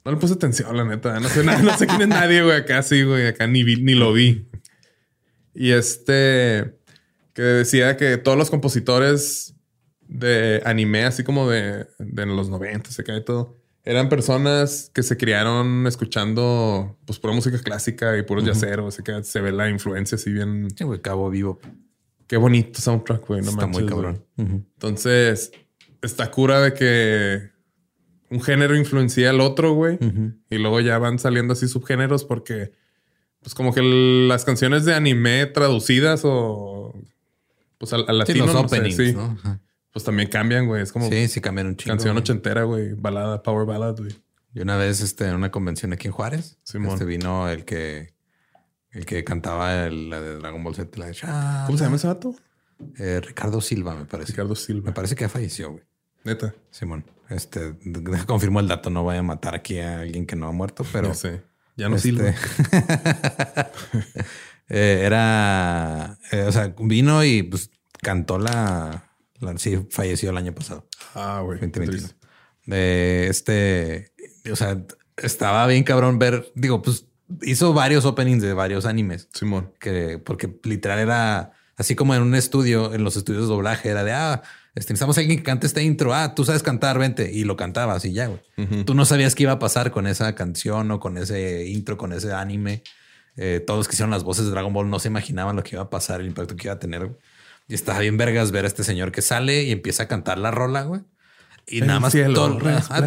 No 0.04 0.12
le 0.12 0.18
puse 0.18 0.34
atención, 0.34 0.76
la 0.76 0.84
neta. 0.84 1.18
No 1.18 1.28
sé, 1.28 1.42
no 1.62 1.76
sé 1.76 1.88
quién 1.88 2.02
es 2.02 2.08
nadie, 2.08 2.44
güey. 2.44 2.56
Acá 2.56 2.84
sí, 2.84 3.02
güey. 3.02 3.26
Acá 3.26 3.48
ni, 3.48 3.64
ni 3.64 3.94
lo 3.94 4.12
vi. 4.12 4.48
Y 5.54 5.72
este, 5.72 6.78
que 7.32 7.42
decía 7.42 7.96
que 7.96 8.16
todos 8.16 8.38
los 8.38 8.48
compositores 8.48 9.56
de 10.02 10.62
anime, 10.64 11.04
así 11.04 11.24
como 11.24 11.50
de, 11.50 11.88
de 11.98 12.26
los 12.26 12.48
90, 12.48 12.92
se 12.92 13.02
cae 13.02 13.22
todo 13.22 13.57
eran 13.88 14.10
personas 14.10 14.90
que 14.92 15.02
se 15.02 15.16
criaron 15.16 15.86
escuchando 15.86 16.98
pues 17.06 17.18
pura 17.18 17.32
música 17.32 17.58
clásica 17.58 18.18
y 18.18 18.22
puros 18.22 18.44
uh 18.44 18.86
Así 18.86 19.02
que 19.02 19.24
se 19.24 19.40
ve 19.40 19.50
la 19.50 19.70
influencia 19.70 20.16
así 20.16 20.30
bien. 20.30 20.68
Sí, 20.76 20.84
güey, 20.84 21.00
Cabo 21.00 21.30
Vivo. 21.30 21.58
Qué 22.26 22.36
bonito 22.36 22.82
soundtrack, 22.82 23.26
güey. 23.26 23.40
No 23.40 23.48
está 23.48 23.66
muy 23.66 23.86
cabrón. 23.86 24.26
Entonces, 24.36 25.52
está 26.02 26.30
cura 26.30 26.60
de 26.60 26.74
que 26.74 27.50
un 28.28 28.42
género 28.42 28.76
influencia 28.76 29.30
al 29.30 29.40
otro, 29.40 29.72
güey. 29.72 29.98
Y 30.50 30.58
luego 30.58 30.80
ya 30.80 30.98
van 30.98 31.18
saliendo 31.18 31.54
así 31.54 31.66
subgéneros 31.66 32.24
porque, 32.24 32.72
pues, 33.40 33.54
como 33.54 33.72
que 33.72 33.80
las 33.80 34.44
canciones 34.44 34.84
de 34.84 34.94
anime 34.94 35.46
traducidas 35.46 36.20
o 36.24 36.92
pues 37.78 37.94
al, 37.94 38.04
latino. 38.18 38.46
Sí, 38.46 38.52
los 38.52 38.64
openings, 38.64 39.14
¿no? 39.14 39.38
Pues 39.92 40.04
también 40.04 40.28
cambian, 40.28 40.66
güey. 40.66 40.82
Es 40.82 40.92
como. 40.92 41.08
Sí, 41.08 41.28
sí 41.28 41.40
cambian 41.40 41.68
un 41.68 41.76
chingo. 41.76 41.94
Canción 41.94 42.16
ochentera, 42.16 42.64
güey. 42.64 42.94
Balada, 42.94 43.42
power 43.42 43.66
ballad, 43.66 43.96
güey. 43.96 44.14
Y 44.54 44.60
una 44.60 44.76
vez 44.76 45.00
este, 45.00 45.26
en 45.26 45.34
una 45.34 45.50
convención 45.50 45.92
aquí 45.92 46.08
en 46.08 46.12
Juárez, 46.12 46.58
este 46.64 47.04
vino 47.04 47.48
el 47.48 47.64
que 47.64 48.14
el 48.90 49.04
que 49.06 49.22
cantaba 49.24 49.88
la 49.90 50.20
de 50.20 50.36
Dragon 50.36 50.62
Ball 50.64 50.74
Z. 50.74 50.98
La 50.98 51.06
de 51.06 51.16
¿Cómo 51.66 51.78
se 51.78 51.84
llama 51.84 51.96
ese 51.96 52.06
vato? 52.06 52.34
Eh, 52.98 53.20
Ricardo 53.24 53.60
Silva, 53.60 53.94
me 53.94 54.04
parece. 54.04 54.32
Ricardo 54.32 54.54
Silva. 54.54 54.86
Me 54.86 54.92
parece 54.92 55.14
que 55.14 55.22
ya 55.22 55.28
falleció, 55.28 55.72
güey. 55.72 55.84
Neta. 56.24 56.54
Simón. 56.70 57.04
Este 57.28 57.74
confirmó 58.26 58.60
el 58.60 58.68
dato. 58.68 58.90
No 58.90 59.02
voy 59.02 59.16
a 59.16 59.22
matar 59.22 59.54
aquí 59.54 59.78
a 59.78 60.00
alguien 60.00 60.26
que 60.26 60.36
no 60.36 60.48
ha 60.48 60.52
muerto, 60.52 60.84
pero. 60.92 61.08
No 61.08 61.14
sé. 61.14 61.42
Ya 61.76 61.88
no 61.88 61.96
este... 61.96 62.08
Silva. 62.08 62.34
eh, 64.68 65.02
era. 65.04 66.18
Eh, 66.32 66.42
o 66.42 66.52
sea, 66.52 66.74
vino 66.78 67.24
y 67.24 67.42
pues 67.42 67.70
cantó 68.00 68.38
la 68.38 69.07
sí, 69.56 69.86
falleció 69.90 70.30
el 70.30 70.36
año 70.36 70.54
pasado. 70.54 70.86
Ah, 71.14 71.40
güey. 71.44 71.60
De 72.66 73.28
este, 73.28 74.12
o 74.50 74.56
sea, 74.56 74.84
estaba 75.16 75.66
bien 75.66 75.84
cabrón 75.84 76.18
ver, 76.18 76.52
digo, 76.54 76.82
pues 76.82 77.06
hizo 77.42 77.72
varios 77.72 78.04
openings 78.04 78.42
de 78.42 78.52
varios 78.52 78.84
animes. 78.84 79.28
Simón. 79.32 79.72
Que, 79.80 80.18
porque 80.18 80.58
literal 80.64 80.98
era 80.98 81.52
así 81.76 81.94
como 81.94 82.14
en 82.14 82.22
un 82.22 82.34
estudio, 82.34 82.92
en 82.94 83.04
los 83.04 83.16
estudios 83.16 83.44
de 83.44 83.48
doblaje, 83.48 83.88
era 83.88 84.04
de, 84.04 84.12
ah, 84.12 84.42
este, 84.74 84.92
necesitamos 84.92 85.16
a 85.16 85.20
alguien 85.20 85.38
que 85.38 85.44
cante 85.44 85.66
este 85.66 85.82
intro. 85.82 86.14
Ah, 86.14 86.34
tú 86.34 86.44
sabes 86.44 86.62
cantar, 86.62 86.98
vente. 86.98 87.32
Y 87.32 87.44
lo 87.44 87.56
cantaba 87.56 87.94
así 87.94 88.12
ya, 88.12 88.26
güey. 88.26 88.84
Tú 88.84 88.94
no 88.94 89.04
sabías 89.04 89.34
qué 89.34 89.44
iba 89.44 89.52
a 89.52 89.58
pasar 89.58 89.90
con 89.90 90.06
esa 90.06 90.34
canción 90.34 90.90
o 90.90 91.00
con 91.00 91.18
ese 91.18 91.66
intro, 91.66 91.96
con 91.96 92.12
ese 92.12 92.32
anime. 92.32 92.82
Eh, 93.36 93.62
todos 93.64 93.88
que 93.88 93.94
hicieron 93.94 94.10
las 94.10 94.24
voces 94.24 94.44
de 94.46 94.50
Dragon 94.50 94.72
Ball 94.72 94.90
no 94.90 94.98
se 94.98 95.08
imaginaban 95.08 95.56
lo 95.56 95.62
que 95.62 95.76
iba 95.76 95.82
a 95.82 95.90
pasar, 95.90 96.20
el 96.20 96.26
impacto 96.26 96.56
que 96.56 96.68
iba 96.68 96.74
a 96.74 96.78
tener. 96.78 97.16
Y 97.68 97.74
está 97.74 97.98
bien 97.98 98.16
vergas 98.16 98.50
ver 98.50 98.64
a 98.64 98.68
este 98.68 98.82
señor 98.82 99.12
que 99.12 99.22
sale 99.22 99.64
y 99.64 99.72
empieza 99.72 100.04
a 100.04 100.08
cantar 100.08 100.38
la 100.38 100.50
rola, 100.50 100.82
güey. 100.82 101.02
Y 101.70 101.82
nada 101.82 102.00
más 102.00 102.14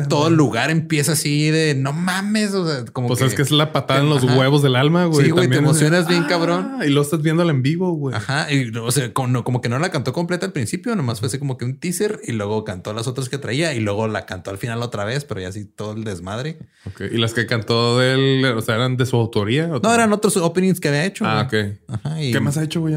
todo, 0.08 0.28
el 0.28 0.36
lugar 0.36 0.70
empieza 0.70 1.14
así 1.14 1.50
de 1.50 1.74
no 1.74 1.94
mames. 1.94 2.54
O 2.54 2.68
sea, 2.68 2.86
como 2.86 3.08
pues 3.08 3.22
es 3.22 3.34
que 3.34 3.42
es 3.42 3.50
la 3.50 3.74
patada 3.74 4.02
en 4.02 4.10
los 4.10 4.24
huevos 4.24 4.62
del 4.62 4.76
alma, 4.76 5.06
güey. 5.06 5.26
Sí, 5.26 5.32
güey, 5.32 5.50
te 5.50 5.58
emocionas 5.58 6.08
bien, 6.08 6.26
cabrón. 6.26 6.78
Ah, 6.80 6.86
y 6.86 6.90
lo 6.90 7.02
estás 7.02 7.24
viendo 7.24 7.48
en 7.50 7.64
vivo, 7.64 7.92
güey. 7.94 8.16
Ajá. 8.16 8.52
Y 8.54 8.72
o 8.78 8.92
sea, 8.92 9.12
como, 9.14 9.62
que 9.62 9.70
no 9.70 9.80
la 9.80 9.90
cantó 9.90 10.14
completa 10.14 10.46
al 10.46 10.52
principio, 10.52 10.96
nomás 10.96 11.20
fue 11.20 11.28
así 11.28 11.40
como 11.40 11.58
que 11.58 11.66
un 11.66 11.80
teaser 11.80 12.20
y 12.24 12.34
luego 12.34 12.64
cantó 12.64 12.94
las 12.94 13.08
otras 13.08 13.30
que 13.30 13.40
traía 13.40 13.74
y 13.74 13.80
luego 13.80 14.08
la 14.08 14.28
cantó 14.28 14.52
al 14.52 14.60
final 14.60 14.84
otra 14.84 15.06
vez, 15.06 15.26
pero 15.26 15.42
ya 15.42 15.48
así 15.48 15.66
todo 15.66 15.94
el 15.94 16.04
desmadre. 16.04 16.60
Ok. 16.86 17.02
Y 17.12 17.18
las 17.18 17.34
que 17.34 17.48
cantó 17.48 17.98
de 17.98 18.14
él, 18.14 18.46
o 18.46 18.62
sea, 18.62 18.76
eran 18.76 18.96
de 18.96 19.08
su 19.08 19.16
autoría. 19.16 19.68
no, 19.68 19.94
eran 19.94 20.14
otros 20.14 20.38
openings 20.38 20.80
que 20.80 20.90
había 20.90 21.06
hecho. 21.06 21.26
Ah, 21.26 21.48
ok. 21.48 21.80
Ajá. 21.88 22.18
¿Qué 22.18 22.40
más 22.40 22.58
ha 22.58 22.64
hecho, 22.64 22.82
güey? 22.82 22.96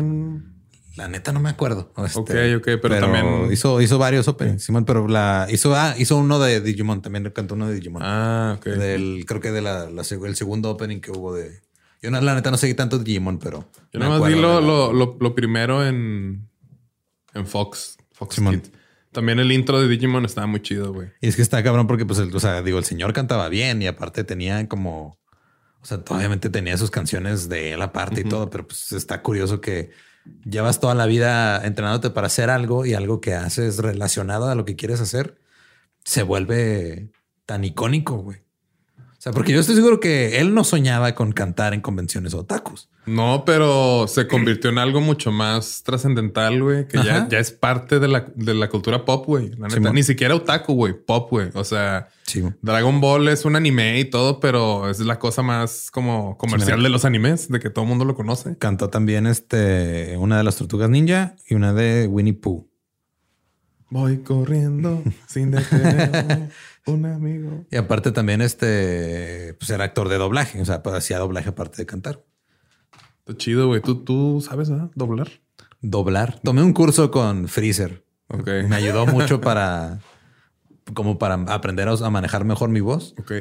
La 0.96 1.08
neta 1.08 1.32
no 1.32 1.40
me 1.40 1.50
acuerdo. 1.50 1.92
Este, 2.04 2.54
ok, 2.54 2.60
ok, 2.60 2.68
pero, 2.80 3.00
también 3.00 3.52
hizo, 3.52 3.80
hizo 3.80 3.98
varios 3.98 4.28
openings, 4.28 4.62
Simón, 4.62 4.84
pero 4.84 5.08
la 5.08 5.48
hizo, 5.50 5.74
ah, 5.74 5.94
hizo 5.98 6.16
uno 6.16 6.38
de 6.38 6.60
Digimon, 6.60 7.02
también 7.02 7.28
cantó 7.30 7.54
uno 7.54 7.68
de 7.68 7.74
Digimon. 7.74 8.02
Ah, 8.04 8.54
ok. 8.58 8.66
Del, 8.66 9.24
creo 9.26 9.40
que 9.40 9.50
de 9.50 9.60
la, 9.60 9.88
el 9.88 10.36
segundo 10.36 10.70
opening 10.70 11.00
que 11.00 11.10
hubo 11.10 11.34
de. 11.34 11.62
Yo 12.00 12.10
no, 12.10 12.20
la 12.20 12.34
neta 12.34 12.50
no 12.50 12.56
seguí 12.56 12.74
tanto 12.74 12.98
Digimon, 12.98 13.38
pero. 13.38 13.68
Yo 13.92 13.98
nada 13.98 14.18
más 14.18 14.28
vi 14.28 14.38
lo, 14.38 14.60
lo, 14.60 14.92
lo, 14.92 15.34
primero 15.34 15.84
en, 15.84 16.48
en 17.34 17.46
Fox, 17.46 17.96
Fox. 18.12 18.40
También 19.10 19.38
el 19.40 19.50
intro 19.50 19.80
de 19.80 19.88
Digimon 19.88 20.24
estaba 20.24 20.46
muy 20.46 20.60
chido, 20.60 20.92
güey. 20.92 21.08
Y 21.20 21.28
es 21.28 21.36
que 21.36 21.42
está 21.42 21.62
cabrón 21.62 21.86
porque, 21.86 22.06
pues, 22.06 22.20
o 22.20 22.40
sea, 22.40 22.62
digo, 22.62 22.78
el 22.78 22.84
señor 22.84 23.12
cantaba 23.12 23.48
bien 23.48 23.82
y 23.82 23.88
aparte 23.88 24.22
tenía 24.22 24.68
como. 24.68 25.18
O 25.80 25.86
sea, 25.86 26.02
obviamente 26.08 26.50
tenía 26.50 26.78
sus 26.78 26.90
canciones 26.90 27.48
de 27.48 27.72
él 27.72 27.82
aparte 27.82 28.22
y 28.22 28.24
todo, 28.24 28.48
pero 28.48 28.66
pues 28.66 28.92
está 28.92 29.20
curioso 29.22 29.60
que 29.60 29.90
llevas 30.44 30.80
toda 30.80 30.94
la 30.94 31.06
vida 31.06 31.64
entrenándote 31.64 32.10
para 32.10 32.28
hacer 32.28 32.50
algo 32.50 32.86
y 32.86 32.94
algo 32.94 33.20
que 33.20 33.34
haces 33.34 33.78
relacionado 33.78 34.48
a 34.48 34.54
lo 34.54 34.64
que 34.64 34.76
quieres 34.76 35.00
hacer 35.00 35.38
se 36.04 36.22
vuelve 36.22 37.10
tan 37.46 37.64
icónico, 37.64 38.18
güey. 38.18 38.43
O 39.24 39.32
sea, 39.32 39.32
porque 39.32 39.54
yo 39.54 39.60
estoy 39.60 39.74
seguro 39.74 40.00
que 40.00 40.38
él 40.38 40.52
no 40.52 40.64
soñaba 40.64 41.14
con 41.14 41.32
cantar 41.32 41.72
en 41.72 41.80
convenciones 41.80 42.34
otakus. 42.34 42.90
No, 43.06 43.44
pero 43.46 44.06
se 44.06 44.28
convirtió 44.28 44.68
en 44.68 44.76
algo 44.76 45.00
mucho 45.00 45.32
más 45.32 45.82
trascendental, 45.82 46.62
güey, 46.62 46.86
que 46.86 47.02
ya, 47.02 47.26
ya, 47.26 47.38
es 47.38 47.50
parte 47.50 48.00
de 48.00 48.08
la, 48.08 48.26
de 48.34 48.52
la 48.52 48.68
cultura 48.68 49.06
pop, 49.06 49.24
güey. 49.24 49.52
Ni 49.94 50.02
siquiera 50.02 50.34
otaku, 50.34 50.74
güey, 50.74 50.92
pop, 50.92 51.30
güey. 51.30 51.48
O 51.54 51.64
sea, 51.64 52.08
Dragon 52.60 53.00
Ball 53.00 53.28
es 53.28 53.46
un 53.46 53.56
anime 53.56 53.98
y 53.98 54.04
todo, 54.04 54.40
pero 54.40 54.90
es 54.90 55.00
la 55.00 55.18
cosa 55.18 55.40
más 55.40 55.90
como 55.90 56.36
comercial 56.36 56.82
de 56.82 56.90
los 56.90 57.06
animes, 57.06 57.48
de 57.48 57.60
que 57.60 57.70
todo 57.70 57.84
el 57.84 57.88
mundo 57.88 58.04
lo 58.04 58.14
conoce. 58.14 58.58
Cantó 58.58 58.90
también 58.90 59.26
este, 59.26 60.18
una 60.18 60.36
de 60.36 60.44
las 60.44 60.56
tortugas 60.56 60.90
ninja 60.90 61.34
y 61.48 61.54
una 61.54 61.72
de 61.72 62.08
Winnie 62.08 62.34
Pooh. 62.34 62.68
Voy 63.88 64.18
corriendo 64.18 65.02
sin 65.28 65.50
detenerme. 65.50 66.50
un 66.86 67.06
amigo. 67.06 67.66
Y 67.70 67.76
aparte 67.76 68.12
también 68.12 68.40
este, 68.40 69.54
pues 69.54 69.70
era 69.70 69.84
actor 69.84 70.08
de 70.08 70.18
doblaje, 70.18 70.60
o 70.60 70.64
sea, 70.64 70.82
pues 70.82 70.94
hacía 70.94 71.18
doblaje 71.18 71.48
aparte 71.48 71.78
de 71.78 71.86
cantar. 71.86 72.24
Está 73.20 73.36
chido, 73.36 73.68
güey. 73.68 73.80
¿Tú, 73.80 74.04
tú 74.04 74.44
sabes 74.46 74.68
¿eh? 74.68 74.88
doblar? 74.94 75.30
Doblar. 75.80 76.40
Tomé 76.40 76.62
un 76.62 76.72
curso 76.72 77.10
con 77.10 77.48
Freezer. 77.48 78.04
Ok. 78.28 78.48
Me 78.68 78.76
ayudó 78.76 79.06
mucho 79.06 79.40
para 79.40 80.00
como 80.92 81.18
para 81.18 81.34
aprender 81.34 81.88
a 81.88 82.10
manejar 82.10 82.44
mejor 82.44 82.68
mi 82.68 82.80
voz. 82.80 83.14
Ok. 83.18 83.32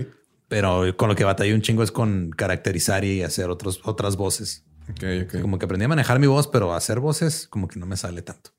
Pero 0.47 0.95
con 0.95 1.09
lo 1.09 1.15
que 1.15 1.23
batallé 1.23 1.53
un 1.53 1.61
chingo 1.61 1.83
es 1.83 1.91
con 1.91 2.31
caracterizar 2.31 3.03
y 3.03 3.23
hacer 3.23 3.49
otros, 3.49 3.81
otras 3.83 4.15
voces. 4.15 4.63
Ok, 4.91 5.03
ok. 5.23 5.41
Como 5.41 5.59
que 5.59 5.65
aprendí 5.65 5.85
a 5.85 5.89
manejar 5.89 6.19
mi 6.19 6.27
voz, 6.27 6.47
pero 6.47 6.73
hacer 6.73 6.99
voces 6.99 7.47
como 7.47 7.67
que 7.67 7.79
no 7.79 7.85
me 7.85 7.97
sale 7.97 8.21
tanto. 8.21 8.51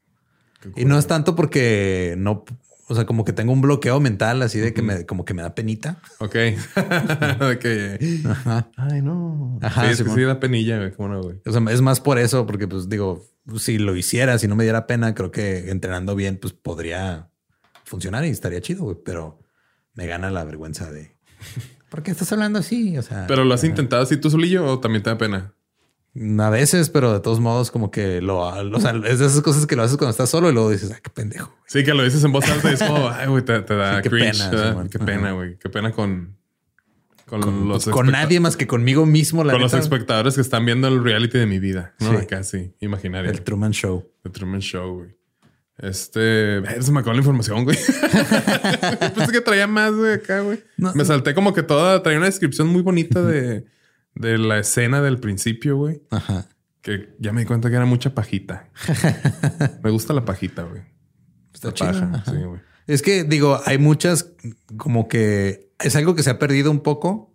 Y 0.76 0.86
no 0.86 0.98
es 0.98 1.06
tanto 1.06 1.36
porque 1.36 2.14
no, 2.16 2.44
o 2.86 2.94
sea, 2.94 3.06
como 3.06 3.24
que 3.24 3.32
tengo 3.32 3.52
un 3.52 3.60
bloqueo 3.60 3.98
mental 4.00 4.42
así 4.42 4.58
de 4.58 4.74
que 4.74 4.82
me, 4.82 5.06
como 5.06 5.24
que 5.24 5.34
me 5.34 5.42
da 5.42 5.54
penita. 5.54 6.00
Ok. 6.18 6.36
ok. 6.76 8.26
Ajá. 8.28 8.68
Ay, 8.76 9.02
no. 9.02 9.58
Ajá. 9.62 9.86
Sí, 9.86 9.92
es 9.92 10.02
que 10.02 10.10
sí 10.10 10.20
da 10.22 10.40
penilla. 10.40 10.90
¿Cómo 10.92 11.08
no, 11.08 11.22
güey? 11.22 11.40
O 11.46 11.52
sea, 11.52 11.62
es 11.70 11.80
más 11.80 12.00
por 12.00 12.18
eso, 12.18 12.46
porque 12.46 12.68
pues 12.68 12.88
digo, 12.88 13.24
si 13.56 13.78
lo 13.78 13.96
hiciera, 13.96 14.38
si 14.38 14.48
no 14.48 14.56
me 14.56 14.64
diera 14.64 14.86
pena, 14.86 15.14
creo 15.14 15.30
que 15.30 15.70
entrenando 15.70 16.14
bien, 16.14 16.38
pues 16.40 16.52
podría 16.52 17.30
funcionar 17.84 18.24
y 18.24 18.28
estaría 18.28 18.60
chido, 18.60 18.84
güey. 18.84 18.96
Pero 19.04 19.40
me 19.94 20.06
gana 20.06 20.30
la 20.30 20.44
vergüenza 20.44 20.90
de 20.90 21.16
¿por 21.88 22.02
qué 22.02 22.10
estás 22.10 22.32
hablando 22.32 22.58
así? 22.58 22.98
O 22.98 23.02
sea, 23.02 23.26
pero 23.26 23.44
lo 23.44 23.54
has 23.54 23.64
intentado 23.64 24.02
así 24.02 24.16
tú 24.16 24.30
solillo 24.30 24.66
o 24.66 24.80
también 24.80 25.02
te 25.02 25.10
da 25.10 25.18
pena? 25.18 25.54
A 26.40 26.48
veces, 26.50 26.90
pero 26.90 27.12
de 27.12 27.18
todos 27.18 27.40
modos, 27.40 27.72
como 27.72 27.90
que 27.90 28.20
lo, 28.20 28.38
o 28.38 28.80
sea, 28.80 28.92
es 29.04 29.18
de 29.18 29.26
esas 29.26 29.40
cosas 29.40 29.66
que 29.66 29.74
lo 29.74 29.82
haces 29.82 29.96
cuando 29.96 30.12
estás 30.12 30.30
solo 30.30 30.48
y 30.48 30.52
luego 30.52 30.70
dices, 30.70 30.92
ay, 30.92 31.00
qué 31.02 31.10
pendejo. 31.10 31.52
Sí, 31.66 31.82
que 31.82 31.92
lo 31.92 32.04
dices 32.04 32.22
en 32.22 32.30
voz 32.30 32.48
alta 32.48 32.70
y 32.70 32.74
es 32.74 32.82
como, 32.82 33.08
ay, 33.08 33.26
güey, 33.26 33.44
te, 33.44 33.60
da 33.62 34.00
qué 34.00 34.10
pena, 34.10 34.86
qué 34.88 34.98
pena, 35.00 35.32
güey. 35.32 35.58
Qué 35.58 35.68
pena 35.68 35.90
con, 35.90 36.36
con, 37.26 37.68
los 37.68 37.86
con 37.86 38.12
nadie 38.12 38.38
más 38.38 38.56
que 38.56 38.68
conmigo 38.68 39.06
mismo. 39.06 39.42
La 39.42 39.54
con 39.54 39.62
los 39.62 39.74
espectadores 39.74 40.36
que 40.36 40.40
están 40.40 40.64
viendo 40.64 40.86
el 40.86 41.02
reality 41.02 41.36
de 41.36 41.46
mi 41.46 41.58
vida, 41.58 41.94
¿no? 41.98 42.20
Sí. 42.20 42.26
Casi 42.26 42.74
imaginario. 42.78 43.32
El 43.32 43.42
Truman 43.42 43.72
Show. 43.72 44.08
El 44.22 44.30
Truman 44.30 44.60
Show, 44.60 44.98
güey. 44.98 45.16
Este, 45.78 46.62
se 46.80 46.92
me 46.92 47.00
acabó 47.00 47.14
la 47.14 47.18
información, 47.18 47.64
güey. 47.64 47.76
Pensé 49.16 49.32
que 49.32 49.40
traía 49.40 49.66
más, 49.66 49.92
acá, 50.14 50.42
güey. 50.42 50.62
me 50.76 51.04
salté 51.04 51.34
como 51.34 51.52
que 51.52 51.64
toda, 51.64 52.00
traía 52.04 52.18
una 52.18 52.26
descripción 52.26 52.68
muy 52.68 52.82
bonita 52.82 53.20
de 53.20 53.64
de 54.14 54.38
la 54.38 54.58
escena 54.58 55.02
del 55.02 55.18
principio, 55.18 55.76
güey. 55.76 56.02
Ajá. 56.10 56.48
Que 56.80 57.14
ya 57.18 57.32
me 57.32 57.40
di 57.40 57.46
cuenta 57.46 57.70
que 57.70 57.76
era 57.76 57.86
mucha 57.86 58.14
pajita. 58.14 58.68
me 59.82 59.90
gusta 59.90 60.12
la 60.12 60.24
pajita, 60.24 60.62
güey. 60.62 60.82
Está 61.52 61.72
paja. 61.72 62.22
Sí, 62.26 62.36
güey. 62.36 62.60
Es 62.86 63.02
que 63.02 63.24
digo, 63.24 63.60
hay 63.64 63.78
muchas 63.78 64.32
como 64.76 65.08
que 65.08 65.72
es 65.78 65.96
algo 65.96 66.14
que 66.14 66.22
se 66.22 66.30
ha 66.30 66.38
perdido 66.38 66.70
un 66.70 66.80
poco. 66.80 67.34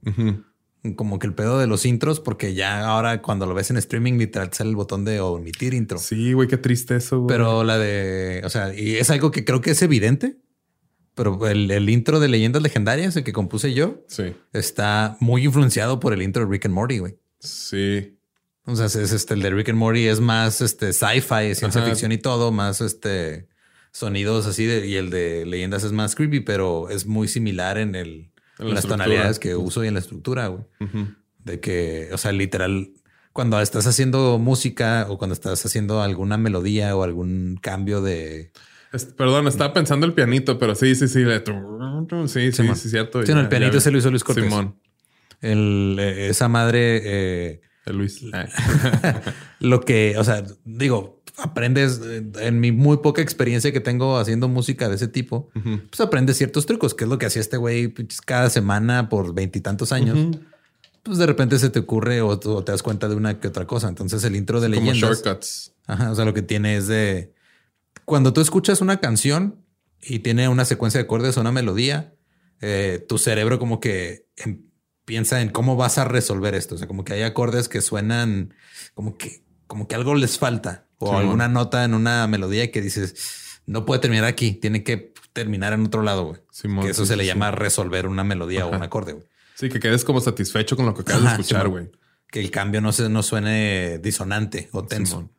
Como 0.96 1.20
que 1.20 1.28
el 1.28 1.34
pedo 1.34 1.60
de 1.60 1.68
los 1.68 1.86
intros, 1.86 2.20
porque 2.22 2.54
ya 2.54 2.86
ahora 2.86 3.22
cuando 3.22 3.46
lo 3.46 3.54
ves 3.54 3.70
en 3.70 3.78
streaming, 3.78 4.14
literal 4.14 4.54
sale 4.54 4.70
el 4.70 4.76
botón 4.76 5.04
de 5.04 5.20
omitir 5.20 5.74
intro. 5.74 5.98
Sí, 5.98 6.34
güey, 6.34 6.48
qué 6.48 6.58
triste 6.58 6.96
eso, 6.96 7.22
güey. 7.22 7.28
Pero 7.28 7.64
la 7.64 7.78
de, 7.78 8.42
o 8.46 8.50
sea, 8.50 8.74
y 8.74 8.96
es 8.96 9.10
algo 9.10 9.32
que 9.32 9.44
creo 9.44 9.60
que 9.62 9.72
es 9.72 9.82
evidente 9.82 10.38
pero 11.20 11.50
el, 11.50 11.90
intro 11.90 12.22
de 12.22 12.30
Leyendas 12.30 12.62
Legendarias, 12.62 13.14
el 13.18 13.26
que 13.26 13.34
compuse 13.34 13.74
yo, 13.74 14.06
sí. 14.08 14.34
está 14.54 15.18
muy 15.20 15.44
influenciado 15.44 16.00
por 16.00 16.14
el 16.14 16.22
intro 16.22 16.46
de 16.46 16.50
Rick 16.50 16.68
and 16.68 16.74
Morty, 16.74 17.00
güey. 17.00 17.18
Sí. 17.42 18.18
O 18.64 18.74
sea, 18.74 18.86
es 18.86 18.96
este, 18.96 19.34
el 19.34 19.42
de 19.42 19.50
Rick 19.50 19.68
and 19.68 19.78
Morty 19.78 20.08
es 20.08 20.22
más 20.22 20.62
este 20.62 20.94
sci-fi, 20.94 21.56
ciencia 21.56 21.82
ficción 21.82 22.14
y 22.14 22.20
todo, 22.20 22.54
más 22.54 22.80
este 22.80 23.50
sonidos 23.92 24.46
así 24.46 24.66
de, 24.66 24.88
y 24.88 24.96
el 24.96 25.10
de 25.10 25.46
Leyendas 25.46 25.84
es 25.84 25.92
más 25.92 26.16
creepy, 26.16 26.40
pero 26.40 26.90
es 26.90 27.06
muy 27.06 27.28
similar 27.28 27.78
en 27.78 27.96
el 27.96 28.32
en 28.58 28.74
las 28.74 28.88
tonalidades 28.88 29.40
que 29.40 29.58
uso 29.58 29.84
y 29.84 29.90
en 29.90 29.96
la 29.96 30.00
estructura, 30.00 30.48
güey. 30.48 30.64
De 31.40 31.60
que, 31.60 32.12
o 32.14 32.18
sea, 32.18 32.32
literal, 32.32 32.94
cuando 33.34 33.60
estás 33.60 33.88
haciendo 33.88 34.40
música 34.40 35.06
o 35.10 35.18
cuando 35.18 35.34
estás 35.34 35.66
haciendo 35.66 36.02
alguna 36.02 36.38
melodía 36.38 36.96
o 36.96 37.04
algún 37.04 37.60
cambio 37.62 38.02
de 38.02 38.54
perdón, 39.16 39.48
estaba 39.48 39.74
pensando 39.74 40.06
el 40.06 40.14
pianito, 40.14 40.58
pero 40.58 40.76
sí, 40.76 40.96
sí, 40.96 41.08
sí. 41.08 41.24
sí, 42.28 42.52
sí, 42.52 42.76
sí, 42.76 42.90
cierto. 42.90 43.26
Sí, 43.26 43.32
el 43.32 43.50
pianito 43.50 43.80
se 43.80 43.92
lo 43.92 43.98
hizo 43.98 44.10
Luis 44.10 44.24
Cortés. 44.24 44.46
Simón. 44.46 44.76
El, 45.42 45.98
eh, 46.00 46.30
esa 46.30 46.48
madre. 46.48 47.02
Eh, 47.04 47.62
el 47.86 47.98
Luis. 47.98 48.22
lo 49.60 49.82
que, 49.82 50.16
o 50.18 50.24
sea, 50.24 50.44
digo, 50.66 51.22
aprendes 51.38 52.02
en 52.40 52.60
mi 52.60 52.72
muy 52.72 52.98
poca 52.98 53.22
experiencia 53.22 53.72
que 53.72 53.80
tengo 53.80 54.18
haciendo 54.18 54.48
música 54.48 54.90
de 54.90 54.96
ese 54.96 55.08
tipo, 55.08 55.50
pues 55.54 56.00
aprendes 56.02 56.38
ciertos 56.38 56.66
trucos, 56.66 56.94
que 56.94 57.06
es 57.06 57.10
lo 57.10 57.18
que 57.18 57.26
hacía 57.26 57.42
este 57.42 57.58
güey 57.58 57.94
cada 58.26 58.50
semana 58.50 59.10
por 59.10 59.34
veintitantos 59.34 59.92
años. 59.92 60.38
Pues 61.04 61.18
de 61.18 61.26
repente 61.26 61.58
se 61.60 61.70
te 61.70 61.80
ocurre 61.80 62.22
o, 62.22 62.38
te 62.38 62.72
das 62.72 62.84
cuenta 62.84 63.08
de 63.08 63.16
una 63.16 63.40
que 63.40 63.48
otra 63.48 63.66
cosa. 63.66 63.88
Entonces 63.88 64.24
el 64.24 64.36
intro 64.36 64.60
de 64.60 64.70
leyendas. 64.70 65.00
Como 65.00 65.14
shortcuts. 65.14 65.74
Ajá. 65.88 66.12
O 66.12 66.16
sea, 66.16 66.26
lo 66.26 66.34
que 66.34 66.42
tiene 66.42 66.76
es 66.76 66.88
de 66.88 67.34
cuando 68.10 68.34
tú 68.34 68.42
escuchas 68.42 68.82
una 68.82 69.00
canción 69.00 69.64
y 70.02 70.20
tiene 70.20 70.50
una 70.50 70.66
secuencia 70.66 70.98
de 70.98 71.04
acordes 71.04 71.38
o 71.38 71.42
una 71.42 71.52
melodía, 71.52 72.16
eh, 72.60 73.06
tu 73.08 73.20
cerebro 73.20 73.60
como 73.60 73.80
que 73.80 74.26
em, 74.38 74.64
piensa 75.06 75.42
en 75.42 75.50
cómo 75.50 75.76
vas 75.76 76.00
a 76.00 76.06
resolver 76.06 76.56
esto. 76.56 76.74
O 76.74 76.78
sea, 76.80 76.88
como 76.88 77.06
que 77.06 77.14
hay 77.14 77.22
acordes 77.22 77.70
que 77.70 77.82
suenan 77.82 78.56
como 78.96 79.16
que, 79.16 79.44
como 79.68 79.88
que 79.88 79.94
algo 79.94 80.16
les 80.16 80.40
falta 80.40 80.88
o 80.98 81.16
alguna 81.16 81.50
nota 81.50 81.86
en 81.86 81.94
una 81.94 82.26
melodía 82.26 82.72
que 82.72 82.82
dices 82.82 83.62
no 83.68 83.86
puede 83.86 84.02
terminar 84.02 84.26
aquí, 84.26 84.54
tiene 84.54 84.84
que 84.84 85.14
terminar 85.32 85.74
en 85.74 85.86
otro 85.86 86.02
lado. 86.02 86.26
Güey. 86.26 86.42
que 86.82 86.90
eso 86.90 87.06
se 87.06 87.16
le 87.16 87.28
llama 87.28 87.52
resolver 87.52 88.08
una 88.08 88.24
melodía 88.24 88.66
o 88.66 88.76
un 88.76 88.82
acorde. 88.82 89.14
Güey. 89.14 89.28
Sí, 89.54 89.70
que 89.70 89.80
quedes 89.80 90.04
como 90.04 90.20
satisfecho 90.20 90.76
con 90.76 90.88
lo 90.88 90.96
que 90.96 91.02
acabas 91.02 91.24
de 91.26 91.30
escuchar, 91.30 91.68
güey. 91.68 91.92
que 92.32 92.40
el 92.40 92.50
cambio 92.50 92.82
no 92.82 92.92
se 92.92 93.08
no 93.08 93.22
suene 93.22 94.00
disonante 94.00 94.68
o 94.72 94.84
tenso. 94.84 95.30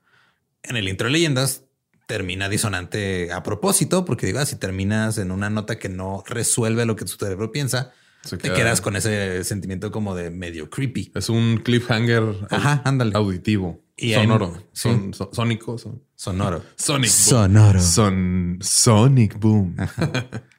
En 0.63 0.77
el 0.77 0.89
intro 0.89 1.09
de 1.09 1.15
leyendas 1.15 1.65
termina 2.11 2.49
disonante 2.49 3.33
a 3.33 3.45
propósito, 3.45 4.05
porque 4.05 4.27
digo, 4.27 4.41
ah, 4.41 4.45
si 4.45 4.57
terminas 4.57 5.17
en 5.19 5.31
una 5.31 5.49
nota 5.49 5.79
que 5.79 5.89
no 5.89 6.25
resuelve 6.27 6.85
lo 6.85 6.97
que 6.97 7.05
tu 7.05 7.13
cerebro 7.13 7.53
piensa, 7.53 7.93
te 8.29 8.53
quedas 8.53 8.81
con 8.81 8.97
ese 8.97 9.45
sentimiento 9.45 9.93
como 9.93 10.17
de 10.17 10.31
medio 10.31 10.69
creepy. 10.69 11.13
Es 11.15 11.29
un 11.29 11.59
cliffhanger 11.59 12.49
Ajá, 12.51 12.83
ándale. 12.85 13.13
auditivo. 13.15 13.85
Y 13.97 14.15
sonoro. 14.15 14.61
Son, 14.73 15.13
sónico. 15.31 15.77
Sonoro. 16.17 16.65
Sonic 16.77 17.11
Sonoro. 17.11 17.81
Son, 17.81 18.59
Sonic 18.61 19.39
Boom. 19.39 19.77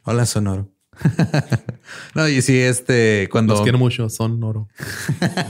Hola, 0.04 0.26
Sonoro. 0.26 0.72
no, 2.16 2.30
y 2.30 2.42
si 2.42 2.60
este, 2.60 3.28
cuando... 3.30 3.56
Los 3.56 3.64
quiero 3.64 3.78
mucho, 3.78 4.08
Sonoro. 4.10 4.70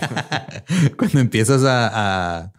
cuando 0.98 1.20
empiezas 1.20 1.62
a 1.64 2.52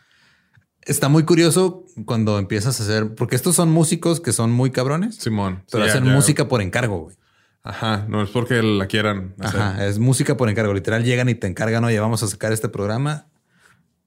Está 0.85 1.09
muy 1.09 1.23
curioso 1.25 1.82
cuando 2.05 2.39
empiezas 2.39 2.81
a 2.81 2.85
hacer, 2.85 3.15
porque 3.15 3.37
estos 3.37 3.57
son 3.57 3.71
músicos 3.71 4.21
que 4.21 4.33
son 4.33 4.51
muy 4.51 4.71
cabrones. 4.71 5.17
Simón. 5.17 5.65
Pero 5.71 5.85
hacen 5.85 6.05
música 6.05 6.49
por 6.49 6.63
encargo, 6.63 6.99
güey. 6.99 7.17
Ajá, 7.65 8.07
no 8.09 8.23
es 8.23 8.31
porque 8.31 8.61
la 8.63 8.87
quieran. 8.87 9.35
Ajá, 9.39 9.87
es 9.87 9.99
música 9.99 10.37
por 10.37 10.49
encargo. 10.49 10.75
Literal 10.75 11.05
llegan 11.05 11.29
y 11.29 11.35
te 11.35 11.47
encargan, 11.47 11.85
oye, 11.85 11.99
vamos 12.01 12.23
a 12.23 12.27
sacar 12.27 12.53
este 12.53 12.69
programa. 12.69 13.27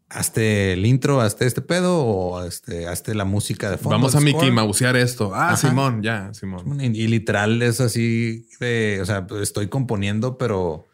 Hazte 0.09 0.73
el 0.73 0.85
intro, 0.85 1.21
hazte 1.21 1.45
este 1.45 1.61
pedo 1.61 2.03
o 2.03 2.43
este, 2.43 2.87
hazte 2.87 3.15
la 3.15 3.25
música 3.25 3.71
de 3.71 3.77
fondo. 3.77 3.91
Vamos 3.91 4.15
a 4.15 4.19
Mickey 4.19 4.51
Mausear 4.51 4.95
esto. 4.97 5.31
Ah, 5.33 5.55
Simón, 5.57 6.03
ya, 6.03 6.33
Simón. 6.33 6.79
y, 6.79 7.07
literal 7.07 7.61
es 7.61 7.81
así 7.81 8.47
de, 8.59 8.99
o 9.01 9.05
sea, 9.05 9.25
estoy 9.41 9.67
componiendo, 9.67 10.37
pero 10.37 10.85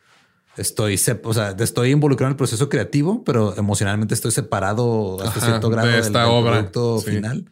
estoy, 0.62 1.00
o 1.24 1.34
sea, 1.34 1.56
estoy 1.60 1.92
involucrado 1.92 2.30
en 2.30 2.34
el 2.34 2.38
proceso 2.38 2.70
creativo, 2.70 3.24
pero 3.24 3.58
emocionalmente 3.58 4.14
estoy 4.14 4.32
separado 4.32 5.22
hasta 5.22 5.42
cierto 5.42 5.70
grado 5.70 5.88
de 5.88 6.00
esta 6.00 6.22
del, 6.22 6.30
obra. 6.30 6.52
producto 6.54 7.00
final, 7.00 7.52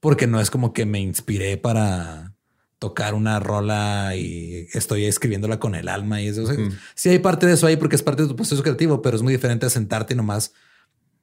porque 0.00 0.26
no 0.26 0.40
es 0.40 0.50
como 0.50 0.72
que 0.72 0.86
me 0.86 1.00
inspiré 1.00 1.56
para 1.56 2.34
tocar 2.78 3.14
una 3.14 3.40
rola 3.40 4.14
y 4.16 4.68
estoy 4.72 5.04
escribiéndola 5.04 5.58
con 5.58 5.74
el 5.74 5.88
alma 5.88 6.22
y 6.22 6.28
eso. 6.28 6.46
Sí 6.94 7.08
hay 7.08 7.18
parte 7.18 7.46
de 7.46 7.54
eso 7.54 7.66
ahí 7.66 7.76
porque 7.76 7.96
es 7.96 8.02
parte 8.02 8.22
de 8.22 8.28
tu 8.28 8.36
proceso 8.36 8.62
creativo, 8.62 9.02
pero 9.02 9.16
es 9.16 9.22
muy 9.22 9.32
diferente 9.32 9.66
a 9.66 9.70
sentarte 9.70 10.14
y 10.14 10.16
nomás 10.16 10.52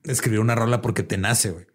escribir 0.03 0.39
una 0.39 0.55
rola 0.55 0.82
porque 0.82 1.03
te 1.03 1.17
nace, 1.17 1.51
güey. 1.51 1.65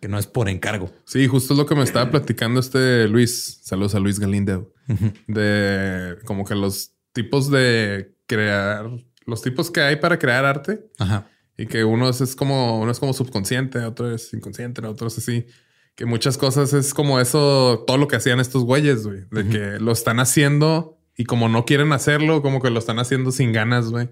Que 0.00 0.08
no 0.08 0.18
es 0.18 0.26
por 0.26 0.48
encargo. 0.48 0.92
Sí, 1.06 1.26
justo 1.26 1.54
es 1.54 1.58
lo 1.58 1.66
que 1.66 1.74
me 1.74 1.82
estaba 1.82 2.10
platicando 2.10 2.60
este 2.60 3.08
Luis. 3.08 3.60
Saludos 3.62 3.94
a 3.94 3.98
Luis 3.98 4.20
Galindeo. 4.20 4.72
De 5.26 6.18
como 6.26 6.44
que 6.44 6.54
los 6.54 6.92
tipos 7.12 7.50
de 7.50 8.15
crear 8.26 8.90
los 9.24 9.42
tipos 9.42 9.70
que 9.70 9.80
hay 9.80 9.96
para 9.96 10.18
crear 10.18 10.44
arte. 10.44 10.86
Ajá. 10.98 11.28
Y 11.58 11.66
que 11.66 11.84
uno 11.84 12.08
es, 12.08 12.36
como, 12.36 12.80
uno 12.80 12.90
es 12.90 12.98
como 12.98 13.12
subconsciente, 13.12 13.78
otro 13.80 14.14
es 14.14 14.32
inconsciente, 14.34 14.84
otro 14.86 15.08
es 15.08 15.18
así. 15.18 15.46
Que 15.94 16.04
muchas 16.04 16.36
cosas 16.36 16.74
es 16.74 16.92
como 16.92 17.18
eso, 17.18 17.84
todo 17.86 17.96
lo 17.96 18.08
que 18.08 18.16
hacían 18.16 18.40
estos 18.40 18.64
güeyes, 18.64 19.06
güey. 19.06 19.24
De 19.30 19.48
que 19.48 19.80
lo 19.80 19.92
están 19.92 20.20
haciendo 20.20 20.98
y 21.16 21.24
como 21.24 21.48
no 21.48 21.64
quieren 21.64 21.92
hacerlo, 21.92 22.42
como 22.42 22.60
que 22.60 22.68
lo 22.68 22.78
están 22.78 22.98
haciendo 22.98 23.32
sin 23.32 23.52
ganas, 23.52 23.90
güey. 23.90 24.10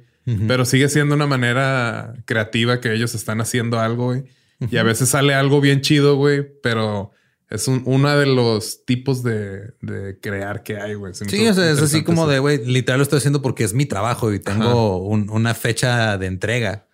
Pero 0.48 0.64
sigue 0.64 0.88
siendo 0.88 1.14
una 1.14 1.26
manera 1.26 2.14
creativa 2.24 2.80
que 2.80 2.94
ellos 2.94 3.14
están 3.14 3.42
haciendo 3.42 3.78
algo, 3.78 4.06
güey. 4.06 4.24
Y 4.70 4.78
a 4.78 4.82
veces 4.82 5.10
sale 5.10 5.34
algo 5.34 5.60
bien 5.60 5.82
chido, 5.82 6.16
güey, 6.16 6.46
pero 6.62 7.10
es 7.54 7.68
un, 7.68 7.82
uno 7.86 8.18
de 8.18 8.26
los 8.26 8.84
tipos 8.84 9.22
de, 9.22 9.74
crear 10.20 10.64
que 10.64 10.76
hay, 10.76 10.94
güey. 10.94 11.14
Sí, 11.14 11.44
es 11.44 11.56
así 11.56 12.02
como 12.02 12.26
de, 12.26 12.40
güey, 12.40 12.64
literal 12.66 12.98
lo 12.98 13.04
estoy 13.04 13.18
haciendo 13.18 13.42
porque 13.42 13.62
es 13.62 13.74
mi 13.74 13.86
trabajo 13.86 14.32
y 14.32 14.40
tengo 14.40 14.98
una 14.98 15.54
fecha 15.54 16.18
de 16.18 16.26
entrega 16.26 16.88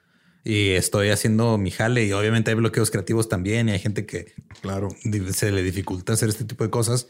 y 0.45 0.71
estoy 0.71 1.09
haciendo 1.09 1.57
mi 1.57 1.71
jale 1.71 2.05
y 2.05 2.13
obviamente 2.13 2.51
hay 2.51 2.57
bloqueos 2.57 2.91
creativos 2.91 3.29
también 3.29 3.71
y 3.71 3.73
hay 3.73 3.79
gente 3.79 4.05
que, 4.05 4.35
claro, 4.61 4.89
se 5.33 5.51
le 5.51 5.63
dificulta 5.63 6.13
hacer 6.13 6.29
este 6.29 6.45
tipo 6.45 6.63
de 6.63 6.71
cosas. 6.71 7.09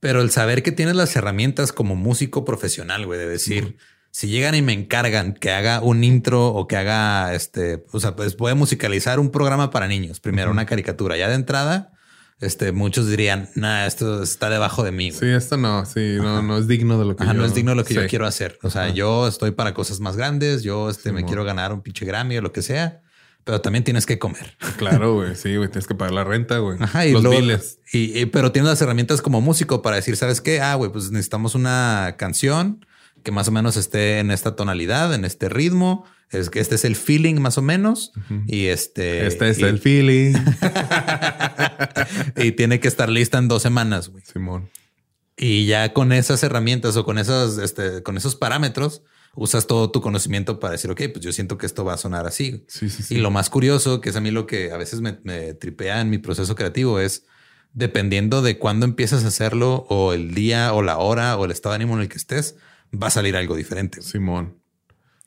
Pero 0.00 0.20
el 0.20 0.30
saber 0.30 0.64
que 0.64 0.72
tienes 0.72 0.96
las 0.96 1.14
herramientas 1.14 1.72
como 1.72 1.94
músico 1.94 2.44
profesional, 2.44 3.06
güey, 3.06 3.18
de 3.18 3.28
decir, 3.28 3.76
si 4.10 4.26
llegan 4.26 4.56
y 4.56 4.62
me 4.62 4.72
encargan 4.72 5.34
que 5.34 5.52
haga 5.52 5.80
un 5.80 6.02
intro 6.02 6.48
o 6.48 6.66
que 6.66 6.76
haga 6.76 7.32
este, 7.32 7.84
o 7.92 8.00
sea, 8.00 8.16
pues 8.16 8.36
voy 8.36 8.50
a 8.50 8.54
musicalizar 8.56 9.20
un 9.20 9.30
programa 9.30 9.70
para 9.70 9.86
niños, 9.86 10.18
primero 10.18 10.50
una 10.50 10.66
caricatura, 10.66 11.16
ya 11.16 11.28
de 11.28 11.36
entrada 11.36 11.95
este, 12.40 12.72
muchos 12.72 13.08
dirían, 13.08 13.48
nada, 13.54 13.86
esto 13.86 14.22
está 14.22 14.50
debajo 14.50 14.82
de 14.82 14.92
mí. 14.92 15.10
Sí, 15.10 15.26
esto 15.26 15.56
no, 15.56 15.86
sí, 15.86 16.16
no, 16.18 16.42
no 16.42 16.58
es 16.58 16.66
digno 16.66 16.98
de 16.98 17.06
lo 17.06 17.16
que 17.16 17.24
yo... 17.24 17.32
no 17.32 17.44
es 17.44 17.54
digno 17.54 17.70
de 17.70 17.76
lo 17.76 17.84
que 17.84 17.94
yo 17.94 18.06
quiero 18.06 18.26
hacer. 18.26 18.58
O 18.62 18.70
sea, 18.70 18.90
yo 18.90 19.26
estoy 19.26 19.52
para 19.52 19.72
cosas 19.72 20.00
más 20.00 20.16
grandes, 20.16 20.62
yo 20.62 20.90
este, 20.90 21.12
me 21.12 21.24
quiero 21.24 21.44
ganar 21.44 21.72
un 21.72 21.80
pinche 21.80 22.04
Grammy 22.04 22.36
o 22.36 22.42
lo 22.42 22.52
que 22.52 22.62
sea, 22.62 23.00
pero 23.44 23.60
también 23.60 23.84
tienes 23.84 24.04
que 24.04 24.18
comer. 24.18 24.56
Claro, 24.76 25.14
güey, 25.14 25.34
sí, 25.34 25.56
güey, 25.56 25.68
tienes 25.70 25.86
que 25.86 25.94
pagar 25.94 26.12
la 26.12 26.24
renta, 26.24 26.58
güey. 26.58 26.76
Ajá, 26.80 27.06
y 27.06 27.12
los 27.12 27.22
biles. 27.22 27.78
Y, 27.92 28.26
pero 28.26 28.52
tienes 28.52 28.68
las 28.68 28.82
herramientas 28.82 29.22
como 29.22 29.40
músico 29.40 29.80
para 29.80 29.96
decir, 29.96 30.16
¿sabes 30.16 30.40
qué? 30.40 30.60
Ah, 30.60 30.74
güey, 30.74 30.92
pues 30.92 31.10
necesitamos 31.10 31.54
una 31.54 32.16
canción 32.18 32.84
que 33.22 33.32
más 33.32 33.48
o 33.48 33.50
menos 33.50 33.76
esté 33.76 34.18
en 34.18 34.30
esta 34.30 34.56
tonalidad, 34.56 35.14
en 35.14 35.24
este 35.24 35.48
ritmo, 35.48 36.04
Es 36.30 36.50
que 36.50 36.60
este 36.60 36.74
es 36.74 36.84
el 36.84 36.96
feeling 36.96 37.36
más 37.40 37.56
o 37.58 37.62
menos. 37.62 38.12
Y 38.46 38.66
este. 38.66 39.26
Este 39.26 39.48
es 39.48 39.58
y- 39.58 39.62
el 39.62 39.78
feeling. 39.78 40.34
y 42.36 42.52
tiene 42.52 42.80
que 42.80 42.88
estar 42.88 43.08
lista 43.08 43.38
en 43.38 43.48
dos 43.48 43.62
semanas, 43.62 44.08
güey. 44.08 44.24
Simón. 44.24 44.70
Y 45.36 45.66
ya 45.66 45.92
con 45.92 46.12
esas 46.12 46.42
herramientas 46.42 46.96
o 46.96 47.04
con 47.04 47.18
esos, 47.18 47.58
este, 47.58 48.02
con 48.02 48.16
esos 48.16 48.36
parámetros, 48.36 49.02
usas 49.34 49.66
todo 49.66 49.90
tu 49.90 50.00
conocimiento 50.00 50.58
para 50.60 50.72
decir, 50.72 50.90
ok, 50.90 51.02
pues 51.12 51.24
yo 51.24 51.32
siento 51.32 51.58
que 51.58 51.66
esto 51.66 51.84
va 51.84 51.94
a 51.94 51.98
sonar 51.98 52.26
así. 52.26 52.64
Sí, 52.68 52.88
sí, 52.88 53.02
sí. 53.02 53.14
Y 53.16 53.18
lo 53.18 53.30
más 53.30 53.50
curioso, 53.50 54.00
que 54.00 54.08
es 54.08 54.16
a 54.16 54.20
mí 54.20 54.30
lo 54.30 54.46
que 54.46 54.72
a 54.72 54.78
veces 54.78 55.00
me, 55.02 55.18
me 55.24 55.52
tripea 55.54 56.00
en 56.00 56.08
mi 56.10 56.18
proceso 56.18 56.54
creativo, 56.54 57.00
es 57.00 57.24
dependiendo 57.74 58.40
de 58.40 58.58
cuándo 58.58 58.86
empiezas 58.86 59.24
a 59.24 59.28
hacerlo, 59.28 59.84
o 59.90 60.14
el 60.14 60.34
día, 60.34 60.72
o 60.72 60.80
la 60.80 60.96
hora, 60.96 61.36
o 61.36 61.44
el 61.44 61.50
estado 61.50 61.74
de 61.74 61.76
ánimo 61.76 61.94
en 61.96 62.00
el 62.00 62.08
que 62.08 62.16
estés, 62.16 62.56
va 62.94 63.08
a 63.08 63.10
salir 63.10 63.36
algo 63.36 63.56
diferente. 63.56 64.00
Simón. 64.00 64.56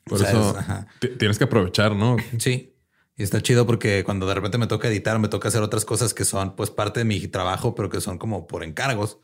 Por 0.04 0.14
O 0.14 0.18
sea, 0.20 0.30
eso 0.30 0.56
es- 1.02 1.18
tienes 1.18 1.38
que 1.38 1.44
aprovechar, 1.44 1.94
¿no? 1.94 2.16
Sí. 2.38 2.74
Y 3.16 3.22
está 3.22 3.42
chido 3.42 3.66
porque 3.66 4.02
cuando 4.02 4.26
de 4.26 4.32
repente 4.34 4.56
me 4.56 4.66
toca 4.66 4.88
editar, 4.88 5.18
me 5.18 5.28
toca 5.28 5.48
hacer 5.48 5.60
otras 5.60 5.84
cosas 5.84 6.14
que 6.14 6.24
son 6.24 6.56
pues 6.56 6.70
parte 6.70 7.00
de 7.00 7.04
mi 7.04 7.28
trabajo, 7.28 7.74
pero 7.74 7.90
que 7.90 8.00
son 8.00 8.16
como 8.16 8.46
por 8.46 8.64
encargos. 8.64 9.18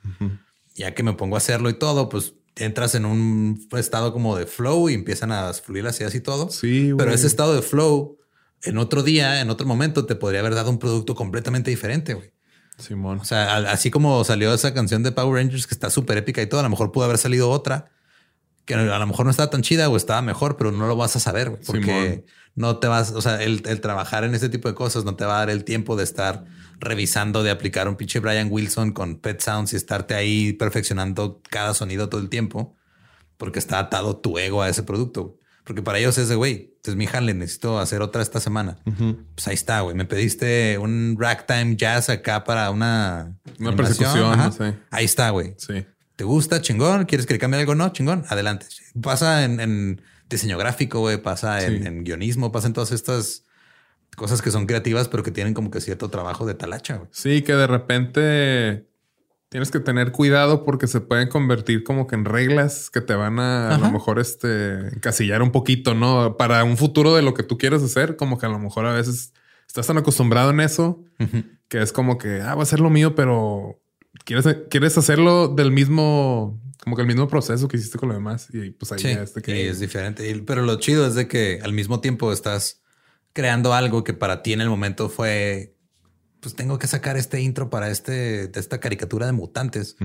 Ya 0.74 0.92
que 0.94 1.02
me 1.02 1.14
pongo 1.14 1.36
a 1.36 1.38
hacerlo 1.38 1.70
y 1.70 1.74
todo, 1.74 2.10
pues 2.10 2.34
entras 2.56 2.94
en 2.94 3.06
un 3.06 3.66
estado 3.72 4.12
como 4.12 4.36
de 4.36 4.44
flow 4.46 4.90
y 4.90 4.94
empiezan 4.94 5.32
a 5.32 5.50
fluir 5.54 5.84
las 5.84 5.98
ideas 5.98 6.14
y 6.14 6.20
todo. 6.20 6.50
Sí, 6.50 6.90
güey. 6.90 6.98
Pero 6.98 7.12
ese 7.14 7.26
estado 7.26 7.54
de 7.54 7.62
flow, 7.62 8.18
en 8.64 8.76
otro 8.76 9.02
día, 9.02 9.40
en 9.40 9.48
otro 9.48 9.66
momento, 9.66 10.04
te 10.04 10.14
podría 10.14 10.40
haber 10.40 10.54
dado 10.54 10.68
un 10.68 10.78
producto 10.78 11.14
completamente 11.14 11.70
diferente, 11.70 12.12
güey. 12.12 12.32
Simón. 12.76 13.20
O 13.20 13.24
sea, 13.24 13.56
así 13.70 13.90
como 13.90 14.22
salió 14.24 14.52
esa 14.52 14.74
canción 14.74 15.02
de 15.04 15.12
Power 15.12 15.42
Rangers 15.42 15.66
que 15.66 15.72
está 15.72 15.88
súper 15.88 16.18
épica 16.18 16.42
y 16.42 16.46
todo, 16.46 16.60
a 16.60 16.64
lo 16.64 16.68
mejor 16.68 16.92
pudo 16.92 17.04
haber 17.06 17.16
salido 17.16 17.48
otra 17.48 17.90
que 18.66 18.74
a 18.74 18.98
lo 18.98 19.06
mejor 19.06 19.24
no 19.24 19.30
estaba 19.30 19.48
tan 19.48 19.62
chida 19.62 19.88
o 19.88 19.96
estaba 19.96 20.20
mejor, 20.20 20.56
pero 20.56 20.72
no 20.72 20.86
lo 20.86 20.96
vas 20.96 21.16
a 21.16 21.20
saber 21.20 21.58
porque 21.64 21.84
Simón. 21.84 22.24
no 22.56 22.78
te 22.78 22.88
vas, 22.88 23.12
o 23.12 23.22
sea, 23.22 23.42
el, 23.42 23.62
el 23.64 23.80
trabajar 23.80 24.24
en 24.24 24.34
este 24.34 24.48
tipo 24.48 24.68
de 24.68 24.74
cosas 24.74 25.04
no 25.04 25.14
te 25.14 25.24
va 25.24 25.36
a 25.36 25.38
dar 25.38 25.50
el 25.50 25.64
tiempo 25.64 25.96
de 25.96 26.04
estar 26.04 26.44
revisando, 26.78 27.42
de 27.42 27.50
aplicar 27.50 27.88
un 27.88 27.96
pinche 27.96 28.18
Brian 28.20 28.48
Wilson 28.50 28.92
con 28.92 29.16
Pet 29.16 29.40
Sounds 29.40 29.72
y 29.72 29.76
estarte 29.76 30.14
ahí 30.14 30.52
perfeccionando 30.52 31.40
cada 31.48 31.74
sonido 31.74 32.08
todo 32.08 32.20
el 32.20 32.28
tiempo, 32.28 32.76
porque 33.36 33.58
está 33.60 33.78
atado 33.78 34.16
tu 34.16 34.38
ego 34.38 34.62
a 34.62 34.68
ese 34.68 34.82
producto. 34.82 35.38
Porque 35.64 35.82
para 35.82 35.98
ellos 35.98 36.16
es 36.18 36.28
de, 36.28 36.36
güey, 36.36 36.76
es 36.84 36.94
mi 36.94 37.06
jale, 37.06 37.34
necesito 37.34 37.80
hacer 37.80 38.00
otra 38.00 38.22
esta 38.22 38.38
semana. 38.38 38.78
Pues 38.84 39.48
ahí 39.48 39.54
está, 39.54 39.80
güey. 39.80 39.96
Me 39.96 40.04
pediste 40.04 40.78
un 40.78 41.16
ragtime 41.18 41.74
jazz 41.76 42.08
acá 42.08 42.44
para 42.44 42.70
una... 42.70 43.36
Una 43.58 43.74
persecución, 43.74 44.38
no 44.38 44.52
sé. 44.52 44.76
Ahí 44.90 45.04
está, 45.04 45.30
güey. 45.30 45.54
Sí. 45.58 45.84
¿Te 46.16 46.24
gusta? 46.24 46.60
Chingón. 46.62 47.04
¿Quieres 47.04 47.26
que 47.26 47.34
le 47.34 47.38
cambie 47.38 47.60
algo? 47.60 47.74
No, 47.74 47.90
chingón. 47.90 48.24
Adelante. 48.28 48.66
Pasa 49.02 49.44
en, 49.44 49.60
en 49.60 50.02
diseño 50.28 50.56
gráfico, 50.58 51.00
güey. 51.00 51.18
Pasa 51.22 51.64
en, 51.64 51.82
Sí. 51.82 51.86
en 51.86 52.04
guionismo. 52.04 52.52
Pasa 52.52 52.66
en 52.66 52.72
todas 52.72 52.92
estas 52.92 53.44
cosas 54.16 54.40
que 54.40 54.50
son 54.50 54.66
creativas, 54.66 55.08
pero 55.08 55.22
que 55.22 55.30
tienen 55.30 55.52
como 55.52 55.70
que 55.70 55.80
cierto 55.80 56.08
trabajo 56.08 56.46
de 56.46 56.54
talacha, 56.54 56.96
güey. 56.96 57.08
Sí, 57.12 57.42
que 57.42 57.52
de 57.54 57.66
repente 57.66 58.86
tienes 59.50 59.70
que 59.70 59.78
tener 59.78 60.10
cuidado 60.10 60.64
porque 60.64 60.86
se 60.86 61.00
pueden 61.00 61.28
convertir 61.28 61.84
como 61.84 62.06
que 62.06 62.14
en 62.16 62.24
reglas 62.24 62.90
que 62.90 63.00
te 63.00 63.14
van 63.14 63.38
a 63.38 63.74
a 63.74 63.78
lo 63.78 63.90
mejor 63.92 64.18
este 64.18 64.88
encasillar 64.88 65.42
un 65.42 65.52
poquito, 65.52 65.94
¿no? 65.94 66.36
Para 66.36 66.64
un 66.64 66.76
futuro 66.76 67.14
de 67.14 67.22
lo 67.22 67.34
que 67.34 67.42
tú 67.42 67.56
quieres 67.58 67.82
hacer, 67.82 68.16
como 68.16 68.38
que 68.38 68.46
a 68.46 68.48
lo 68.48 68.58
mejor 68.58 68.86
a 68.86 68.92
veces 68.92 69.32
estás 69.68 69.86
tan 69.86 69.98
acostumbrado 69.98 70.50
en 70.50 70.60
eso 70.60 71.04
que 71.68 71.82
es 71.82 71.92
como 71.92 72.16
que, 72.18 72.40
ah, 72.40 72.54
va 72.54 72.62
a 72.62 72.66
ser 72.66 72.80
lo 72.80 72.90
mío, 72.90 73.14
pero 73.14 73.78
quieres, 74.26 74.46
quieres 74.68 74.98
hacerlo 74.98 75.48
del 75.48 75.70
mismo, 75.72 76.60
como 76.84 76.96
que 76.96 77.02
el 77.02 77.08
mismo 77.08 77.28
proceso 77.28 77.68
que 77.68 77.78
hiciste 77.78 77.96
con 77.98 78.10
lo 78.10 78.14
demás. 78.14 78.48
Y 78.52 78.70
pues 78.72 78.92
ahí 78.92 78.98
Sí, 78.98 79.08
ya 79.14 79.22
este 79.22 79.40
que 79.40 79.68
es 79.70 79.80
diferente. 79.80 80.28
Y- 80.28 80.42
Pero 80.42 80.60
lo 80.62 80.76
chido 80.78 81.06
es 81.06 81.14
de 81.14 81.26
que 81.28 81.60
al 81.62 81.72
mismo 81.72 82.00
tiempo 82.00 82.32
estás 82.32 82.82
creando 83.32 83.72
algo 83.72 84.04
que 84.04 84.12
para 84.12 84.42
ti 84.42 84.52
en 84.52 84.60
el 84.60 84.68
momento 84.68 85.08
fue, 85.08 85.74
pues 86.40 86.54
tengo 86.54 86.78
que 86.78 86.86
sacar 86.86 87.16
este 87.16 87.40
intro 87.40 87.70
para 87.70 87.88
este, 87.90 88.48
de 88.48 88.60
esta 88.60 88.78
caricatura 88.80 89.24
de 89.26 89.32
mutantes. 89.32 89.96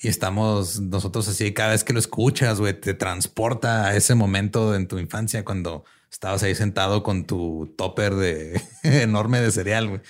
Y 0.00 0.06
estamos 0.08 0.80
nosotros 0.80 1.26
así, 1.28 1.52
cada 1.52 1.70
vez 1.70 1.82
que 1.84 1.92
lo 1.92 1.98
escuchas, 1.98 2.60
güey, 2.60 2.78
te 2.80 2.94
transporta 2.94 3.86
a 3.86 3.96
ese 3.96 4.14
momento 4.14 4.74
en 4.76 4.86
tu 4.86 4.98
infancia 4.98 5.44
cuando 5.44 5.84
estabas 6.10 6.42
ahí 6.42 6.54
sentado 6.54 7.02
con 7.02 7.24
tu 7.24 7.74
topper 7.76 8.14
de 8.14 8.60
enorme 8.82 9.40
de 9.40 9.50
cereal, 9.50 9.88
güey. 9.88 10.00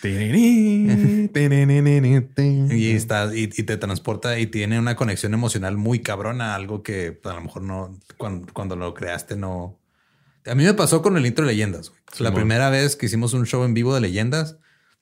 Y, 2.71 2.93
está, 2.93 3.35
y, 3.35 3.45
y 3.45 3.63
te 3.65 3.77
transporta 3.77 4.39
y 4.39 4.47
tiene 4.47 4.79
una 4.79 4.97
conexión 4.97 5.35
emocional 5.35 5.77
muy 5.77 6.01
cabrona, 6.01 6.55
algo 6.55 6.83
que 6.83 7.21
a 7.25 7.35
lo 7.35 7.41
mejor 7.43 7.63
no, 7.63 7.99
cuando, 8.17 8.53
cuando 8.53 8.77
lo 8.77 8.95
creaste, 8.95 9.37
no. 9.37 9.79
A 10.47 10.55
mí 10.55 10.65
me 10.65 10.75
pasó 10.75 11.03
con 11.03 11.17
el 11.17 11.27
intro 11.27 11.45
de 11.45 11.53
leyendas. 11.53 11.91
güey. 11.91 12.01
La 12.21 12.33
primera 12.33 12.71
vez 12.71 12.97
que 12.97 13.07
hicimos 13.07 13.35
un 13.35 13.45
show 13.45 13.65
en 13.65 13.75
vivo 13.75 13.95
de 13.95 14.01
leyendas, 14.01 14.57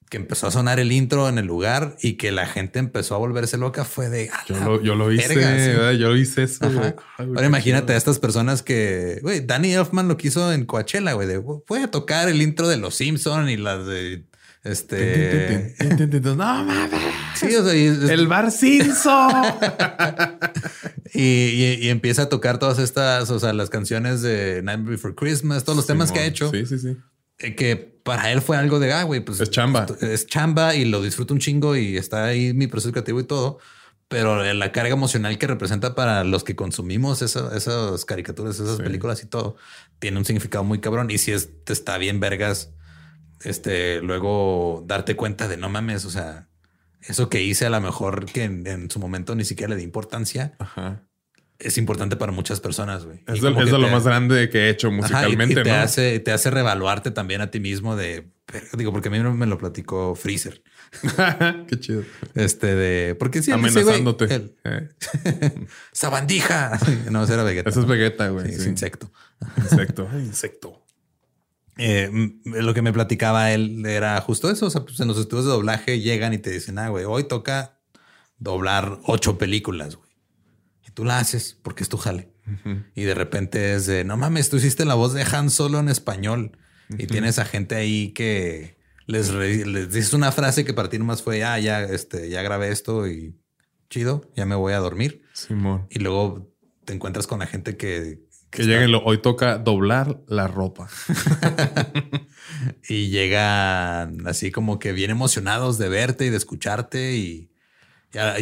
que 0.09 0.17
empezó 0.17 0.47
a 0.47 0.51
sonar 0.51 0.79
el 0.81 0.93
intro 0.93 1.29
en 1.29 1.39
el 1.39 1.47
lugar 1.47 1.97
y 2.01 2.15
que 2.15 2.31
la 2.33 2.47
gente 2.47 2.79
empezó 2.79 3.15
a 3.15 3.19
volverse 3.19 3.57
loca, 3.59 3.85
fue 3.85 4.09
de. 4.09 4.31
"A 4.31 4.45
Yo 4.47 4.57
lo, 4.65 4.81
yo 4.83 4.95
lo 4.95 5.11
hice, 5.13 5.29
verga", 5.35 5.59
sí. 5.59 5.69
¿verdad? 5.71 5.93
yo 5.93 6.09
lo 6.09 6.17
hice 6.17 6.45
eso. 6.45 6.71
Güey. 6.71 6.95
Ay, 7.19 7.27
Ahora 7.27 7.47
imagínate 7.47 7.93
a 7.93 7.97
estas 7.97 8.19
personas 8.19 8.63
que, 8.63 9.19
güey, 9.23 9.41
Danny 9.45 9.73
Elfman 9.75 10.09
lo 10.09 10.17
quiso 10.17 10.53
en 10.53 10.65
Coachella, 10.65 11.13
güey, 11.15 11.27
de 11.27 11.39
voy 11.39 11.83
a 11.83 11.91
tocar 11.91 12.29
el 12.29 12.41
intro 12.43 12.69
de 12.69 12.77
Los 12.77 12.95
Simpson 12.95 13.49
y 13.49 13.57
las 13.57 13.85
de 13.87 14.25
este. 14.65 15.75
No 16.23 16.35
mames. 16.37 16.91
Sí, 17.37 17.55
o 17.55 17.65
sea, 17.65 17.75
y, 17.77 17.87
El 17.87 18.27
bar 18.29 18.51
Simpson. 18.51 19.31
y, 21.15 21.21
y- 21.23 21.79
y 21.83 21.89
empieza 21.91 22.23
a 22.23 22.29
tocar 22.29 22.59
todas 22.59 22.79
estas, 22.79 23.31
o 23.31 23.39
sea, 23.39 23.53
las 23.53 23.71
canciones 23.71 24.23
de 24.23 24.63
Night 24.63 24.85
Before 24.85 25.15
Christmas, 25.15 25.65
todos 25.65 25.77
los 25.77 25.87
temas 25.87 26.13
que 26.13 26.21
ha 26.21 26.27
hecho, 26.27 26.51
Sí, 26.51 26.67
sí, 26.67 26.79
sí. 26.79 26.97
Eh, 27.39 27.55
que 27.55 27.76
para 27.76 28.30
él 28.32 28.41
fue 28.41 28.57
algo 28.57 28.78
de, 28.78 28.93
ah, 28.93 29.03
güey, 29.03 29.20
pues 29.24 29.41
Es 29.41 29.51
chamba. 29.51 29.87
Es 30.01 30.26
chamba 30.26 30.74
y 30.74 30.84
lo 30.84 31.03
disfruto 31.03 31.34
un 31.34 31.41
chingo 31.41 31.76
y 31.76 31.97
está 31.97 32.24
ahí 32.26 32.53
mi 32.55 32.66
proceso 32.66 32.93
creativo 32.93 33.20
y 33.20 33.24
todo. 33.24 33.59
Pero 34.09 34.41
la 34.55 34.70
carga 34.70 34.93
emocional 34.93 35.37
que 35.37 35.49
representa 35.49 35.97
para 35.97 36.22
los 36.22 36.45
que 36.45 36.55
consumimos 36.55 37.22
esa- 37.22 37.57
esas 37.57 38.05
caricaturas, 38.05 38.55
esas 38.61 38.76
Sí. 38.76 38.82
películas 38.84 39.22
y 39.24 39.26
todo, 39.26 39.57
tiene 39.99 40.18
un 40.18 40.24
significado 40.24 40.62
muy 40.62 40.78
cabrón. 40.80 41.11
Y 41.11 41.18
si 41.18 41.32
es, 41.32 41.64
te 41.64 41.72
está 41.72 41.99
bien 41.99 42.20
vergas, 42.20 42.70
este, 43.43 44.01
luego 44.03 44.84
darte 44.87 45.16
cuenta 45.16 45.49
de 45.49 45.57
no 45.57 45.68
mames, 45.68 46.05
o 46.05 46.11
sea, 46.11 46.49
eso 47.03 47.28
que 47.28 47.43
hice 47.43 47.66
a 47.66 47.70
lo 47.70 47.80
mejor 47.80 48.26
que 48.26 48.45
en, 48.45 48.66
en 48.66 48.91
su 48.91 48.99
momento 49.01 49.34
ni 49.34 49.45
siquiera 49.45 49.70
le 49.70 49.76
di 49.78 49.82
importancia, 49.84 50.55
Ajá. 50.61 51.03
Es 51.59 51.79
importante 51.79 52.17
para 52.17 52.33
muchas 52.33 52.61
personas, 52.61 53.05
güey. 53.05 53.19
Es 53.27 53.41
de, 53.41 53.51
es 53.51 53.57
de 53.57 53.79
lo 53.79 53.87
te- 53.87 53.91
más 53.93 54.05
grande 54.05 54.49
que 54.51 54.67
he 54.67 54.71
hecho 54.71 54.89
Ajá, 54.89 54.97
y- 54.97 55.01
musicalmente, 55.01 55.61
y, 55.61 55.63
te 55.63 55.71
¿no? 55.71 55.77
hace, 55.77 56.21
te 56.21 56.33
hace 56.33 56.51
revaluarte 56.51 57.11
también 57.11 57.41
a 57.41 57.51
ti 57.51 57.61
mismo 57.61 57.97
de, 57.97 58.29
digo, 58.77 58.93
porque 58.93 59.09
a 59.09 59.11
mí 59.11 59.19
me 59.21 59.47
lo 59.47 59.57
platicó 59.59 60.15
Freezer. 60.15 60.63
Qué 61.69 61.81
chido. 61.81 62.03
Este 62.35 62.75
de, 62.75 63.15
porque 63.17 63.43
sí, 63.43 63.51
él 63.51 63.61
dice, 63.63 63.83
güey, 63.83 63.97
Amenazándote. 64.01 64.55
Eh, 64.65 64.89
¡Sabandija! 65.93 66.79
No, 67.11 67.25
ese 67.25 67.35
era 67.35 67.43
Vegeta. 67.43 67.71
Eso 67.71 67.81
es 67.81 67.87
Vegeta, 67.87 68.29
güey. 68.29 68.47
Sí, 68.49 68.55
es 68.55 68.67
insecto. 68.67 69.11
Insecto. 69.57 70.09
Insecto. 70.15 70.83
Eh, 71.79 72.05
m- 72.05 72.37
lo 72.45 72.73
que 72.73 72.83
me 72.83 72.93
platicaba 72.93 73.53
él 73.53 73.85
era 73.87 74.21
justo 74.21 74.51
eso. 74.51 74.67
O 74.67 74.71
sea, 74.71 74.83
pues 74.83 74.99
en 75.01 75.09
los 75.09 75.19
estudios 75.19 75.45
de 75.47 75.53
doblaje 75.53 76.01
llegan 76.01 76.33
y 76.33 76.39
te 76.39 76.51
dicen, 76.51 76.79
ah, 76.79 76.89
güey, 76.89 77.05
hoy 77.05 77.25
toca 77.25 77.79
doblar 78.39 78.99
ocho 79.05 79.39
películas, 79.39 79.97
güey. 79.97 80.06
Tú 80.97 81.05
la 81.05 81.19
haces 81.19 81.59
porque 81.63 81.83
es 81.83 81.91
tu 81.91 81.99
jale. 81.99 82.31
Y 82.95 83.03
de 83.03 83.13
repente 83.15 83.75
es 83.75 83.85
de, 83.85 84.03
no 84.03 84.17
mames, 84.17 84.49
tú 84.49 84.57
hiciste 84.57 84.87
la 84.87 84.95
voz 84.95 85.13
de 85.13 85.25
Han 85.31 85.51
Solo 85.51 85.79
en 85.79 85.91
español. 85.91 86.57
Y 86.97 87.07
tienes 87.07 87.39
a 87.39 87.45
gente 87.45 87.75
ahí 87.75 88.13
que 88.15 88.79
les, 89.05 89.31
dices 89.93 90.15
una 90.15 90.33
frase 90.33 90.65
que 90.65 90.73
para 90.73 90.89
ti 90.89 90.99
nomás 90.99 91.23
fue, 91.23 91.45
ah, 91.45 91.59
ya, 91.59 91.83
este, 91.83 92.31
ya 92.31 92.41
grabé 92.41 92.71
esto 92.71 93.07
y 93.07 93.37
chido, 93.91 94.31
ya 94.35 94.47
me 94.47 94.55
voy 94.55 94.73
a 94.73 94.79
dormir. 94.79 95.23
Simón. 95.35 95.87
Y 95.91 95.99
luego 95.99 96.51
te 96.87 96.95
encuentras 96.95 97.27
con 97.27 97.41
la 97.41 97.47
gente 97.47 97.77
que... 97.77 98.25
Que 98.49 98.63
lleguen, 98.63 98.91
lo- 98.91 99.05
hoy 99.05 99.21
toca 99.21 99.59
doblar 99.59 100.23
la 100.29 100.49
ropa. 100.49 100.89
y 102.89 103.09
llegan 103.11 104.27
así 104.27 104.51
como 104.51 104.79
que 104.79 104.93
bien 104.93 105.11
emocionados 105.11 105.77
de 105.77 105.91
verte 105.91 106.25
y 106.25 106.31
de 106.31 106.37
escucharte 106.39 107.17
y 107.17 107.51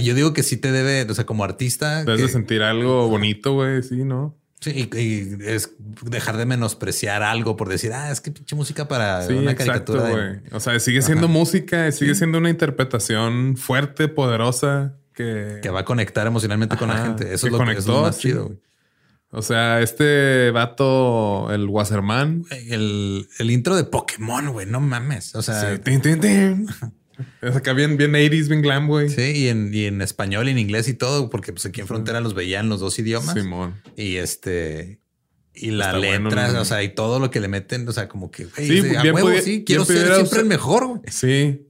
yo 0.00 0.14
digo 0.14 0.32
que 0.32 0.42
sí 0.42 0.56
te 0.56 0.72
debe, 0.72 1.10
o 1.10 1.14
sea, 1.14 1.26
como 1.26 1.44
artista, 1.44 2.04
Debes 2.04 2.20
que- 2.20 2.26
de 2.26 2.32
sentir 2.32 2.62
algo 2.62 3.08
bonito, 3.08 3.54
güey. 3.54 3.82
Sí, 3.82 4.04
¿no? 4.04 4.36
sí, 4.60 4.88
y, 4.92 4.98
y 4.98 5.36
es 5.44 5.72
dejar 6.02 6.38
de 6.38 6.46
menospreciar 6.46 7.22
algo 7.22 7.54
por 7.56 7.68
decir, 7.68 7.92
ah, 7.92 8.10
es 8.10 8.22
que 8.22 8.30
pinche 8.30 8.56
música 8.56 8.88
para 8.88 9.26
Sí, 9.26 9.34
una 9.34 9.50
exacto, 9.50 9.92
caricatura. 9.92 10.04
de-". 10.04 10.38
güey. 10.38 10.40
O 10.52 10.60
sea, 10.60 10.78
sigue 10.80 11.02
siendo 11.02 11.28
música, 11.28 11.90
sigue 11.92 12.14
siendo 12.14 12.38
una 12.38 12.48
interpretación 12.50 13.56
fuerte, 13.58 14.08
poderosa, 14.08 14.94
que... 15.12 15.58
que 15.62 15.68
va 15.70 15.80
a 15.80 15.84
conectar 15.84 16.26
emocionalmente 16.26 16.76
con 16.78 16.88
la 16.88 16.96
gente. 17.04 17.32
Eso 17.34 17.46
es 17.46 17.52
lo, 17.52 17.58
que- 17.58 17.64
eso 17.72 17.78
es 17.80 17.86
lo 17.86 17.92
conectó, 17.94 18.02
más 18.02 18.16
sí. 18.16 18.22
chido. 18.22 18.46
güey. 18.46 18.58
O 19.36 19.42
sea, 19.42 19.80
este 19.80 20.50
vato, 20.52 21.52
el 21.52 21.66
Wasserman. 21.68 22.44
El, 22.68 23.28
el 23.40 23.50
intro 23.50 23.74
de 23.76 23.82
Pokémon, 23.84 24.48
güey, 24.52 24.64
no 24.64 24.80
mames. 24.80 25.34
O 25.34 25.42
sea, 25.42 25.72
Sí, 25.74 25.78
tin, 25.82 26.00
tin, 26.00 26.20
tin. 26.20 26.66
Es 27.42 27.56
acá 27.56 27.72
bien, 27.72 27.96
bien 27.96 28.12
80s, 28.12 28.48
bien 28.48 28.62
glam, 28.62 28.88
güey. 28.88 29.08
sí, 29.08 29.22
y 29.22 29.48
en, 29.48 29.72
y 29.72 29.84
en 29.84 30.02
español 30.02 30.48
y 30.48 30.52
en 30.52 30.58
inglés 30.58 30.88
y 30.88 30.94
todo, 30.94 31.30
porque 31.30 31.52
pues 31.52 31.66
aquí 31.66 31.80
en 31.80 31.86
Frontera 31.86 32.20
los 32.20 32.34
veían 32.34 32.68
los 32.68 32.80
dos 32.80 32.98
idiomas. 32.98 33.34
Simón. 33.34 33.80
Y 33.96 34.16
este, 34.16 35.00
Y 35.54 35.70
la 35.70 35.92
letra, 35.96 36.60
o 36.60 36.64
sea, 36.64 36.82
y 36.82 36.88
todo 36.94 37.18
lo 37.20 37.30
que 37.30 37.40
le 37.40 37.48
meten, 37.48 37.88
o 37.88 37.92
sea, 37.92 38.08
como 38.08 38.30
que, 38.30 38.46
güey, 38.46 38.66
sí, 38.66 38.80
bien 38.80 39.14
huevo, 39.14 39.30
sí, 39.40 39.64
quiero 39.64 39.84
ser 39.84 40.14
siempre 40.14 40.40
el 40.40 40.46
mejor, 40.46 40.86
güey. 40.86 41.00
Sí. 41.10 41.60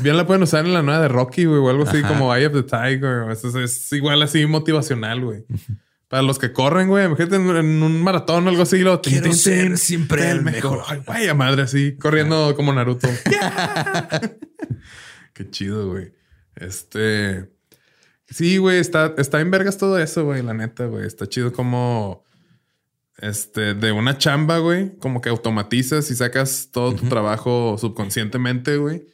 Bien 0.00 0.16
la 0.16 0.26
pueden 0.26 0.42
usar 0.42 0.64
en 0.64 0.72
la 0.72 0.82
nueva 0.82 1.00
de 1.00 1.08
Rocky, 1.08 1.44
güey, 1.44 1.60
o 1.60 1.68
algo 1.68 1.84
así 1.84 2.02
como 2.02 2.34
Eye 2.34 2.46
of 2.46 2.54
the 2.54 2.62
Tiger. 2.62 3.30
Es, 3.30 3.44
es, 3.44 3.92
igual 3.92 4.22
así 4.22 4.44
motivacional, 4.46 5.24
güey. 5.24 5.44
Para 6.10 6.24
los 6.24 6.40
que 6.40 6.52
corren, 6.52 6.88
güey, 6.88 7.06
imagínate 7.06 7.36
en, 7.36 7.82
un 7.84 8.02
maratón 8.02 8.44
o 8.44 8.50
algo 8.50 8.64
así. 8.64 8.80
Lo, 8.80 9.00
Quiero 9.00 9.32
ser 9.32 9.78
siempre 9.78 10.28
el 10.28 10.42
mejor. 10.42 10.82
Ay, 10.88 11.00
vaya 11.06 11.34
madre, 11.34 11.62
así, 11.62 11.96
corriendo 11.98 12.56
como 12.56 12.72
Naruto. 12.72 13.06
Qué 15.32 15.50
chido, 15.50 15.88
güey. 15.88 16.12
Este... 16.56 17.48
Sí, 18.26 18.56
güey, 18.56 18.80
está, 18.80 19.14
está 19.18 19.40
en 19.40 19.52
vergas 19.52 19.78
todo 19.78 20.00
eso, 20.00 20.24
güey, 20.24 20.42
la 20.42 20.52
neta, 20.52 20.86
güey. 20.86 21.06
Está 21.06 21.28
chido 21.28 21.52
como 21.52 22.24
este, 23.18 23.74
de 23.74 23.92
una 23.92 24.18
chamba, 24.18 24.58
güey, 24.58 24.96
como 24.98 25.20
que 25.20 25.28
automatizas 25.28 26.10
y 26.10 26.16
sacas 26.16 26.70
todo 26.72 26.92
tu 26.92 27.08
trabajo 27.08 27.76
subconscientemente, 27.78 28.78
güey. 28.78 29.06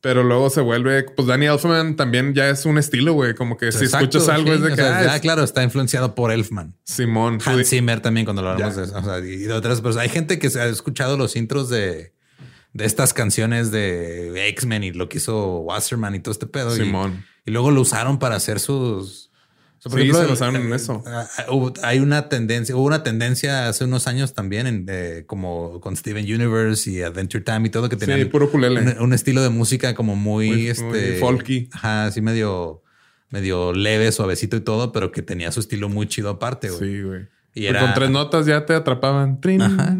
Pero 0.00 0.22
luego 0.22 0.48
se 0.48 0.60
vuelve, 0.60 1.02
pues 1.02 1.26
Danny 1.26 1.46
Elfman 1.46 1.96
también 1.96 2.32
ya 2.34 2.48
es 2.50 2.64
un 2.64 2.78
estilo, 2.78 3.14
güey. 3.14 3.34
Como 3.34 3.56
que 3.56 3.72
si 3.72 3.86
escuchas 3.86 4.28
algo 4.28 4.52
es 4.52 4.62
de 4.62 4.74
que. 4.74 4.82
ah, 4.82 5.18
claro, 5.20 5.42
está 5.42 5.62
influenciado 5.62 6.14
por 6.14 6.30
Elfman. 6.30 6.76
Simón. 6.84 7.40
Hans 7.44 7.68
Zimmer 7.68 8.00
también, 8.00 8.24
cuando 8.24 8.42
lo 8.42 8.50
hablamos 8.50 8.76
de, 8.76 8.82
o 8.82 9.02
sea, 9.02 9.18
y 9.18 9.38
de 9.38 9.52
otras 9.52 9.80
personas. 9.80 10.04
Hay 10.04 10.10
gente 10.10 10.38
que 10.38 10.50
se 10.50 10.60
ha 10.60 10.66
escuchado 10.66 11.16
los 11.16 11.34
intros 11.34 11.68
de, 11.68 12.12
de 12.72 12.84
estas 12.84 13.12
canciones 13.12 13.70
de 13.70 14.48
X-Men 14.48 14.84
y 14.84 14.92
lo 14.92 15.08
que 15.08 15.18
hizo 15.18 15.58
Wasserman 15.58 16.14
y 16.14 16.20
todo 16.20 16.32
este 16.32 16.46
pedo. 16.46 16.70
Simón. 16.70 17.24
y 17.44 17.50
luego 17.50 17.70
lo 17.70 17.80
usaron 17.80 18.18
para 18.18 18.36
hacer 18.36 18.60
sus 18.60 19.27
por 19.82 20.00
ejemplo, 20.00 20.22
se 20.22 20.26
basaron 20.26 20.56
en 20.56 20.72
eso. 20.72 21.02
Ah, 21.06 21.26
ah, 21.38 21.72
hay 21.82 22.00
una 22.00 22.28
tendencia, 22.28 22.74
hubo 22.74 22.84
una 22.84 23.02
tendencia 23.02 23.68
hace 23.68 23.84
unos 23.84 24.06
años 24.06 24.34
también 24.34 24.66
en, 24.66 25.24
como 25.26 25.80
con 25.80 25.96
Steven 25.96 26.24
Universe 26.24 26.90
y 26.90 27.02
Adventure 27.02 27.44
Time 27.44 27.68
y 27.68 27.70
todo 27.70 27.88
que 27.88 27.96
tenían 27.96 28.18
sí, 28.18 28.24
puro 28.26 28.50
un, 28.52 29.12
estilo 29.12 29.42
de 29.42 29.50
música 29.50 29.94
como 29.94 30.16
muy, 30.16 30.68
este 30.68 31.18
folky. 31.18 31.68
Ajá, 31.72 32.06
así 32.06 32.20
medio 32.20 32.82
medio 33.30 33.72
leve, 33.72 34.10
suavecito 34.10 34.56
y 34.56 34.60
todo, 34.60 34.92
pero 34.92 35.12
que 35.12 35.22
tenía 35.22 35.52
su 35.52 35.60
estilo 35.60 35.88
muy 35.88 36.06
chido 36.06 36.30
aparte, 36.30 36.70
güey. 36.70 36.80
Sí, 36.80 37.02
güey. 37.02 37.26
Y 37.54 37.66
era... 37.66 37.80
con 37.80 37.94
tres 37.94 38.10
notas 38.10 38.46
ya 38.46 38.64
te 38.64 38.74
atrapaban. 38.74 39.40
Ajá. 39.60 39.96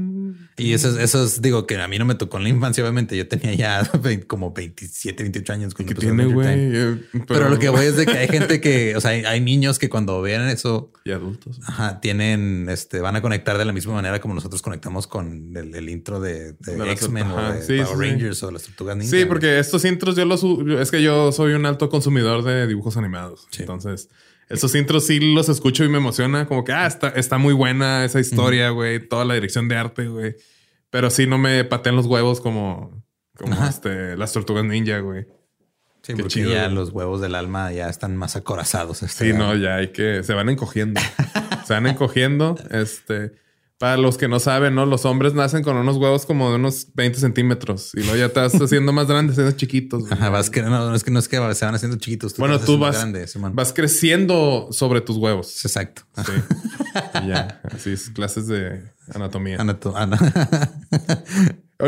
Y 0.59 0.73
eso, 0.73 0.99
eso 0.99 1.25
es, 1.25 1.41
digo, 1.41 1.67
que 1.67 1.77
a 1.77 1.89
mí 1.89 1.99
no 1.99 2.05
me 2.05 2.15
tocó 2.15 2.37
en 2.39 2.43
la 2.43 2.49
infancia, 2.49 2.83
obviamente. 2.83 3.17
Yo 3.17 3.29
tenía 3.29 3.55
ya 3.55 3.91
como 4.27 4.53
27, 4.53 5.23
28 5.23 5.53
años. 5.53 5.75
¿Qué 5.75 5.85
tiene, 5.95 6.27
güey? 6.27 6.49
Eh, 6.49 7.01
pero... 7.27 7.49
lo 7.49 7.59
que 7.59 7.69
voy 7.69 7.87
es 7.87 7.97
de 7.97 8.07
que 8.07 8.13
hay 8.13 8.29
gente 8.29 8.61
que, 8.61 8.95
o 8.97 9.01
sea, 9.01 9.11
hay, 9.11 9.41
niños 9.41 9.79
que 9.79 9.89
cuando 9.89 10.21
ven 10.21 10.43
eso... 10.43 10.93
Y 11.05 11.13
adultos. 11.13 11.61
Ajá, 11.65 12.01
tienen, 12.01 12.69
este, 12.69 13.01
van 13.01 13.17
a 13.17 13.23
conectar 13.23 13.57
de 13.57 13.65
la 13.65 13.73
misma 13.73 13.95
manera 13.95 14.21
como 14.21 14.35
nosotros 14.35 14.61
conectamos 14.63 15.07
con 15.07 15.57
el, 15.57 15.89
intro 15.89 16.21
de, 16.21 16.57
X-Men 16.67 17.31
o 17.31 17.53
de 17.53 17.85
Power 17.85 17.99
Rangers 17.99 18.43
o 18.43 18.51
las 18.51 18.65
Tortugas 18.65 18.97
Ninja. 18.97 19.17
Sí, 19.17 19.25
porque 19.25 19.59
estos 19.59 19.85
intros 19.85 20.17
yo 20.17 20.25
los... 20.25 20.45
Es 20.81 20.91
que 20.91 21.03
yo 21.03 21.33
soy 21.33 21.53
un 21.53 21.67
alto 21.67 21.89
consumidor 21.89 22.43
de 22.43 22.67
dibujos 22.67 22.97
animados. 22.97 23.47
Entonces... 23.59 24.09
Esos 24.49 24.75
intros 24.75 25.07
sí 25.07 25.21
los 25.21 25.49
escucho 25.49 25.85
y 25.85 25.89
me 25.89 25.99
emociona. 25.99 26.47
Como 26.47 26.65
que, 26.65 26.73
ah, 26.73 26.87
está, 26.87 27.09
está 27.11 27.39
muy 27.39 27.53
buena 27.53 28.05
esa 28.05 28.21
historia, 28.21 28.71
güey. 28.71 29.07
Toda 29.07 29.25
la 29.25 29.35
dirección 29.35 29.69
de 29.69 29.77
arte, 29.77 30.09
güey. 30.09 30.37
Pero 30.91 31.11
sí 31.11 31.27
no 31.27 31.37
me 31.37 31.65
patean 31.65 31.97
los 31.97 32.07
huevos 32.07 32.41
como, 32.41 33.05
como 33.37 33.67
este, 33.67 34.17
las 34.17 34.33
tortugas 34.33 34.65
ninja, 34.65 35.01
güey. 35.01 35.27
Sí, 36.03 36.15
porque 36.15 36.49
ya 36.49 36.69
los 36.69 36.91
huevos 36.91 37.21
del 37.21 37.35
alma 37.35 37.71
ya 37.73 37.89
están 37.89 38.17
más 38.17 38.37
acorazados. 38.37 39.03
Este 39.03 39.33
sí, 39.33 39.37
no, 39.37 39.55
ya 39.55 39.77
hay 39.77 39.89
que... 39.89 40.23
Se 40.23 40.33
van 40.33 40.49
encogiendo. 40.49 41.01
se 41.67 41.75
van 41.75 41.87
encogiendo. 41.87 42.57
Este... 42.71 43.33
Para 43.79 43.97
los 43.97 44.19
que 44.19 44.27
no 44.27 44.41
saben, 44.41 44.75
¿no? 44.75 44.87
Los 44.87 45.05
hombres 45.05 45.35
nacen 45.35 45.63
con 45.63 45.77
unos 45.77 45.99
huevos 45.99 46.27
como 46.27 46.51
de 46.51 46.57
unos 46.57 46.89
20 46.95 47.21
centímetros 47.21 47.95
y 47.95 48.01
luego 48.01 48.17
ya 48.17 48.29
te 48.29 48.41
vas 48.41 48.53
haciendo 48.61 48.93
más 48.93 49.07
grandes, 49.07 49.37
siendo 49.37 49.53
chiquitos. 49.53 50.11
Ajá, 50.11 50.31
vas 50.31 50.51
que 50.51 50.63
no, 50.63 50.95
es 50.95 51.05
que 51.05 51.13
no 51.13 51.21
es 51.21 51.29
que 51.29 51.37
se 51.55 51.65
van 51.65 51.77
haciendo 51.77 51.97
chiquitos. 51.97 52.37
bueno, 52.39 52.59
tú 52.59 52.77
vas, 52.77 53.07
vas 53.53 53.73
creciendo 53.73 54.69
sobre 54.73 55.01
tus 55.01 55.17
huevos. 55.17 55.65
Exacto. 55.65 56.03
Sí. 56.17 56.33
ya, 57.29 57.61
así 57.73 57.93
es, 57.93 58.11
clases 58.11 58.49
de 58.49 58.83
anatomía. 59.15 59.59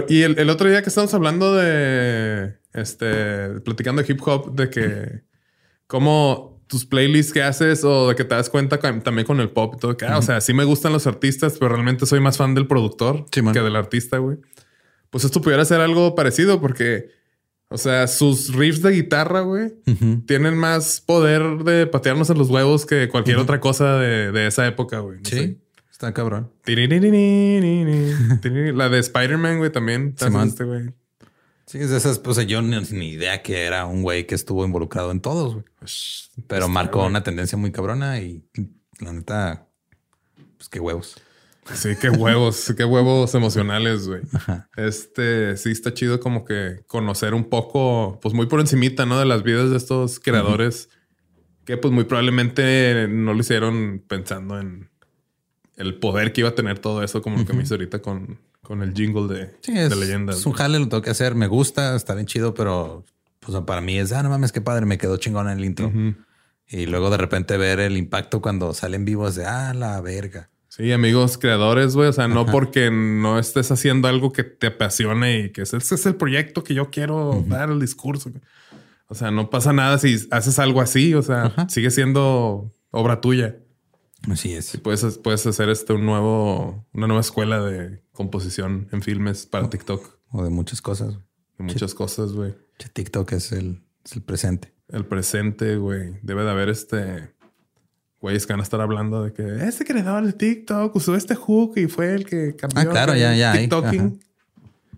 y 0.08 0.22
el, 0.22 0.38
el, 0.38 0.48
otro 0.48 0.68
día 0.68 0.82
que 0.82 0.90
estamos 0.90 1.12
hablando 1.12 1.56
de, 1.56 2.56
este, 2.72 3.60
platicando 3.64 4.02
de 4.02 4.12
hip 4.12 4.20
hop, 4.24 4.54
de 4.54 4.70
que 4.70 5.22
cómo 5.88 6.49
tus 6.70 6.86
playlists 6.86 7.32
que 7.32 7.42
haces 7.42 7.82
o 7.82 8.08
de 8.08 8.14
que 8.14 8.22
te 8.22 8.36
das 8.36 8.48
cuenta 8.48 8.78
también 8.78 9.26
con 9.26 9.40
el 9.40 9.50
pop 9.50 9.74
y 9.76 9.80
todo. 9.80 9.96
Que, 9.96 10.06
ah, 10.06 10.18
O 10.18 10.22
sea, 10.22 10.40
sí 10.40 10.54
me 10.54 10.62
gustan 10.62 10.92
los 10.92 11.08
artistas, 11.08 11.56
pero 11.58 11.74
realmente 11.74 12.06
soy 12.06 12.20
más 12.20 12.38
fan 12.38 12.54
del 12.54 12.68
productor 12.68 13.26
que 13.28 13.42
del 13.42 13.74
artista, 13.74 14.18
güey. 14.18 14.38
Pues 15.10 15.24
esto 15.24 15.40
pudiera 15.42 15.64
ser 15.64 15.80
algo 15.80 16.14
parecido 16.14 16.60
porque, 16.60 17.10
o 17.68 17.76
sea, 17.76 18.06
sus 18.06 18.54
riffs 18.54 18.82
de 18.82 18.92
guitarra, 18.92 19.40
güey, 19.40 19.74
tienen 20.26 20.56
más 20.56 21.00
poder 21.00 21.64
de 21.64 21.88
patearnos 21.88 22.30
en 22.30 22.38
los 22.38 22.48
huevos 22.50 22.86
que 22.86 23.08
cualquier 23.08 23.38
otra 23.38 23.58
cosa 23.58 23.98
de, 23.98 24.46
esa 24.46 24.64
época, 24.66 25.00
güey. 25.00 25.18
sí. 25.24 25.58
Está 25.90 26.14
cabrón. 26.14 26.50
La 28.74 28.88
de 28.88 28.98
Spider-Man, 29.00 29.58
güey, 29.58 29.70
también. 29.70 30.14
Este, 30.18 30.64
güey. 30.64 30.94
Sí, 31.70 31.78
es 31.78 31.90
de 31.90 31.98
esas, 31.98 32.18
pues 32.18 32.44
yo 32.48 32.62
ni, 32.62 32.76
ni, 32.80 33.10
idea 33.10 33.42
que 33.42 33.62
era 33.62 33.86
un 33.86 34.02
güey 34.02 34.26
que 34.26 34.34
estuvo 34.34 34.64
involucrado 34.64 35.12
en 35.12 35.20
todos, 35.20 35.52
güey. 35.52 35.64
Pues, 35.78 36.28
Pero 36.48 36.68
marcó 36.68 37.06
una 37.06 37.22
tendencia 37.22 37.56
muy 37.56 37.70
cabrona 37.70 38.18
y 38.18 38.42
la 38.98 39.12
neta, 39.12 39.68
pues 40.56 40.68
qué 40.68 40.80
huevos. 40.80 41.14
Sí, 41.72 41.90
qué 42.00 42.10
huevos, 42.10 42.74
qué 42.76 42.84
huevos 42.84 43.36
emocionales, 43.36 44.08
güey. 44.08 44.22
Este 44.76 45.56
sí 45.56 45.70
está 45.70 45.94
chido 45.94 46.18
como 46.18 46.44
que 46.44 46.80
conocer 46.88 47.34
un 47.34 47.48
poco, 47.48 48.18
pues 48.20 48.34
muy 48.34 48.46
por 48.46 48.58
encimita, 48.58 49.06
¿no? 49.06 49.20
De 49.20 49.24
las 49.24 49.44
vidas 49.44 49.70
de 49.70 49.76
estos 49.76 50.18
creadores 50.18 50.88
que 51.64 51.76
pues 51.76 51.94
muy 51.94 52.02
probablemente 52.02 53.06
no 53.08 53.32
lo 53.32 53.38
hicieron 53.38 54.02
pensando 54.08 54.58
en 54.58 54.90
el 55.76 56.00
poder 56.00 56.32
que 56.32 56.40
iba 56.40 56.50
a 56.50 56.54
tener 56.56 56.80
todo 56.80 57.04
eso, 57.04 57.22
como 57.22 57.38
lo 57.38 57.46
que 57.46 57.52
me 57.52 57.62
hizo 57.62 57.74
ahorita 57.74 58.02
con 58.02 58.40
con 58.62 58.82
el 58.82 58.94
jingle 58.94 59.26
de, 59.34 59.56
sí, 59.60 59.76
es, 59.76 59.96
leyenda. 59.96 60.32
Es 60.32 60.46
un 60.46 60.52
jale, 60.52 60.78
lo 60.78 60.88
tengo 60.88 61.02
que 61.02 61.10
hacer. 61.10 61.34
Me 61.34 61.46
gusta, 61.46 61.96
está 61.96 62.14
bien 62.14 62.26
chido, 62.26 62.54
pero 62.54 63.04
pues 63.40 63.56
para 63.62 63.80
mí 63.80 63.98
es, 63.98 64.12
ah, 64.12 64.22
no 64.22 64.28
mames, 64.28 64.52
qué 64.52 64.60
padre, 64.60 64.86
me 64.86 64.98
quedó 64.98 65.16
chingón 65.16 65.48
en 65.48 65.58
el 65.58 65.64
intro. 65.64 65.92
Y 66.68 66.86
luego 66.86 67.10
de 67.10 67.16
repente 67.16 67.56
ver 67.56 67.80
el 67.80 67.96
impacto 67.96 68.40
cuando 68.40 68.72
salen 68.74 69.04
vivos 69.04 69.34
de, 69.34 69.44
ah, 69.44 69.74
la 69.74 70.00
verga. 70.00 70.50
Sí, 70.68 70.92
amigos 70.92 71.36
creadores, 71.36 71.96
güey. 71.96 72.08
O 72.08 72.12
sea, 72.12 72.28
no 72.28 72.46
porque 72.46 72.92
no 72.92 73.40
estés 73.40 73.72
haciendo 73.72 74.06
algo 74.06 74.32
que 74.32 74.44
te 74.44 74.68
apasione 74.68 75.40
y 75.40 75.50
que 75.50 75.62
ese 75.62 75.78
es 75.78 76.06
el 76.06 76.14
proyecto 76.14 76.62
que 76.62 76.74
yo 76.74 76.90
quiero 76.90 77.44
dar 77.48 77.70
el 77.70 77.80
discurso. 77.80 78.30
O 79.08 79.16
sea, 79.16 79.32
no 79.32 79.50
pasa 79.50 79.72
nada 79.72 79.98
si 79.98 80.28
haces 80.30 80.60
algo 80.60 80.80
así. 80.80 81.12
O 81.14 81.22
sea, 81.22 81.52
sigue 81.68 81.90
siendo 81.90 82.72
obra 82.92 83.20
tuya. 83.20 83.56
Así 84.28 84.54
es. 84.54 84.74
Y 84.74 84.78
puedes, 84.78 85.18
puedes 85.18 85.46
hacer 85.46 85.68
este 85.70 85.92
un 85.92 86.04
nuevo, 86.04 86.86
una 86.92 87.06
nueva 87.06 87.20
escuela 87.20 87.60
de 87.60 88.02
composición 88.12 88.88
en 88.92 89.02
filmes 89.02 89.46
para 89.46 89.70
TikTok. 89.70 90.18
O 90.30 90.44
de 90.44 90.50
muchas 90.50 90.82
cosas. 90.82 91.14
De 91.58 91.64
muchas 91.64 91.94
cosas, 91.94 92.32
güey. 92.32 92.54
TikTok 92.92 93.32
es 93.32 93.52
el, 93.52 93.82
el 94.14 94.22
presente. 94.22 94.72
El 94.88 95.06
presente, 95.06 95.76
güey. 95.76 96.18
Debe 96.22 96.44
de 96.44 96.50
haber 96.50 96.68
este 96.68 97.34
güeyes 98.20 98.46
que 98.46 98.52
van 98.52 98.60
a 98.60 98.62
estar 98.62 98.80
hablando 98.80 99.24
de 99.24 99.32
que 99.32 99.64
este 99.66 99.84
creador 99.84 100.26
de 100.26 100.32
TikTok 100.34 100.94
usó 100.94 101.16
este 101.16 101.34
hook 101.34 101.78
y 101.78 101.86
fue 101.86 102.14
el 102.14 102.26
que 102.26 102.54
cambió. 102.54 102.80
Ah, 102.80 102.86
claro, 102.86 103.14
ya, 103.16 103.34
ya. 103.34 103.52
TikToking. 103.52 104.20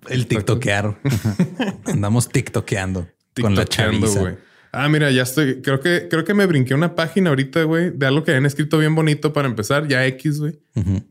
El 0.08 0.26
TikTokear. 0.26 0.98
Andamos 1.84 2.28
TikTokeando. 2.28 3.08
Con 3.40 3.54
la 3.54 3.64
chaviza. 3.64 4.20
güey. 4.20 4.36
Ah, 4.74 4.88
mira, 4.88 5.10
ya 5.10 5.22
estoy. 5.22 5.60
Creo 5.60 5.80
que, 5.80 6.08
creo 6.08 6.24
que 6.24 6.32
me 6.32 6.46
brinqué 6.46 6.74
una 6.74 6.94
página 6.94 7.28
ahorita, 7.28 7.62
güey, 7.64 7.90
de 7.90 8.06
algo 8.06 8.24
que 8.24 8.30
habían 8.30 8.46
escrito 8.46 8.78
bien 8.78 8.94
bonito 8.94 9.34
para 9.34 9.46
empezar, 9.46 9.86
ya 9.86 10.06
X, 10.06 10.40
güey. 10.40 10.58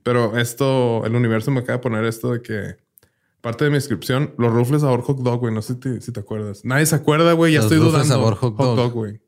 Pero 0.01 0.36
esto, 0.38 1.05
el 1.05 1.14
universo 1.14 1.51
me 1.51 1.59
acaba 1.59 1.78
de 1.78 1.84
poner 1.84 2.05
esto 2.05 2.34
de 2.34 2.41
que 2.41 2.76
parte 3.39 3.64
de 3.64 3.70
mi 3.70 3.76
descripción, 3.76 4.34
los 4.39 4.51
rufles 4.51 4.82
sabor 4.82 5.01
hot 5.01 5.20
dog, 5.20 5.41
güey. 5.41 5.53
No 5.53 5.62
sé 5.62 5.76
si 5.99 6.12
te, 6.12 6.20
acuerdas. 6.20 6.66
Nadie 6.66 6.88
se 6.88 6.95
acuerda, 6.95 7.34
güey. 7.34 7.53
Ya 7.53 7.59
estoy 7.59 7.78
dudando. 7.78 8.03
sabor 8.05 8.36
hot 8.36 8.55
dog, 8.55 8.93
güey. 8.93 9.22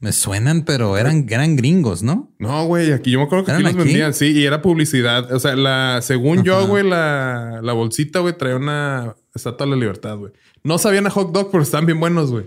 Me 0.00 0.12
suenan, 0.12 0.66
pero 0.66 0.98
eran, 0.98 1.26
eran 1.26 1.56
gringos, 1.56 2.02
¿no? 2.02 2.30
No, 2.38 2.66
güey, 2.66 2.92
aquí 2.92 3.10
yo 3.10 3.18
me 3.18 3.24
acuerdo 3.24 3.46
que 3.46 3.52
aquí 3.52 3.62
los 3.62 3.74
vendían, 3.74 4.12
sí, 4.12 4.32
y 4.32 4.44
era 4.44 4.60
publicidad. 4.60 5.32
O 5.32 5.40
sea, 5.40 5.56
la, 5.56 6.00
según 6.02 6.42
yo, 6.42 6.66
güey, 6.66 6.86
la, 6.86 7.60
la 7.62 7.72
bolsita, 7.72 8.20
güey, 8.20 8.36
traía 8.36 8.56
una 8.56 9.16
estatua 9.34 9.64
de 9.64 9.70
la 9.70 9.76
libertad, 9.76 10.18
güey. 10.18 10.32
No 10.62 10.76
sabían 10.76 11.06
a 11.06 11.10
hot 11.10 11.32
dog, 11.32 11.50
pero 11.50 11.62
están 11.62 11.86
bien 11.86 11.98
buenos, 11.98 12.30
güey. 12.30 12.44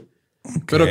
Pero 0.68 0.86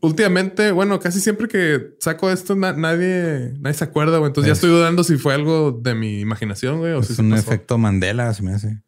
últimamente, 0.00 0.72
bueno, 0.72 0.98
casi 1.00 1.20
siempre 1.20 1.48
que 1.48 1.96
saco 2.00 2.30
esto, 2.30 2.54
nadie, 2.56 3.54
nadie 3.58 3.74
se 3.74 3.84
acuerda, 3.84 4.18
güey. 4.18 4.28
Entonces 4.28 4.48
ya 4.48 4.52
estoy 4.52 4.70
dudando 4.70 5.04
si 5.04 5.16
fue 5.16 5.34
algo 5.34 5.72
de 5.72 5.94
mi 5.94 6.20
imaginación, 6.20 6.78
güey. 6.78 6.92
O 6.92 7.00
es 7.00 7.18
un 7.18 7.32
efecto 7.34 7.78
Mandela, 7.78 8.32
se 8.34 8.42
me 8.42 8.52
hace. 8.52 8.82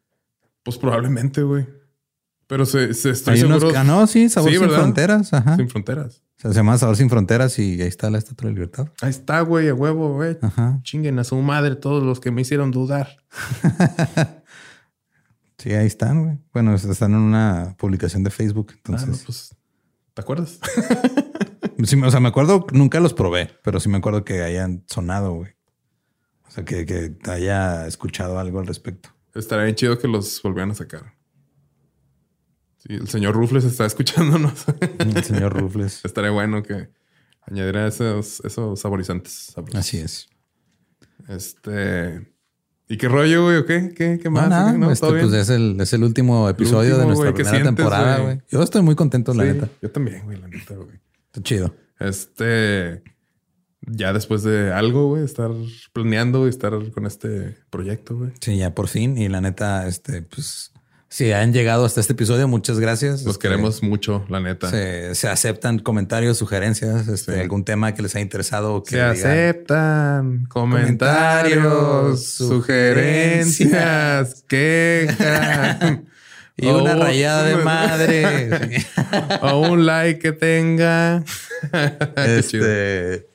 Pues 0.63 0.77
probablemente, 0.77 1.43
güey. 1.43 1.65
Pero 2.47 2.65
se, 2.65 2.93
se 2.93 3.09
estoy 3.09 3.37
seguro. 3.37 3.71
Ah, 3.75 3.83
no, 3.83 4.07
sí, 4.07 4.29
Sabor 4.29 4.51
Sin 4.51 4.69
Fronteras. 4.69 5.33
Ajá. 5.33 5.57
Sin 5.57 5.69
Fronteras. 5.69 6.23
O 6.37 6.41
sea, 6.41 6.51
se 6.51 6.57
llama 6.57 6.77
Sabor 6.77 6.95
Sin 6.95 7.09
Fronteras 7.09 7.59
y 7.59 7.81
ahí 7.81 7.87
está 7.87 8.09
la 8.09 8.17
Estatua 8.17 8.47
de 8.47 8.53
Libertad. 8.53 8.87
Ahí 9.01 9.09
está, 9.09 9.41
güey, 9.41 9.67
a 9.67 9.73
huevo, 9.73 10.13
güey. 10.13 10.37
Ajá. 10.41 10.79
Chinguen 10.83 11.19
a 11.19 11.23
su 11.25 11.35
madre 11.37 11.75
todos 11.75 12.03
los 12.03 12.19
que 12.21 12.31
me 12.31 12.41
hicieron 12.41 12.71
dudar. 12.71 13.17
sí, 15.57 15.73
ahí 15.73 15.87
están, 15.87 16.23
güey. 16.23 16.37
Bueno, 16.53 16.73
están 16.75 17.11
en 17.11 17.19
una 17.19 17.75
publicación 17.77 18.23
de 18.23 18.29
Facebook, 18.29 18.73
entonces. 18.75 19.09
Ah, 19.09 19.23
pues, 19.25 19.55
¿te 20.17 20.21
acuerdas? 20.21 20.59
sí, 21.83 22.01
o 22.01 22.09
sea, 22.09 22.19
me 22.19 22.29
acuerdo, 22.29 22.65
nunca 22.71 22.99
los 22.99 23.13
probé, 23.13 23.51
pero 23.63 23.79
sí 23.79 23.87
me 23.87 23.99
acuerdo 23.99 24.25
que 24.25 24.41
hayan 24.41 24.83
sonado, 24.87 25.33
güey. 25.33 25.51
O 26.47 26.49
sea, 26.49 26.65
que, 26.65 26.87
que 26.87 27.15
haya 27.29 27.85
escuchado 27.85 28.39
algo 28.39 28.59
al 28.59 28.65
respecto. 28.65 29.09
Estaría 29.35 29.65
bien 29.65 29.75
chido 29.75 29.99
que 29.99 30.07
los 30.07 30.41
volvieran 30.41 30.71
a 30.71 30.73
sacar. 30.73 31.13
Sí, 32.77 32.95
el 32.95 33.07
señor 33.07 33.35
Rufles 33.35 33.63
está 33.63 33.85
escuchándonos. 33.85 34.65
El 34.97 35.23
señor 35.23 35.55
Rufles. 35.55 36.03
Estaría 36.03 36.31
bueno 36.31 36.63
que 36.63 36.89
añadiera 37.41 37.85
esos, 37.85 38.39
esos 38.43 38.79
saborizantes. 38.79 39.53
Así 39.75 39.99
es. 39.99 40.29
Este. 41.27 42.25
¿Y 42.89 42.97
qué 42.97 43.07
rollo, 43.07 43.43
güey? 43.43 43.57
¿O 43.57 43.65
qué? 43.65 43.93
¿Qué, 43.95 44.19
qué 44.21 44.29
más? 44.29 44.49
No, 44.77 44.91
este, 44.91 45.07
pues 45.07 45.33
es 45.33 45.49
el, 45.49 45.79
es 45.79 45.91
el 45.93 46.03
último 46.03 46.47
episodio 46.47 46.97
de 46.97 47.05
nuestra 47.05 47.33
primera 47.33 47.63
temporada, 47.63 48.19
güey. 48.19 48.41
Yo 48.49 48.63
estoy 48.63 48.81
muy 48.81 48.95
contento, 48.95 49.33
la 49.33 49.43
neta. 49.43 49.69
Yo 49.81 49.91
también, 49.91 50.23
güey, 50.23 50.39
la 50.39 50.47
neta, 50.47 50.75
güey. 50.75 50.99
Está 51.27 51.41
chido. 51.41 51.75
Este 51.99 53.01
ya 53.89 54.11
después 54.13 54.43
de 54.43 54.73
algo, 54.73 55.07
güey, 55.07 55.23
estar 55.23 55.51
planeando 55.93 56.45
y 56.45 56.49
estar 56.49 56.73
con 56.91 57.05
este 57.05 57.57
proyecto, 57.69 58.17
güey. 58.17 58.31
Sí, 58.41 58.57
ya 58.57 58.75
por 58.75 58.87
fin. 58.87 59.17
Y 59.17 59.29
la 59.29 59.41
neta, 59.41 59.87
este, 59.87 60.21
pues, 60.21 60.73
si 61.09 61.31
han 61.31 61.53
llegado 61.53 61.85
hasta 61.85 62.01
este 62.01 62.13
episodio, 62.13 62.47
muchas 62.47 62.79
gracias. 62.79 63.23
Los 63.23 63.35
este, 63.35 63.47
queremos 63.47 63.81
mucho, 63.81 64.25
la 64.29 64.41
neta. 64.41 64.69
Se, 64.69 65.29
aceptan 65.29 65.79
comentarios, 65.79 66.37
sugerencias, 66.37 67.07
este, 67.07 67.39
algún 67.39 67.63
tema 67.63 67.93
que 67.93 68.01
les 68.01 68.13
haya 68.15 68.23
interesado. 68.23 68.83
Que 68.83 68.95
se 68.95 69.01
aceptan 69.01 70.47
comentarios, 70.47 72.27
sugerencias, 72.27 74.43
quejas. 74.47 75.99
Y 76.59 76.65
una 76.65 76.95
rayada 76.95 77.43
de 77.43 77.55
madre. 77.57 78.83
o 79.43 79.59
un 79.59 79.85
like 79.85 80.19
que 80.19 80.31
tenga. 80.31 81.23
este, 82.15 83.27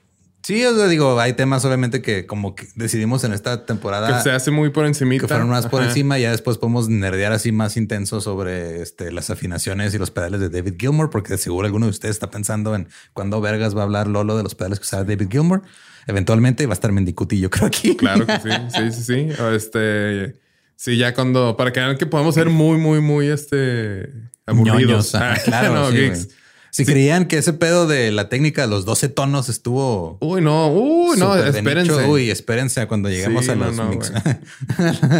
Sí, 0.42 0.64
os 0.64 0.90
digo, 0.90 1.20
hay 1.20 1.34
temas 1.34 1.64
obviamente 1.64 2.02
que 2.02 2.26
como 2.26 2.56
que 2.56 2.66
decidimos 2.74 3.22
en 3.22 3.32
esta 3.32 3.64
temporada. 3.64 4.16
Que 4.16 4.22
se 4.24 4.30
hace 4.32 4.50
muy 4.50 4.70
por 4.70 4.86
encima. 4.86 5.12
Que 5.12 5.28
fueron 5.28 5.48
más 5.48 5.66
por 5.68 5.84
encima 5.84 6.18
y 6.18 6.22
ya 6.22 6.32
después 6.32 6.58
podemos 6.58 6.88
nerdear 6.88 7.32
así 7.32 7.52
más 7.52 7.76
intenso 7.76 8.20
sobre 8.20 8.82
este, 8.82 9.12
las 9.12 9.30
afinaciones 9.30 9.94
y 9.94 9.98
los 9.98 10.10
pedales 10.10 10.40
de 10.40 10.48
David 10.48 10.74
Gilmour, 10.78 11.10
porque 11.10 11.38
seguro 11.38 11.66
alguno 11.66 11.86
de 11.86 11.90
ustedes 11.90 12.16
está 12.16 12.30
pensando 12.30 12.74
en 12.74 12.88
cuándo 13.12 13.40
vergas 13.40 13.76
va 13.76 13.82
a 13.82 13.84
hablar 13.84 14.08
Lolo 14.08 14.36
de 14.36 14.42
los 14.42 14.56
pedales 14.56 14.80
que 14.80 14.84
usaba 14.84 15.04
David 15.04 15.28
Gilmour. 15.30 15.62
Eventualmente 16.08 16.66
va 16.66 16.72
a 16.72 16.74
estar 16.74 16.90
Mendicuti, 16.90 17.38
yo 17.38 17.48
creo 17.48 17.68
aquí. 17.68 17.96
Claro 17.96 18.26
que 18.26 18.40
sí, 18.40 18.50
sí, 18.74 18.90
sí, 18.90 19.02
sí. 19.02 19.28
Este, 19.54 20.40
sí, 20.74 20.96
ya 20.96 21.14
cuando, 21.14 21.56
para 21.56 21.72
que 21.72 21.78
vean 21.78 21.96
que 21.96 22.06
podemos 22.06 22.34
ser 22.34 22.48
muy, 22.48 22.78
muy, 22.78 23.00
muy, 23.00 23.28
este, 23.28 24.12
aburridos. 24.44 25.12
claro, 25.44 25.74
no, 25.74 25.90
si 26.72 26.86
creían 26.86 27.26
que 27.26 27.36
ese 27.36 27.52
pedo 27.52 27.86
de 27.86 28.10
la 28.12 28.30
técnica 28.30 28.62
de 28.62 28.68
los 28.68 28.86
12 28.86 29.10
tonos 29.10 29.50
estuvo. 29.50 30.16
Uy, 30.22 30.40
no, 30.40 30.72
uy, 30.72 31.18
no, 31.18 31.36
espérense. 31.36 32.06
Uy, 32.06 32.30
espérense 32.30 32.86
cuando 32.86 33.10
lleguemos 33.10 33.46
a 33.50 33.54
los. 33.54 33.76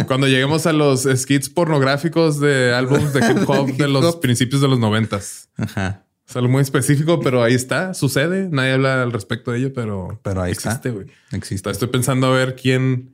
cuando 0.07 0.27
lleguemos 0.27 0.65
a 0.65 0.73
los 0.73 1.03
skits 1.03 1.49
pornográficos 1.49 2.39
de 2.39 2.73
álbumes 2.73 3.13
de 3.13 3.19
hip 3.19 3.47
hop 3.47 3.67
de 3.71 3.87
los 3.87 4.15
principios 4.21 4.61
de 4.61 4.67
los 4.67 4.79
noventas. 4.79 5.49
Ajá. 5.55 6.07
Es 6.27 6.35
algo 6.35 6.49
muy 6.49 6.63
específico, 6.63 7.19
pero 7.19 7.43
ahí 7.43 7.53
está, 7.53 7.93
sucede. 7.93 8.49
Nadie 8.49 8.71
habla 8.71 9.03
al 9.03 9.11
respecto 9.11 9.51
de 9.51 9.59
ello, 9.59 9.73
pero, 9.73 10.19
pero 10.23 10.41
ahí 10.41 10.53
existe, 10.53 10.89
güey. 10.89 11.05
Existe. 11.33 11.69
Estoy 11.69 11.89
pensando 11.89 12.27
a 12.27 12.31
ver 12.31 12.55
quién, 12.55 13.13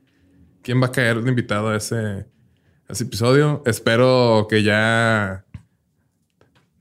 quién 0.61 0.81
va 0.81 0.87
a 0.87 0.91
caer 0.93 1.21
de 1.23 1.29
invitado 1.29 1.71
a 1.71 1.75
ese, 1.75 1.97
a 1.97 2.25
ese 2.93 3.03
episodio. 3.03 3.63
Espero 3.65 4.47
que 4.49 4.63
ya 4.63 5.43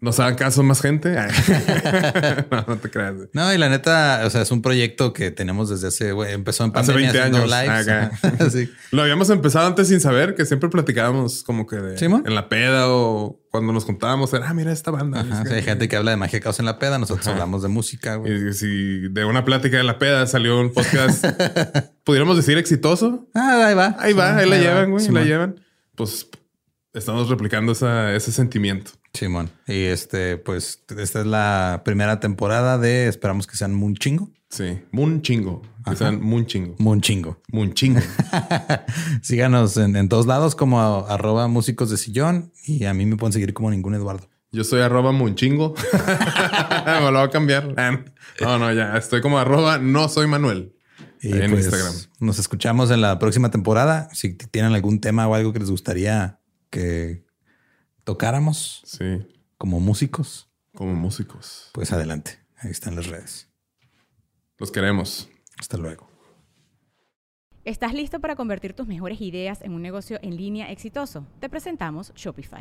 nos 0.00 0.20
hagan 0.20 0.36
caso 0.36 0.62
más 0.62 0.80
gente. 0.80 1.14
no, 2.50 2.64
no 2.66 2.76
te 2.78 2.90
creas. 2.90 3.14
No, 3.32 3.52
y 3.52 3.58
la 3.58 3.68
neta, 3.68 4.22
o 4.24 4.30
sea, 4.30 4.42
es 4.42 4.50
un 4.50 4.62
proyecto 4.62 5.12
que 5.12 5.30
tenemos 5.30 5.68
desde 5.68 5.88
hace, 5.88 6.12
güey, 6.12 6.32
empezó 6.32 6.64
en 6.64 6.72
pandemia. 6.72 7.10
Hace 7.10 7.30
20 7.30 7.90
años. 7.90 8.52
sí. 8.52 8.70
Lo 8.92 9.02
habíamos 9.02 9.30
empezado 9.30 9.66
antes 9.66 9.88
sin 9.88 10.00
saber, 10.00 10.34
que 10.34 10.44
siempre 10.46 10.68
platicábamos 10.68 11.42
como 11.42 11.66
que 11.66 11.76
de, 11.76 12.04
en 12.04 12.34
la 12.34 12.48
peda 12.48 12.88
o 12.88 13.40
cuando 13.50 13.72
nos 13.72 13.84
contábamos, 13.84 14.32
era, 14.32 14.48
ah, 14.48 14.54
mira 14.54 14.72
esta 14.72 14.90
banda. 14.90 15.24
hay 15.50 15.62
gente 15.62 15.88
que 15.88 15.96
habla 15.96 16.10
de 16.12 16.16
magia 16.16 16.40
caos 16.40 16.58
en 16.60 16.66
la 16.66 16.78
peda, 16.78 16.98
nosotros 16.98 17.26
hablamos 17.26 17.62
de 17.62 17.68
música. 17.68 18.16
Güey. 18.16 18.50
Y 18.50 18.52
si 18.52 19.08
de 19.08 19.24
una 19.24 19.44
plática 19.44 19.78
de 19.78 19.84
la 19.84 19.98
peda 19.98 20.26
salió 20.26 20.60
un 20.60 20.72
podcast, 20.72 21.24
pudiéramos 22.04 22.36
decir 22.36 22.58
exitoso. 22.58 23.28
Ah, 23.34 23.66
ahí 23.66 23.74
va. 23.74 23.96
Ahí 23.98 24.12
va, 24.12 24.36
ahí 24.36 24.48
la 24.48 24.58
llevan, 24.58 24.90
güey, 24.90 25.08
la 25.08 25.24
llevan. 25.24 25.60
Pues 25.96 26.28
estamos 26.92 27.28
replicando 27.28 27.72
ese 27.72 28.32
sentimiento. 28.32 28.92
Simón. 29.12 29.50
Y 29.66 29.84
este, 29.84 30.36
pues, 30.36 30.82
esta 30.96 31.20
es 31.20 31.26
la 31.26 31.82
primera 31.84 32.20
temporada 32.20 32.78
de 32.78 33.08
esperamos 33.08 33.46
que 33.46 33.56
sean 33.56 33.74
muy 33.74 33.94
chingo. 33.94 34.30
Sí, 34.50 34.80
muy 34.92 35.20
chingo. 35.20 35.62
Que 35.84 35.96
sean 35.96 36.22
muy 36.22 36.46
chingo. 36.46 36.74
Muy 36.78 37.00
chingo. 37.00 37.40
Muy 37.50 37.72
chingo. 37.74 38.00
Síganos 39.22 39.76
en, 39.76 40.08
todos 40.08 40.26
lados 40.26 40.54
como 40.54 40.80
arroba 41.06 41.48
músicos 41.48 41.90
de 41.90 41.96
sillón 41.96 42.52
y 42.64 42.84
a 42.84 42.94
mí 42.94 43.04
me 43.06 43.16
pueden 43.16 43.32
seguir 43.32 43.52
como 43.52 43.70
ningún 43.70 43.94
Eduardo. 43.94 44.28
Yo 44.50 44.64
soy 44.64 44.80
arroba 44.80 45.12
munchingo. 45.12 45.74
me 46.86 47.10
lo 47.10 47.18
voy 47.18 47.28
a 47.28 47.30
cambiar. 47.30 47.74
No, 48.40 48.58
no, 48.58 48.72
ya. 48.72 48.96
Estoy 48.96 49.20
como 49.20 49.38
arroba 49.38 49.78
no 49.78 50.08
soy 50.08 50.26
Manuel. 50.26 50.74
Y 51.20 51.32
en 51.32 51.50
pues, 51.50 51.66
Instagram. 51.66 51.94
Nos 52.20 52.38
escuchamos 52.38 52.90
en 52.90 53.02
la 53.02 53.18
próxima 53.18 53.50
temporada. 53.50 54.08
Si 54.12 54.34
tienen 54.34 54.72
algún 54.72 55.00
tema 55.00 55.26
o 55.26 55.34
algo 55.34 55.52
que 55.52 55.58
les 55.58 55.70
gustaría 55.70 56.40
que 56.70 57.27
tocáramos. 58.08 58.80
Sí. 58.86 59.20
Como 59.58 59.80
músicos. 59.80 60.48
Como 60.74 60.94
músicos. 60.94 61.68
Pues 61.74 61.92
adelante. 61.92 62.38
Ahí 62.56 62.70
están 62.70 62.96
las 62.96 63.06
redes. 63.06 63.50
Los 64.56 64.72
queremos. 64.72 65.28
Hasta 65.58 65.76
luego. 65.76 66.08
¿Estás 67.66 67.92
listo 67.92 68.18
para 68.18 68.34
convertir 68.34 68.72
tus 68.72 68.86
mejores 68.86 69.20
ideas 69.20 69.60
en 69.60 69.74
un 69.74 69.82
negocio 69.82 70.18
en 70.22 70.38
línea 70.38 70.72
exitoso? 70.72 71.26
Te 71.38 71.50
presentamos 71.50 72.14
Shopify. 72.14 72.60